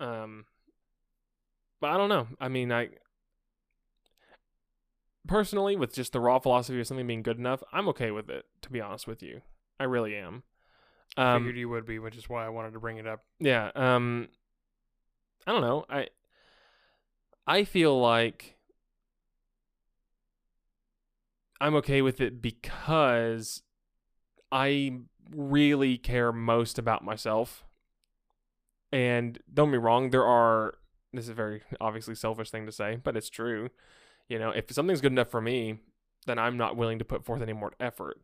Um 0.00 0.46
but 1.80 1.90
i 1.90 1.96
don't 1.96 2.08
know. 2.08 2.28
I 2.40 2.48
mean 2.48 2.70
i 2.72 2.88
personally 5.26 5.76
with 5.76 5.94
just 5.94 6.12
the 6.12 6.20
raw 6.20 6.38
philosophy 6.38 6.80
of 6.80 6.86
something 6.86 7.06
being 7.06 7.22
good 7.22 7.38
enough 7.38 7.62
i'm 7.72 7.86
okay 7.88 8.10
with 8.10 8.28
it 8.28 8.44
to 8.60 8.70
be 8.70 8.80
honest 8.80 9.06
with 9.06 9.22
you. 9.22 9.40
I 9.78 9.84
really 9.84 10.16
am. 10.16 10.42
Um 11.16 11.42
Figured 11.42 11.56
you 11.58 11.68
would 11.68 11.86
be, 11.86 11.98
which 11.98 12.16
is 12.16 12.28
why 12.28 12.44
I 12.46 12.48
wanted 12.48 12.72
to 12.72 12.80
bring 12.80 12.98
it 12.98 13.06
up. 13.06 13.24
yeah 13.38 13.70
um 13.74 14.28
i 15.46 15.52
don't 15.52 15.60
know. 15.62 15.84
I 15.88 16.08
i 17.46 17.64
feel 17.64 18.00
like 18.00 18.56
i'm 21.60 21.74
okay 21.74 22.00
with 22.02 22.20
it 22.20 22.40
because 22.40 23.62
i 24.52 24.92
really 25.34 25.96
care 25.96 26.32
most 26.32 26.78
about 26.78 27.04
myself 27.04 27.64
and 28.92 29.38
don't 29.52 29.70
be 29.70 29.78
wrong 29.78 30.10
there 30.10 30.26
are 30.26 30.74
this 31.12 31.24
is 31.24 31.30
a 31.30 31.34
very 31.34 31.62
obviously 31.80 32.14
selfish 32.14 32.50
thing 32.50 32.66
to 32.66 32.72
say 32.72 32.96
but 33.02 33.16
it's 33.16 33.30
true 33.30 33.70
you 34.28 34.38
know 34.38 34.50
if 34.50 34.70
something's 34.72 35.00
good 35.00 35.12
enough 35.12 35.30
for 35.30 35.40
me 35.40 35.78
then 36.26 36.38
i'm 36.38 36.56
not 36.56 36.76
willing 36.76 36.98
to 36.98 37.04
put 37.04 37.24
forth 37.24 37.40
any 37.42 37.52
more 37.52 37.72
effort 37.80 38.20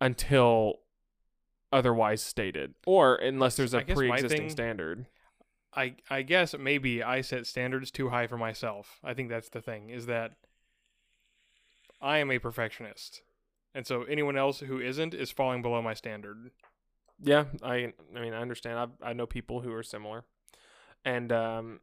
until 0.00 0.80
otherwise 1.72 2.22
stated 2.22 2.74
or 2.86 3.16
unless 3.16 3.56
there's 3.56 3.74
a 3.74 3.82
pre-existing 3.82 4.38
thing- 4.38 4.50
standard 4.50 5.06
I 5.72 5.94
I 6.08 6.22
guess 6.22 6.54
maybe 6.58 7.02
I 7.02 7.20
set 7.20 7.46
standards 7.46 7.90
too 7.90 8.08
high 8.08 8.26
for 8.26 8.36
myself. 8.36 8.98
I 9.04 9.14
think 9.14 9.28
that's 9.28 9.48
the 9.48 9.60
thing 9.60 9.90
is 9.90 10.06
that 10.06 10.32
I 12.00 12.18
am 12.18 12.30
a 12.30 12.38
perfectionist. 12.38 13.22
And 13.74 13.86
so 13.86 14.02
anyone 14.04 14.36
else 14.36 14.60
who 14.60 14.80
isn't 14.80 15.14
is 15.14 15.30
falling 15.30 15.62
below 15.62 15.80
my 15.80 15.94
standard. 15.94 16.50
Yeah, 17.22 17.44
I 17.62 17.92
I 18.16 18.20
mean 18.20 18.32
I 18.32 18.40
understand. 18.40 18.78
I 18.78 19.10
I 19.10 19.12
know 19.12 19.26
people 19.26 19.60
who 19.60 19.72
are 19.72 19.82
similar, 19.82 20.24
and 21.04 21.30
um, 21.30 21.80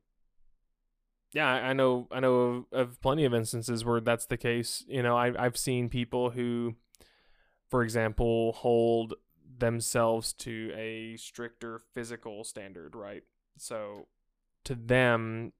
yeah, 1.31 1.47
I, 1.47 1.69
I 1.69 1.73
know 1.73 2.07
I 2.11 2.19
know 2.19 2.35
of, 2.35 2.65
of 2.71 3.01
plenty 3.01 3.25
of 3.25 3.33
instances 3.33 3.85
where 3.85 3.99
that's 4.01 4.25
the 4.25 4.37
case. 4.37 4.83
You 4.87 5.03
know, 5.03 5.15
I 5.15 5.33
I've 5.37 5.57
seen 5.57 5.89
people 5.89 6.31
who, 6.31 6.75
for 7.69 7.83
example, 7.83 8.53
hold 8.53 9.13
themselves 9.59 10.33
to 10.33 10.71
a 10.75 11.17
stricter 11.17 11.81
physical 11.93 12.43
standard, 12.43 12.95
right? 12.95 13.23
So, 13.57 14.07
to 14.65 14.75
them, 14.75 15.53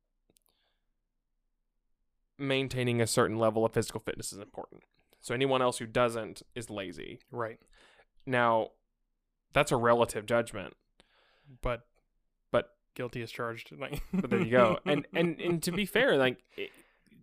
maintaining 2.37 3.01
a 3.01 3.07
certain 3.07 3.37
level 3.37 3.65
of 3.65 3.73
physical 3.73 3.99
fitness 3.99 4.31
is 4.31 4.39
important. 4.39 4.83
So 5.27 5.33
anyone 5.35 5.61
else 5.61 5.77
who 5.79 5.85
doesn't 5.85 6.41
is 6.55 6.69
lazy. 6.69 7.19
Right. 7.31 7.59
Now, 8.25 8.69
that's 9.51 9.73
a 9.73 9.75
relative 9.75 10.25
judgment. 10.25 10.73
But 11.61 11.85
But- 12.49 12.77
guilty 12.95 13.21
as 13.21 13.29
charged. 13.29 13.77
Like, 13.77 14.01
But 14.13 14.29
there 14.29 14.39
you 14.41 14.51
go. 14.51 14.79
And 14.85 15.05
and 15.13 15.37
and 15.41 15.61
to 15.63 15.73
be 15.73 15.85
fair, 15.85 16.15
like 16.15 16.37
it, 16.55 16.69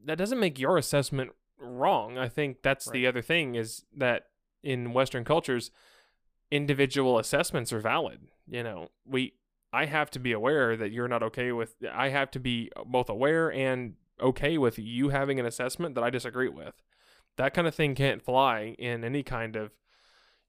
that 0.05 0.19
doesn't 0.19 0.39
make 0.39 0.59
your 0.59 0.77
assessment 0.77 1.31
wrong. 1.59 2.19
I 2.19 2.29
think 2.29 2.61
that's 2.61 2.91
the 2.91 3.07
other 3.07 3.23
thing 3.23 3.55
is 3.55 3.87
that 3.97 4.27
in 4.63 4.93
Western 4.93 5.25
cultures, 5.25 5.71
individual 6.51 7.19
assessments 7.19 7.73
are 7.73 7.81
valid. 7.81 8.29
You 8.47 8.65
know, 8.65 8.89
we 9.07 9.33
I 9.73 9.87
have 9.87 10.11
to 10.11 10.19
be 10.19 10.33
aware 10.33 10.77
that 10.77 10.93
you're 10.93 11.09
not 11.09 11.23
okay 11.23 11.53
with. 11.53 11.77
I 11.91 12.11
have 12.11 12.31
to 12.33 12.39
be 12.39 12.71
both 12.85 13.09
aware 13.09 13.51
and 13.51 13.95
okay 14.21 14.59
with 14.59 14.79
you 14.79 15.09
having 15.09 15.41
an 15.41 15.47
assessment 15.47 15.95
that 15.95 16.05
I 16.05 16.11
disagree 16.11 16.51
with. 16.51 16.83
That 17.37 17.55
kind 17.55 17.67
of 17.67 17.75
thing 17.75 17.95
can't 17.95 18.23
fly 18.23 18.77
in 18.79 19.05
any 19.05 19.23
kind 19.23 19.57
of, 19.57 19.73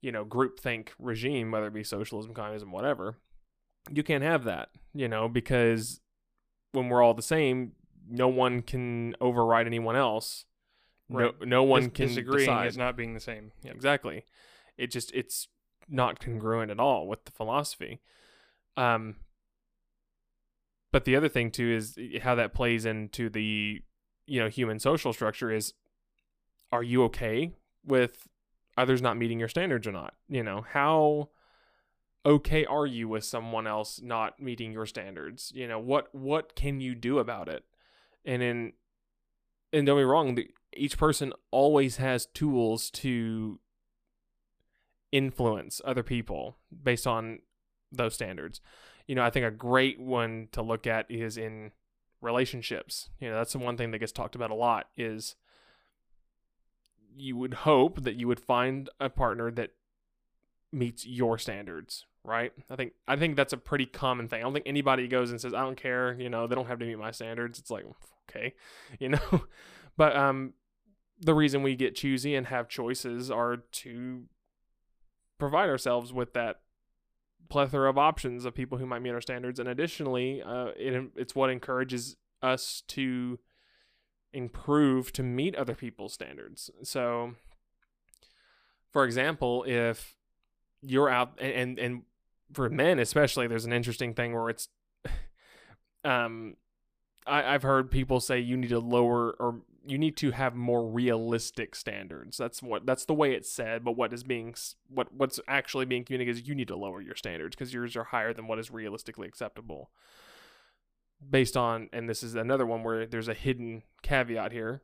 you 0.01 0.11
know, 0.11 0.23
groupthink 0.23 0.89
regime, 0.99 1.51
whether 1.51 1.67
it 1.67 1.73
be 1.73 1.83
socialism, 1.83 2.33
communism, 2.33 2.71
whatever. 2.71 3.17
You 3.91 4.03
can't 4.03 4.23
have 4.23 4.43
that, 4.43 4.69
you 4.93 5.07
know, 5.07 5.27
because 5.27 6.01
when 6.71 6.89
we're 6.89 7.01
all 7.01 7.13
the 7.13 7.21
same, 7.21 7.73
no 8.07 8.27
one 8.27 8.61
can 8.61 9.15
override 9.19 9.67
anyone 9.67 9.95
else. 9.95 10.45
Right. 11.09 11.33
No, 11.41 11.45
no 11.45 11.63
one 11.63 11.83
dis- 11.83 11.91
can 11.93 12.07
disagreeing 12.07 12.49
decide. 12.49 12.67
is 12.67 12.77
not 12.77 12.97
being 12.97 13.13
the 13.13 13.19
same. 13.19 13.51
Yep. 13.63 13.75
Exactly. 13.75 14.25
It 14.77 14.91
just 14.91 15.11
it's 15.13 15.47
not 15.87 16.19
congruent 16.19 16.71
at 16.71 16.79
all 16.79 17.07
with 17.07 17.25
the 17.25 17.31
philosophy. 17.31 18.01
Um 18.75 19.15
but 20.91 21.05
the 21.05 21.15
other 21.15 21.29
thing 21.29 21.51
too 21.51 21.69
is 21.69 21.97
how 22.21 22.35
that 22.35 22.53
plays 22.53 22.85
into 22.85 23.29
the 23.29 23.81
you 24.25 24.39
know 24.39 24.49
human 24.49 24.79
social 24.79 25.13
structure 25.13 25.51
is 25.51 25.73
are 26.71 26.83
you 26.83 27.03
okay 27.03 27.53
with 27.85 28.27
others 28.77 29.01
not 29.01 29.17
meeting 29.17 29.39
your 29.39 29.49
standards 29.49 29.87
or 29.87 29.91
not. 29.91 30.13
You 30.27 30.43
know, 30.43 30.65
how 30.71 31.29
okay 32.25 32.65
are 32.65 32.85
you 32.85 33.07
with 33.07 33.23
someone 33.23 33.67
else 33.67 34.01
not 34.01 34.39
meeting 34.39 34.71
your 34.71 34.85
standards? 34.85 35.51
You 35.55 35.67
know, 35.67 35.79
what 35.79 36.13
what 36.13 36.55
can 36.55 36.79
you 36.79 36.95
do 36.95 37.19
about 37.19 37.47
it? 37.47 37.63
And 38.25 38.41
in 38.41 38.73
and 39.71 39.85
don't 39.85 39.97
be 39.97 40.03
wrong, 40.03 40.35
the, 40.35 40.49
each 40.75 40.97
person 40.97 41.33
always 41.51 41.97
has 41.97 42.25
tools 42.27 42.89
to 42.91 43.59
influence 45.11 45.81
other 45.85 46.03
people 46.03 46.57
based 46.83 47.07
on 47.07 47.39
those 47.91 48.13
standards. 48.13 48.61
You 49.07 49.15
know, 49.15 49.23
I 49.23 49.29
think 49.29 49.45
a 49.45 49.51
great 49.51 49.99
one 49.99 50.47
to 50.51 50.61
look 50.61 50.87
at 50.87 51.09
is 51.09 51.37
in 51.37 51.71
relationships. 52.21 53.09
You 53.19 53.29
know, 53.29 53.35
that's 53.35 53.53
the 53.53 53.59
one 53.59 53.77
thing 53.77 53.91
that 53.91 53.99
gets 53.99 54.11
talked 54.11 54.35
about 54.35 54.49
a 54.49 54.55
lot 54.55 54.87
is 54.97 55.35
you 57.15 57.37
would 57.37 57.53
hope 57.53 58.03
that 58.03 58.15
you 58.15 58.27
would 58.27 58.39
find 58.39 58.89
a 58.99 59.09
partner 59.09 59.51
that 59.51 59.71
meets 60.71 61.05
your 61.05 61.37
standards, 61.37 62.05
right? 62.23 62.51
I 62.69 62.75
think 62.75 62.93
I 63.07 63.15
think 63.15 63.35
that's 63.35 63.53
a 63.53 63.57
pretty 63.57 63.85
common 63.85 64.27
thing. 64.27 64.39
I 64.39 64.43
don't 64.43 64.53
think 64.53 64.67
anybody 64.67 65.07
goes 65.07 65.31
and 65.31 65.39
says, 65.39 65.53
"I 65.53 65.61
don't 65.61 65.77
care," 65.77 66.15
you 66.19 66.29
know, 66.29 66.47
they 66.47 66.55
don't 66.55 66.67
have 66.67 66.79
to 66.79 66.85
meet 66.85 66.99
my 66.99 67.11
standards. 67.11 67.59
It's 67.59 67.71
like, 67.71 67.85
okay, 68.29 68.53
you 68.99 69.09
know. 69.09 69.45
but 69.97 70.15
um 70.15 70.53
the 71.19 71.33
reason 71.33 71.63
we 71.63 71.75
get 71.75 71.95
choosy 71.95 72.35
and 72.35 72.47
have 72.47 72.67
choices 72.67 73.31
are 73.31 73.57
to 73.71 74.23
provide 75.37 75.69
ourselves 75.69 76.11
with 76.11 76.33
that 76.33 76.59
plethora 77.47 77.89
of 77.89 77.97
options 77.97 78.43
of 78.43 78.53
people 78.53 78.77
who 78.77 78.85
might 78.85 79.01
meet 79.01 79.11
our 79.11 79.21
standards 79.21 79.59
and 79.59 79.69
additionally 79.69 80.41
uh, 80.41 80.67
it, 80.75 81.11
it's 81.15 81.35
what 81.35 81.49
encourages 81.49 82.17
us 82.41 82.83
to 82.87 83.39
improve 84.35 85.11
to 85.13 85.23
meet 85.23 85.55
other 85.55 85.75
people's 85.75 86.13
standards 86.13 86.69
so 86.83 87.33
for 88.91 89.05
example 89.05 89.63
if 89.67 90.15
you're 90.81 91.09
out 91.09 91.39
and 91.39 91.79
and, 91.79 92.03
for 92.53 92.69
men 92.69 92.99
especially 92.99 93.47
there's 93.47 93.65
an 93.65 93.73
interesting 93.73 94.13
thing 94.13 94.33
where 94.33 94.49
it's 94.49 94.69
um 96.03 96.55
I, 97.25 97.55
I've 97.55 97.63
heard 97.63 97.89
people 97.89 98.19
say 98.19 98.39
you 98.39 98.55
need 98.57 98.69
to 98.69 98.79
lower 98.79 99.31
or 99.39 99.61
you 99.87 99.97
need 99.97 100.17
to 100.17 100.31
have 100.31 100.55
more 100.55 100.85
realistic 100.85 101.75
standards. 101.75 102.37
That's 102.37 102.61
what 102.61 102.85
that's 102.85 103.05
the 103.05 103.13
way 103.13 103.33
it's 103.33 103.51
said, 103.51 103.83
but 103.83 103.93
what 103.93 104.13
is 104.13 104.23
being 104.23 104.55
what 104.89 105.13
what's 105.13 105.39
actually 105.47 105.85
being 105.85 106.03
communicated 106.03 106.41
is 106.41 106.47
you 106.47 106.55
need 106.55 106.67
to 106.69 106.75
lower 106.75 107.01
your 107.01 107.15
standards 107.15 107.55
because 107.55 107.73
yours 107.73 107.95
are 107.95 108.05
higher 108.05 108.33
than 108.33 108.47
what 108.47 108.59
is 108.59 108.71
realistically 108.71 109.27
acceptable. 109.27 109.89
Based 111.27 111.57
on 111.57 111.89
and 111.91 112.09
this 112.09 112.23
is 112.23 112.35
another 112.35 112.65
one 112.65 112.83
where 112.83 113.05
there's 113.05 113.27
a 113.27 113.33
hidden 113.33 113.83
caveat 114.03 114.51
here, 114.51 114.83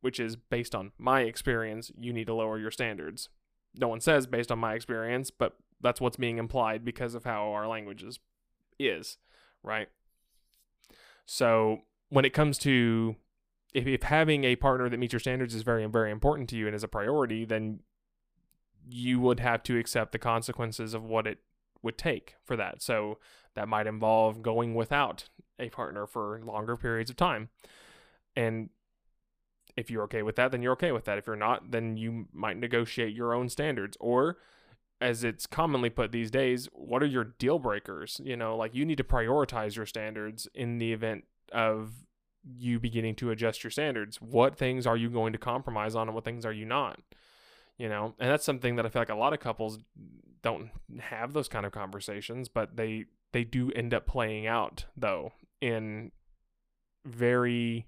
which 0.00 0.18
is 0.18 0.36
based 0.36 0.74
on 0.74 0.92
my 0.98 1.22
experience, 1.22 1.90
you 1.96 2.12
need 2.12 2.26
to 2.26 2.34
lower 2.34 2.58
your 2.58 2.70
standards. 2.70 3.28
No 3.74 3.88
one 3.88 4.00
says 4.00 4.26
based 4.26 4.52
on 4.52 4.58
my 4.58 4.74
experience, 4.74 5.30
but 5.30 5.56
that's 5.80 6.00
what's 6.00 6.16
being 6.16 6.38
implied 6.38 6.84
because 6.84 7.14
of 7.14 7.24
how 7.24 7.52
our 7.52 7.66
language 7.66 8.02
is, 8.02 8.18
is 8.78 9.18
right? 9.62 9.88
So 11.26 11.80
when 12.08 12.24
it 12.24 12.32
comes 12.32 12.58
to 12.58 13.16
if, 13.74 13.86
if 13.86 14.04
having 14.04 14.44
a 14.44 14.56
partner 14.56 14.88
that 14.88 14.98
meets 14.98 15.12
your 15.12 15.20
standards 15.20 15.54
is 15.54 15.62
very 15.62 15.84
very 15.86 16.10
important 16.10 16.48
to 16.50 16.56
you 16.56 16.66
and 16.66 16.74
is 16.74 16.84
a 16.84 16.88
priority, 16.88 17.44
then 17.44 17.80
you 18.88 19.20
would 19.20 19.40
have 19.40 19.62
to 19.64 19.78
accept 19.78 20.12
the 20.12 20.18
consequences 20.18 20.94
of 20.94 21.04
what 21.04 21.26
it 21.26 21.38
would 21.82 21.98
take 21.98 22.34
for 22.44 22.56
that. 22.56 22.82
So 22.82 23.18
that 23.54 23.68
might 23.68 23.86
involve 23.86 24.42
going 24.42 24.74
without 24.74 25.28
a 25.58 25.68
partner 25.68 26.06
for 26.06 26.40
longer 26.44 26.76
periods 26.76 27.10
of 27.10 27.16
time. 27.16 27.48
And 28.36 28.70
if 29.76 29.90
you're 29.90 30.04
okay 30.04 30.22
with 30.22 30.36
that, 30.36 30.50
then 30.50 30.62
you're 30.62 30.72
okay 30.72 30.92
with 30.92 31.04
that. 31.04 31.18
If 31.18 31.26
you're 31.26 31.36
not, 31.36 31.70
then 31.70 31.96
you 31.96 32.26
might 32.32 32.56
negotiate 32.56 33.14
your 33.14 33.34
own 33.34 33.48
standards. 33.48 33.96
Or, 34.00 34.38
as 35.00 35.24
it's 35.24 35.46
commonly 35.46 35.90
put 35.90 36.12
these 36.12 36.30
days, 36.30 36.68
what 36.72 37.02
are 37.02 37.06
your 37.06 37.24
deal 37.24 37.58
breakers? 37.58 38.20
You 38.24 38.36
know, 38.36 38.56
like 38.56 38.74
you 38.74 38.84
need 38.84 38.98
to 38.98 39.04
prioritize 39.04 39.76
your 39.76 39.86
standards 39.86 40.48
in 40.54 40.78
the 40.78 40.92
event 40.92 41.24
of 41.52 41.92
you 42.56 42.78
beginning 42.78 43.14
to 43.16 43.30
adjust 43.30 43.64
your 43.64 43.70
standards. 43.70 44.20
What 44.20 44.56
things 44.56 44.86
are 44.86 44.96
you 44.96 45.10
going 45.10 45.32
to 45.32 45.38
compromise 45.38 45.94
on 45.94 46.08
and 46.08 46.14
what 46.14 46.24
things 46.24 46.46
are 46.46 46.52
you 46.52 46.64
not? 46.64 47.00
You 47.78 47.88
know, 47.88 48.14
and 48.18 48.30
that's 48.30 48.44
something 48.44 48.76
that 48.76 48.86
I 48.86 48.88
feel 48.88 49.02
like 49.02 49.08
a 49.08 49.14
lot 49.14 49.32
of 49.32 49.40
couples 49.40 49.78
don't 50.42 50.70
have 51.00 51.32
those 51.32 51.48
kind 51.48 51.66
of 51.66 51.72
conversations, 51.72 52.48
but 52.48 52.76
they 52.76 53.06
they 53.32 53.42
do 53.42 53.72
end 53.72 53.92
up 53.92 54.06
playing 54.06 54.46
out 54.46 54.84
though 54.96 55.32
in 55.64 56.12
very 57.06 57.86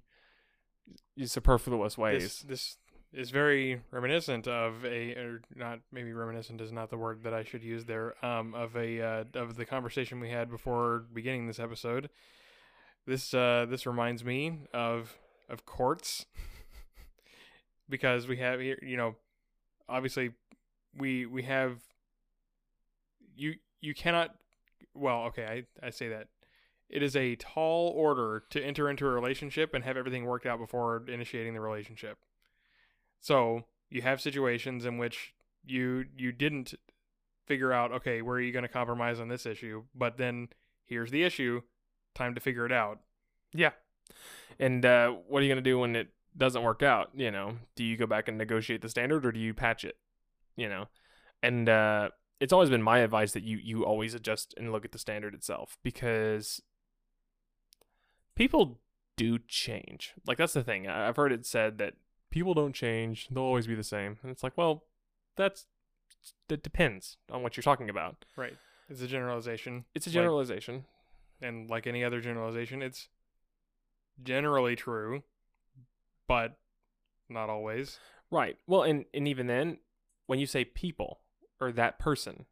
superfluous 1.22 1.98
ways. 1.98 2.22
This, 2.22 2.78
this 3.12 3.20
is 3.22 3.30
very 3.30 3.82
reminiscent 3.90 4.48
of 4.48 4.84
a, 4.84 5.12
or 5.12 5.42
not 5.54 5.80
maybe 5.92 6.12
reminiscent 6.14 6.60
is 6.62 6.72
not 6.72 6.88
the 6.88 6.96
word 6.96 7.22
that 7.24 7.34
I 7.34 7.44
should 7.44 7.62
use 7.62 7.84
there. 7.84 8.14
Um, 8.24 8.54
of 8.54 8.74
a 8.76 9.00
uh, 9.02 9.24
of 9.34 9.56
the 9.56 9.66
conversation 9.66 10.20
we 10.20 10.30
had 10.30 10.50
before 10.50 11.04
beginning 11.12 11.46
this 11.46 11.58
episode. 11.58 12.08
This 13.06 13.34
uh, 13.34 13.66
this 13.68 13.86
reminds 13.86 14.24
me 14.24 14.60
of 14.72 15.18
of 15.50 15.66
courts 15.66 16.24
because 17.90 18.26
we 18.26 18.38
have 18.38 18.58
here, 18.58 18.78
you 18.82 18.96
know, 18.96 19.16
obviously 19.86 20.30
we 20.96 21.26
we 21.26 21.42
have 21.42 21.78
you 23.36 23.54
you 23.82 23.94
cannot 23.94 24.34
well 24.94 25.24
okay 25.24 25.66
I, 25.82 25.86
I 25.86 25.90
say 25.90 26.08
that 26.08 26.28
it 26.88 27.02
is 27.02 27.16
a 27.16 27.36
tall 27.36 27.88
order 27.88 28.44
to 28.50 28.62
enter 28.62 28.88
into 28.88 29.06
a 29.06 29.10
relationship 29.10 29.74
and 29.74 29.84
have 29.84 29.96
everything 29.96 30.24
worked 30.24 30.46
out 30.46 30.58
before 30.58 31.04
initiating 31.08 31.54
the 31.54 31.60
relationship. 31.60 32.18
So 33.20 33.64
you 33.90 34.02
have 34.02 34.20
situations 34.20 34.84
in 34.84 34.98
which 34.98 35.34
you 35.64 36.04
you 36.16 36.32
didn't 36.32 36.74
figure 37.46 37.72
out 37.72 37.92
okay 37.92 38.22
where 38.22 38.36
are 38.36 38.40
you 38.40 38.52
going 38.52 38.62
to 38.62 38.68
compromise 38.68 39.18
on 39.18 39.28
this 39.28 39.46
issue? 39.46 39.84
But 39.94 40.16
then 40.16 40.48
here's 40.84 41.10
the 41.10 41.24
issue 41.24 41.62
time 42.14 42.34
to 42.34 42.40
figure 42.40 42.66
it 42.66 42.72
out. 42.72 43.00
Yeah. 43.52 43.72
And 44.58 44.84
uh, 44.86 45.10
what 45.28 45.40
are 45.40 45.42
you 45.42 45.52
going 45.52 45.62
to 45.62 45.70
do 45.70 45.78
when 45.80 45.96
it 45.96 46.08
doesn't 46.36 46.62
work 46.62 46.82
out 46.82 47.10
you 47.14 47.30
know? 47.30 47.56
Do 47.74 47.82
you 47.82 47.96
go 47.96 48.06
back 48.06 48.28
and 48.28 48.38
negotiate 48.38 48.82
the 48.82 48.88
standard 48.88 49.26
or 49.26 49.32
do 49.32 49.40
you 49.40 49.54
patch 49.54 49.84
it 49.84 49.96
you 50.56 50.68
know? 50.68 50.86
And 51.42 51.68
uh, 51.68 52.10
it's 52.40 52.52
always 52.52 52.70
been 52.70 52.82
my 52.82 52.98
advice 52.98 53.32
that 53.32 53.42
you 53.42 53.58
you 53.58 53.84
always 53.84 54.14
adjust 54.14 54.54
and 54.56 54.70
look 54.70 54.84
at 54.84 54.92
the 54.92 54.98
standard 54.98 55.34
itself 55.34 55.78
because 55.82 56.60
people 58.36 58.78
do 59.16 59.38
change. 59.48 60.14
Like 60.26 60.38
that's 60.38 60.52
the 60.52 60.62
thing. 60.62 60.88
I've 60.88 61.16
heard 61.16 61.32
it 61.32 61.44
said 61.44 61.78
that 61.78 61.94
people 62.30 62.54
don't 62.54 62.74
change 62.74 63.28
they'll 63.30 63.42
always 63.42 63.66
be 63.66 63.74
the 63.74 63.82
same. 63.82 64.18
And 64.22 64.30
it's 64.30 64.42
like 64.42 64.56
well 64.56 64.84
that's 65.36 65.66
that 66.48 66.62
depends 66.62 67.16
on 67.30 67.42
what 67.42 67.56
you're 67.56 67.62
talking 67.62 67.90
about. 67.90 68.24
Right. 68.36 68.56
It's 68.88 69.02
a 69.02 69.06
generalization. 69.08 69.84
It's 69.94 70.06
a 70.06 70.10
generalization. 70.10 70.84
Like, 71.40 71.48
and 71.48 71.68
like 71.68 71.86
any 71.86 72.04
other 72.04 72.20
generalization 72.20 72.82
it's 72.82 73.08
generally 74.22 74.76
true 74.76 75.22
but 76.26 76.56
not 77.28 77.48
always. 77.50 77.98
Right. 78.30 78.56
Well, 78.66 78.82
and 78.82 79.04
and 79.14 79.28
even 79.28 79.46
then, 79.46 79.78
when 80.26 80.38
you 80.38 80.46
say 80.46 80.64
people 80.64 81.20
or 81.60 81.72
that 81.72 81.98
person, 81.98 82.46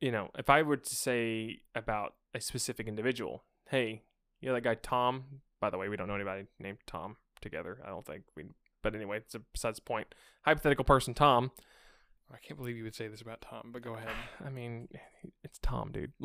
you 0.00 0.12
know, 0.12 0.30
if 0.38 0.48
I 0.48 0.62
were 0.62 0.76
to 0.76 0.94
say 0.94 1.62
about 1.74 2.14
a 2.34 2.40
specific 2.40 2.86
individual, 2.86 3.44
hey, 3.70 4.02
you 4.44 4.50
know 4.50 4.54
that 4.54 4.62
guy 4.62 4.74
Tom. 4.74 5.24
By 5.60 5.70
the 5.70 5.78
way, 5.78 5.88
we 5.88 5.96
don't 5.96 6.08
know 6.08 6.14
anybody 6.14 6.44
named 6.60 6.78
Tom 6.86 7.16
together. 7.40 7.78
I 7.84 7.88
don't 7.88 8.04
think 8.04 8.24
we. 8.36 8.44
But 8.82 8.94
anyway, 8.94 9.18
it's 9.18 9.34
a 9.34 9.40
besides 9.52 9.78
the 9.78 9.82
point. 9.82 10.14
Hypothetical 10.44 10.84
person 10.84 11.14
Tom. 11.14 11.50
I 12.32 12.36
can't 12.38 12.58
believe 12.58 12.76
you 12.76 12.84
would 12.84 12.94
say 12.94 13.08
this 13.08 13.20
about 13.20 13.40
Tom, 13.40 13.70
but 13.72 13.82
go 13.82 13.94
ahead. 13.96 14.14
I 14.44 14.50
mean, 14.50 14.88
it's 15.42 15.58
Tom, 15.62 15.92
dude. 15.92 16.12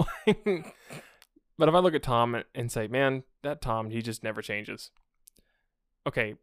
but 1.57 1.69
if 1.69 1.75
I 1.75 1.79
look 1.79 1.95
at 1.95 2.03
Tom 2.03 2.43
and 2.53 2.71
say, 2.71 2.87
man, 2.87 3.23
that 3.43 3.61
Tom, 3.61 3.89
he 3.89 4.01
just 4.01 4.23
never 4.23 4.41
changes 4.41 4.91
okay, 6.07 6.35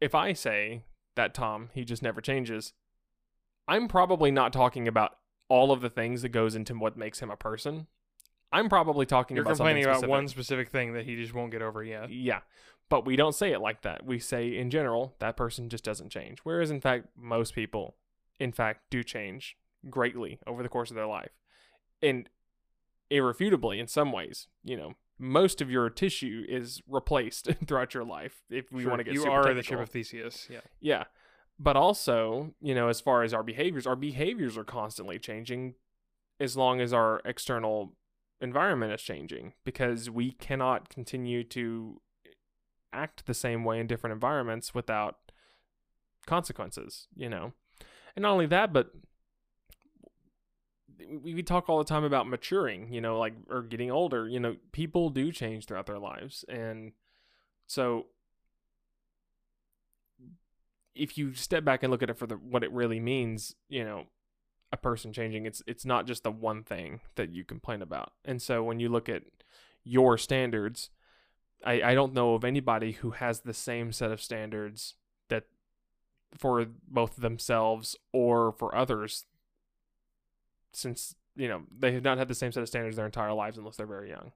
if 0.00 0.14
I 0.14 0.32
say 0.32 0.84
that 1.16 1.34
Tom, 1.34 1.70
he 1.74 1.84
just 1.84 2.02
never 2.02 2.20
changes, 2.20 2.72
I'm 3.68 3.88
probably 3.88 4.30
not 4.30 4.52
talking 4.52 4.88
about 4.88 5.16
all 5.48 5.72
of 5.72 5.80
the 5.80 5.90
things 5.90 6.22
that 6.22 6.30
goes 6.30 6.54
into 6.54 6.74
what 6.74 6.96
makes 6.96 7.20
him 7.20 7.30
a 7.30 7.36
person. 7.36 7.86
I'm 8.52 8.68
probably 8.68 9.06
talking 9.06 9.36
You're 9.36 9.44
about 9.44 9.56
complaining 9.56 9.84
about 9.84 10.06
one 10.06 10.28
specific 10.28 10.68
thing 10.68 10.94
that 10.94 11.04
he 11.06 11.16
just 11.16 11.32
won't 11.34 11.50
get 11.50 11.62
over 11.62 11.82
yet. 11.82 12.12
Yeah. 12.12 12.40
But 12.88 13.06
we 13.06 13.16
don't 13.16 13.34
say 13.34 13.52
it 13.52 13.60
like 13.60 13.82
that. 13.82 14.04
We 14.04 14.18
say 14.18 14.56
in 14.56 14.68
general 14.68 15.14
that 15.18 15.36
person 15.36 15.68
just 15.68 15.84
doesn't 15.84 16.10
change. 16.10 16.40
Whereas 16.42 16.70
in 16.70 16.80
fact 16.80 17.06
most 17.16 17.54
people 17.54 17.96
in 18.38 18.52
fact 18.52 18.82
do 18.90 19.02
change 19.02 19.56
greatly 19.88 20.38
over 20.46 20.62
the 20.62 20.68
course 20.68 20.90
of 20.90 20.96
their 20.96 21.06
life. 21.06 21.30
And 22.02 22.28
irrefutably 23.10 23.80
in 23.80 23.86
some 23.86 24.12
ways, 24.12 24.48
you 24.62 24.76
know, 24.76 24.94
most 25.18 25.60
of 25.60 25.70
your 25.70 25.88
tissue 25.88 26.44
is 26.48 26.82
replaced 26.86 27.48
throughout 27.66 27.94
your 27.94 28.04
life 28.04 28.42
if 28.50 28.70
we 28.72 28.82
Sure, 28.82 28.90
want 28.90 29.00
to 29.00 29.04
get 29.04 29.14
you 29.14 29.24
are 29.24 29.54
the 29.54 29.62
ship 29.62 29.80
of 29.80 29.88
Theseus. 29.88 30.48
Yeah. 30.50 30.60
Yeah. 30.80 31.04
But 31.58 31.76
also, 31.76 32.54
you 32.60 32.74
know, 32.74 32.88
as 32.88 33.00
far 33.00 33.22
as 33.22 33.32
our 33.32 33.42
behaviors, 33.42 33.86
our 33.86 33.96
behaviors 33.96 34.58
are 34.58 34.64
constantly 34.64 35.18
changing 35.18 35.74
as 36.40 36.56
long 36.56 36.80
as 36.80 36.92
our 36.92 37.22
external 37.24 37.92
environment 38.42 38.92
is 38.92 39.00
changing 39.00 39.54
because 39.64 40.10
we 40.10 40.32
cannot 40.32 40.88
continue 40.88 41.44
to 41.44 42.00
act 42.92 43.26
the 43.26 43.34
same 43.34 43.64
way 43.64 43.80
in 43.80 43.86
different 43.86 44.12
environments 44.12 44.74
without 44.74 45.16
consequences, 46.26 47.06
you 47.14 47.28
know. 47.28 47.52
And 48.14 48.22
not 48.22 48.32
only 48.32 48.46
that, 48.46 48.72
but 48.72 48.90
we, 51.22 51.42
talk 51.42 51.68
all 51.68 51.78
the 51.78 51.84
time 51.84 52.04
about 52.04 52.28
maturing, 52.28 52.92
you 52.92 53.00
know, 53.00 53.18
like 53.18 53.34
or 53.48 53.62
getting 53.62 53.90
older. 53.90 54.28
You 54.28 54.40
know, 54.40 54.56
people 54.72 55.10
do 55.10 55.32
change 55.32 55.66
throughout 55.66 55.86
their 55.86 55.98
lives, 55.98 56.44
and 56.48 56.92
so 57.66 58.06
if 60.94 61.16
you 61.16 61.34
step 61.34 61.64
back 61.64 61.82
and 61.82 61.90
look 61.90 62.02
at 62.02 62.10
it 62.10 62.18
for 62.18 62.26
the 62.26 62.34
what 62.34 62.62
it 62.62 62.72
really 62.72 63.00
means, 63.00 63.54
you 63.68 63.84
know, 63.84 64.04
a 64.72 64.76
person 64.76 65.12
changing, 65.12 65.44
it's 65.46 65.62
it's 65.66 65.84
not 65.84 66.06
just 66.06 66.22
the 66.22 66.30
one 66.30 66.62
thing 66.62 67.00
that 67.16 67.30
you 67.30 67.44
complain 67.44 67.82
about. 67.82 68.12
And 68.24 68.40
so 68.40 68.62
when 68.62 68.80
you 68.80 68.88
look 68.88 69.08
at 69.08 69.22
your 69.84 70.16
standards, 70.16 70.90
I, 71.64 71.82
I 71.82 71.94
don't 71.94 72.14
know 72.14 72.34
of 72.34 72.44
anybody 72.44 72.92
who 72.92 73.10
has 73.10 73.40
the 73.40 73.54
same 73.54 73.92
set 73.92 74.10
of 74.10 74.22
standards 74.22 74.94
that 75.28 75.44
for 76.36 76.66
both 76.88 77.16
themselves 77.16 77.96
or 78.12 78.52
for 78.52 78.74
others 78.74 79.26
since 80.72 81.14
you 81.36 81.48
know 81.48 81.62
they 81.78 81.92
have 81.92 82.04
not 82.04 82.18
had 82.18 82.28
the 82.28 82.34
same 82.34 82.52
set 82.52 82.62
of 82.62 82.68
standards 82.68 82.96
their 82.96 83.06
entire 83.06 83.32
lives 83.32 83.58
unless 83.58 83.76
they're 83.76 83.86
very 83.86 84.08
young 84.08 84.32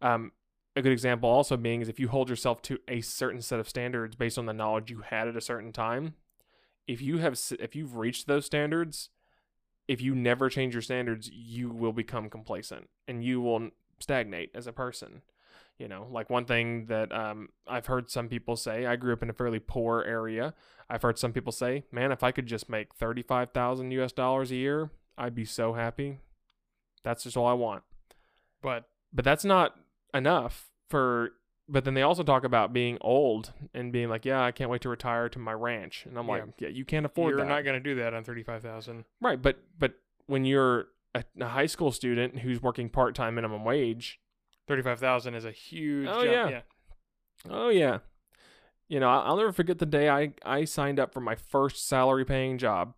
um, 0.00 0.32
a 0.76 0.82
good 0.82 0.92
example 0.92 1.28
also 1.28 1.56
being 1.56 1.80
is 1.80 1.88
if 1.88 2.00
you 2.00 2.08
hold 2.08 2.28
yourself 2.28 2.62
to 2.62 2.78
a 2.88 3.00
certain 3.00 3.42
set 3.42 3.60
of 3.60 3.68
standards 3.68 4.16
based 4.16 4.38
on 4.38 4.46
the 4.46 4.52
knowledge 4.52 4.90
you 4.90 5.02
had 5.02 5.28
at 5.28 5.36
a 5.36 5.40
certain 5.40 5.72
time 5.72 6.14
if 6.86 7.00
you 7.00 7.18
have 7.18 7.38
if 7.60 7.76
you've 7.76 7.96
reached 7.96 8.26
those 8.26 8.46
standards 8.46 9.10
if 9.88 10.00
you 10.00 10.14
never 10.14 10.48
change 10.48 10.74
your 10.74 10.82
standards 10.82 11.30
you 11.30 11.70
will 11.70 11.92
become 11.92 12.30
complacent 12.30 12.88
and 13.06 13.24
you 13.24 13.40
will 13.40 13.70
stagnate 14.00 14.50
as 14.54 14.66
a 14.66 14.72
person 14.72 15.22
you 15.78 15.88
know? 15.88 16.06
Like 16.10 16.30
one 16.30 16.44
thing 16.44 16.86
that 16.86 17.12
um, 17.12 17.48
i've 17.66 17.86
heard 17.86 18.10
some 18.10 18.28
people 18.28 18.56
say 18.56 18.86
i 18.86 18.96
grew 18.96 19.12
up 19.12 19.22
in 19.22 19.30
a 19.30 19.32
fairly 19.32 19.58
poor 19.58 20.02
area. 20.02 20.54
I've 20.88 21.02
heard 21.02 21.18
some 21.18 21.32
people 21.32 21.52
say 21.52 21.84
man 21.90 22.12
if 22.12 22.22
i 22.22 22.30
could 22.30 22.46
just 22.46 22.68
make 22.68 22.94
35000 22.94 23.92
us 23.92 24.12
dollars 24.12 24.50
a 24.50 24.56
year 24.56 24.90
i'd 25.18 25.34
be 25.34 25.44
so 25.44 25.72
happy. 25.74 26.18
That's 27.02 27.24
just 27.24 27.36
all 27.36 27.46
i 27.46 27.52
want. 27.52 27.82
But 28.62 28.84
but 29.12 29.24
that's 29.24 29.44
not 29.44 29.74
enough 30.12 30.70
for 30.88 31.32
but 31.68 31.84
then 31.84 31.94
they 31.94 32.02
also 32.02 32.22
talk 32.22 32.44
about 32.44 32.72
being 32.72 32.98
old 33.00 33.52
and 33.72 33.92
being 33.92 34.08
like 34.08 34.24
yeah 34.24 34.42
i 34.42 34.50
can't 34.52 34.70
wait 34.70 34.82
to 34.82 34.88
retire 34.88 35.28
to 35.28 35.38
my 35.38 35.52
ranch 35.52 36.04
and 36.06 36.18
i'm 36.18 36.28
like 36.28 36.44
yeah 36.58 36.68
you 36.68 36.84
can't 36.84 37.06
afford 37.06 37.32
it. 37.32 37.36
you're 37.36 37.46
that 37.46 37.52
not 37.52 37.62
going 37.64 37.74
to 37.74 37.80
do 37.80 37.94
that 37.96 38.12
on 38.12 38.22
thirty-five 38.22 38.62
thousand. 38.62 39.04
right 39.20 39.40
but 39.40 39.58
but 39.78 39.94
when 40.26 40.44
you're 40.44 40.88
a, 41.14 41.24
a 41.40 41.46
high 41.46 41.66
school 41.66 41.92
student 41.92 42.40
who's 42.40 42.62
working 42.62 42.88
part-time 42.88 43.34
minimum 43.34 43.64
wage 43.64 44.20
Thirty-five 44.66 44.98
thousand 44.98 45.34
is 45.34 45.44
a 45.44 45.50
huge. 45.50 46.08
Oh, 46.10 46.24
jump. 46.24 46.50
yeah. 46.50 46.60
Oh 47.50 47.68
yeah. 47.68 47.98
You 48.88 48.98
know, 49.00 49.08
I'll 49.08 49.20
I'll 49.20 49.36
never 49.36 49.52
forget 49.52 49.78
the 49.78 49.86
day 49.86 50.08
I 50.08 50.32
I 50.44 50.64
signed 50.64 50.98
up 50.98 51.12
for 51.12 51.20
my 51.20 51.34
first 51.34 51.86
salary 51.86 52.24
paying 52.24 52.56
job. 52.56 52.94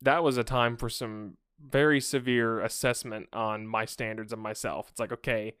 That 0.00 0.22
was 0.22 0.36
a 0.36 0.44
time 0.44 0.76
for 0.76 0.88
some 0.88 1.36
very 1.60 2.00
severe 2.00 2.60
assessment 2.60 3.28
on 3.32 3.66
my 3.66 3.84
standards 3.84 4.32
of 4.32 4.38
myself. 4.38 4.88
It's 4.90 5.00
like, 5.00 5.12
okay, 5.12 5.54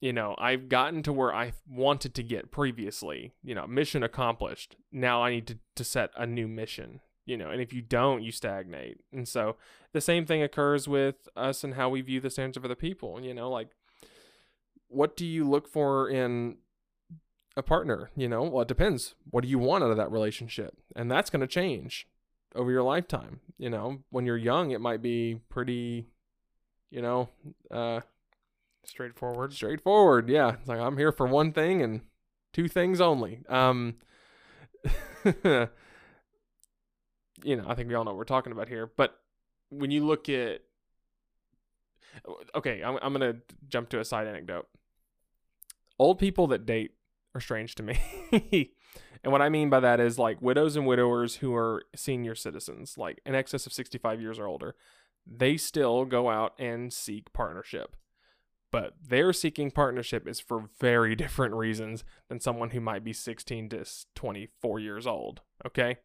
you 0.00 0.12
know, 0.12 0.34
I've 0.38 0.68
gotten 0.68 1.02
to 1.04 1.12
where 1.12 1.34
I 1.34 1.52
wanted 1.68 2.14
to 2.14 2.22
get 2.22 2.50
previously. 2.50 3.32
You 3.42 3.54
know, 3.54 3.66
mission 3.66 4.02
accomplished. 4.02 4.76
Now 4.92 5.22
I 5.22 5.30
need 5.30 5.46
to 5.48 5.58
to 5.76 5.84
set 5.84 6.10
a 6.16 6.26
new 6.26 6.48
mission. 6.48 7.00
You 7.26 7.36
know, 7.36 7.50
and 7.50 7.60
if 7.60 7.74
you 7.74 7.82
don't, 7.82 8.22
you 8.22 8.32
stagnate. 8.32 9.00
And 9.12 9.28
so 9.28 9.56
the 9.92 10.00
same 10.00 10.24
thing 10.24 10.42
occurs 10.42 10.88
with 10.88 11.28
us 11.36 11.62
and 11.62 11.74
how 11.74 11.90
we 11.90 12.00
view 12.00 12.20
the 12.20 12.30
standards 12.30 12.56
of 12.56 12.64
other 12.64 12.74
people. 12.74 13.20
You 13.20 13.34
know, 13.34 13.50
like 13.50 13.68
what 14.88 15.16
do 15.16 15.26
you 15.26 15.48
look 15.48 15.68
for 15.68 16.08
in 16.08 16.56
a 17.56 17.62
partner? 17.62 18.10
You 18.16 18.28
know, 18.28 18.42
well, 18.42 18.62
it 18.62 18.68
depends. 18.68 19.14
What 19.30 19.42
do 19.42 19.48
you 19.48 19.58
want 19.58 19.84
out 19.84 19.90
of 19.90 19.96
that 19.98 20.10
relationship? 20.10 20.76
And 20.96 21.10
that's 21.10 21.30
going 21.30 21.40
to 21.40 21.46
change 21.46 22.06
over 22.54 22.70
your 22.70 22.82
lifetime. 22.82 23.40
You 23.58 23.70
know, 23.70 23.98
when 24.10 24.24
you're 24.24 24.36
young, 24.36 24.70
it 24.70 24.80
might 24.80 25.02
be 25.02 25.40
pretty, 25.50 26.06
you 26.90 27.02
know, 27.02 27.28
uh, 27.70 28.00
Straightforward. 28.88 29.52
straightforward. 29.52 30.28
Yeah, 30.28 30.54
it's 30.58 30.68
like 30.68 30.80
I'm 30.80 30.96
here 30.96 31.12
for 31.12 31.26
one 31.26 31.52
thing 31.52 31.82
and 31.82 32.00
two 32.52 32.68
things 32.68 33.00
only. 33.00 33.42
Um, 33.48 33.96
you 35.34 35.68
know, 37.56 37.64
I 37.66 37.74
think 37.74 37.88
we 37.88 37.94
all 37.94 38.04
know 38.04 38.12
what 38.12 38.16
we're 38.16 38.24
talking 38.24 38.52
about 38.52 38.68
here. 38.68 38.90
But 38.96 39.14
when 39.68 39.90
you 39.90 40.06
look 40.06 40.28
at, 40.28 40.62
okay, 42.54 42.82
I'm 42.82 42.98
I'm 43.02 43.12
gonna 43.12 43.36
jump 43.68 43.90
to 43.90 44.00
a 44.00 44.04
side 44.04 44.26
anecdote. 44.26 44.66
Old 45.98 46.18
people 46.18 46.46
that 46.48 46.64
date 46.64 46.92
are 47.34 47.40
strange 47.40 47.74
to 47.76 47.82
me. 47.82 47.98
and 49.22 49.32
what 49.32 49.42
I 49.42 49.50
mean 49.50 49.68
by 49.68 49.80
that 49.80 50.00
is 50.00 50.18
like 50.18 50.40
widows 50.40 50.76
and 50.76 50.86
widowers 50.86 51.36
who 51.36 51.54
are 51.54 51.82
senior 51.94 52.34
citizens, 52.34 52.96
like 52.96 53.20
in 53.26 53.34
excess 53.34 53.66
of 53.66 53.72
65 53.72 54.20
years 54.20 54.38
or 54.38 54.46
older, 54.46 54.74
they 55.26 55.56
still 55.58 56.04
go 56.06 56.30
out 56.30 56.54
and 56.58 56.92
seek 56.92 57.32
partnership 57.34 57.94
but 58.70 58.94
their 59.06 59.32
seeking 59.32 59.70
partnership 59.70 60.26
is 60.26 60.40
for 60.40 60.68
very 60.80 61.14
different 61.16 61.54
reasons 61.54 62.04
than 62.28 62.40
someone 62.40 62.70
who 62.70 62.80
might 62.80 63.04
be 63.04 63.12
16 63.12 63.68
to 63.70 63.84
24 64.14 64.80
years 64.80 65.06
old 65.06 65.40
okay? 65.66 65.96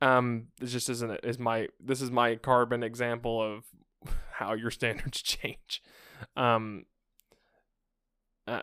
Um 0.00 0.48
this 0.60 0.72
just 0.72 0.90
isn't 0.90 1.20
is 1.24 1.38
my 1.38 1.68
this 1.80 2.02
is 2.02 2.10
my 2.10 2.36
carbon 2.36 2.82
example 2.82 3.42
of 3.42 3.64
how 4.32 4.52
your 4.52 4.70
standards 4.70 5.22
change. 5.22 5.82
Um 6.36 6.84
uh, 8.46 8.62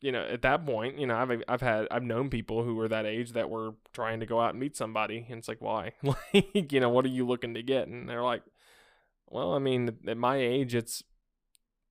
you 0.00 0.10
know 0.10 0.22
at 0.22 0.42
that 0.42 0.64
point 0.66 0.98
you 0.98 1.06
know 1.06 1.14
i've 1.14 1.42
i've 1.46 1.60
had 1.60 1.86
i've 1.90 2.02
known 2.02 2.28
people 2.28 2.64
who 2.64 2.74
were 2.74 2.88
that 2.88 3.06
age 3.06 3.32
that 3.32 3.50
were 3.50 3.74
trying 3.92 4.18
to 4.18 4.26
go 4.26 4.40
out 4.40 4.50
and 4.50 4.58
meet 4.58 4.76
somebody 4.76 5.26
and 5.28 5.38
it's 5.38 5.48
like 5.48 5.60
why? 5.60 5.92
Like 6.02 6.72
you 6.72 6.80
know 6.80 6.88
what 6.88 7.04
are 7.04 7.08
you 7.08 7.26
looking 7.26 7.54
to 7.54 7.62
get? 7.62 7.86
And 7.86 8.08
they're 8.08 8.22
like 8.22 8.42
well 9.28 9.54
i 9.54 9.58
mean 9.58 9.96
at 10.08 10.16
my 10.16 10.36
age 10.36 10.74
it's 10.74 11.04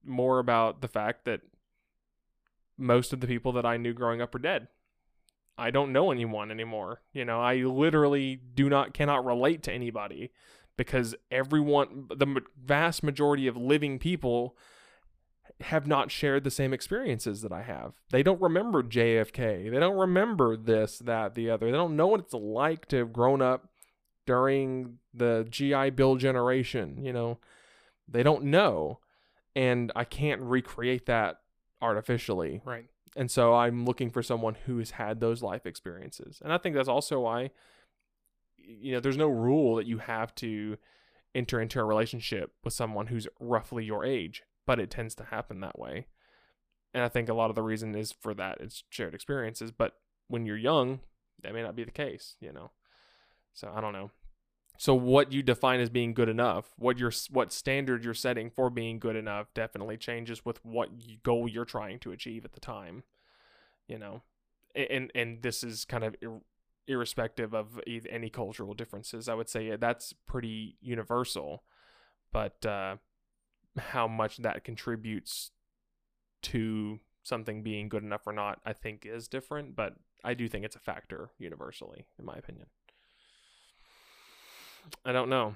more 0.06 0.40
about 0.40 0.82
the 0.82 0.88
fact 0.88 1.26
that 1.26 1.42
most 2.78 3.14
of 3.14 3.20
the 3.20 3.28
people 3.28 3.52
that 3.54 3.66
I 3.66 3.78
knew 3.78 3.94
growing 3.94 4.22
up 4.22 4.34
are 4.34 4.40
dead. 4.40 4.68
I 5.58 5.72
don't 5.72 5.92
know 5.92 6.12
anyone 6.12 6.52
anymore. 6.52 7.02
You 7.12 7.26
know, 7.26 7.42
I 7.42 7.56
literally 7.56 8.40
do 8.56 8.70
not 8.70 8.94
cannot 8.94 9.26
relate 9.26 9.62
to 9.64 9.74
anybody 9.74 10.32
because 10.78 11.14
everyone 11.30 12.08
the 12.10 12.42
vast 12.58 13.04
majority 13.04 13.48
of 13.48 13.58
living 13.58 14.00
people 14.00 14.56
have 15.62 15.86
not 15.86 16.10
shared 16.10 16.46
the 16.46 16.52
same 16.52 16.74
experiences 16.74 17.42
that 17.42 17.52
I 17.52 17.64
have. 17.64 17.94
They 18.12 18.24
don't 18.24 18.42
remember 18.42 18.82
JFK. 18.82 19.70
They 19.70 19.80
don't 19.80 19.98
remember 19.98 20.56
this, 20.56 21.00
that, 21.00 21.36
the 21.36 21.50
other. 21.50 21.66
They 21.66 21.74
don't 21.74 21.98
know 21.98 22.08
what 22.08 22.22
it's 22.22 22.34
like 22.34 22.88
to 22.88 22.98
have 22.98 23.12
grown 23.12 23.42
up 23.42 23.68
during 24.26 25.00
the 25.14 25.46
GI 25.50 25.90
Bill 25.92 26.16
generation, 26.16 27.04
you 27.04 27.12
know. 27.12 27.40
They 28.08 28.24
don't 28.24 28.46
know 28.46 29.00
and 29.56 29.92
I 29.96 30.04
can't 30.04 30.42
recreate 30.42 31.06
that 31.08 31.42
artificially. 31.82 32.62
Right. 32.66 32.86
And 33.16 33.30
so 33.32 33.56
I'm 33.56 33.86
looking 33.86 34.12
for 34.12 34.22
someone 34.22 34.56
who 34.66 34.78
has 34.78 34.92
had 34.92 35.20
those 35.20 35.42
life 35.42 35.66
experiences. 35.66 36.40
And 36.44 36.54
I 36.54 36.58
think 36.58 36.76
that's 36.76 36.90
also 36.90 37.20
why 37.22 37.52
you 38.70 38.92
know, 38.94 39.00
there's 39.00 39.18
no 39.18 39.28
rule 39.28 39.76
that 39.76 39.88
you 39.88 39.98
have 39.98 40.34
to 40.36 40.78
enter 41.34 41.60
into 41.60 41.80
a 41.80 41.84
relationship 41.84 42.54
with 42.64 42.74
someone 42.74 43.08
who's 43.08 43.28
roughly 43.40 43.84
your 43.84 44.06
age, 44.06 44.44
but 44.66 44.80
it 44.80 44.90
tends 44.90 45.16
to 45.16 45.26
happen 45.26 45.60
that 45.62 45.80
way. 45.80 46.08
And 46.94 47.04
I 47.04 47.10
think 47.10 47.30
a 47.30 47.34
lot 47.34 47.50
of 47.50 47.56
the 47.56 47.64
reason 47.64 47.96
is 47.96 48.12
for 48.12 48.34
that 48.36 48.60
it's 48.62 48.84
shared 48.90 49.14
experiences, 49.14 49.72
but 49.72 49.94
when 50.28 50.46
you're 50.46 50.58
young, 50.58 51.00
that 51.42 51.54
may 51.54 51.62
not 51.62 51.76
be 51.76 51.84
the 51.84 51.92
case, 51.92 52.36
you 52.40 52.52
know. 52.52 52.72
So 53.54 53.72
I 53.74 53.82
don't 53.82 53.94
know. 53.94 54.12
So 54.80 54.96
what 54.96 55.34
you 55.34 55.44
define 55.44 55.82
as 55.82 55.90
being 55.90 56.14
good 56.14 56.30
enough, 56.30 56.74
what 56.78 56.98
your 56.98 57.12
what 57.32 57.52
standard 57.52 58.06
you're 58.06 58.14
setting 58.14 58.50
for 58.50 58.70
being 58.70 58.98
good 58.98 59.18
enough, 59.18 59.54
definitely 59.54 59.98
changes 59.98 60.46
with 60.46 60.64
what 60.64 60.90
goal 61.22 61.50
you're 61.50 61.66
trying 61.66 62.00
to 62.00 62.14
achieve 62.14 62.46
at 62.46 62.54
the 62.54 62.62
time. 62.62 63.04
You 63.90 64.00
know, 64.00 64.22
and 64.74 65.12
and 65.14 65.44
this 65.44 65.66
is 65.66 65.84
kind 65.84 66.06
of 66.06 66.16
ir- 66.22 66.40
irrespective 66.88 67.54
of 67.54 67.82
any 67.86 68.30
cultural 68.30 68.74
differences. 68.74 69.28
I 69.28 69.34
would 69.34 69.50
say 69.50 69.76
that's 69.76 70.14
pretty 70.26 70.78
universal, 70.80 71.64
but 72.32 72.66
uh, 72.66 72.96
how 73.78 74.08
much 74.08 74.38
that 74.38 74.64
contributes 74.64 75.52
to 76.44 77.02
something 77.22 77.64
being 77.64 77.90
good 77.90 78.04
enough 78.04 78.26
or 78.26 78.32
not, 78.32 78.62
I 78.66 78.72
think 78.72 79.06
is 79.06 79.28
different. 79.28 79.76
But 79.76 79.96
I 80.24 80.36
do 80.36 80.48
think 80.48 80.64
it's 80.64 80.78
a 80.78 80.80
factor 80.80 81.32
universally, 81.38 82.06
in 82.18 82.24
my 82.24 82.36
opinion. 82.36 82.68
I 85.06 85.12
don't 85.12 85.30
know. 85.30 85.56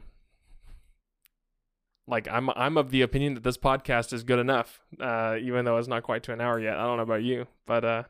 Like 2.08 2.28
I'm 2.28 2.50
I'm 2.52 2.78
of 2.78 2.92
the 2.92 3.02
opinion 3.02 3.36
that 3.36 3.44
this 3.44 3.58
podcast 3.58 4.12
is 4.12 4.24
good 4.24 4.40
enough, 4.40 4.82
uh, 5.00 5.38
even 5.42 5.64
though 5.64 5.78
it's 5.78 5.88
not 5.88 6.04
quite 6.04 6.24
to 6.24 6.34
an 6.34 6.42
hour 6.42 6.60
yet. 6.60 6.78
I 6.78 6.84
don't 6.86 6.98
know 6.98 7.04
about 7.04 7.24
you, 7.24 7.48
but 7.66 7.86
uh, 7.86 8.04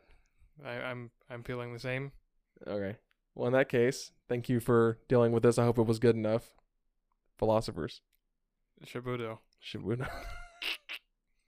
I, 0.65 0.71
I'm 0.71 1.11
I'm 1.29 1.43
feeling 1.43 1.73
the 1.73 1.79
same. 1.79 2.11
okay. 2.65 2.97
Well, 3.35 3.47
in 3.47 3.53
that 3.53 3.69
case, 3.69 4.11
thank 4.29 4.47
you 4.47 4.59
for 4.59 4.99
dealing 5.07 5.31
with 5.31 5.43
this. 5.43 5.57
I 5.57 5.63
hope 5.63 5.79
it 5.79 5.87
was 5.87 5.99
good 5.99 6.15
enough. 6.15 6.53
Philosophers. 7.37 8.01
Chabuduo. 8.85 9.39
Shibuya. 9.63 10.07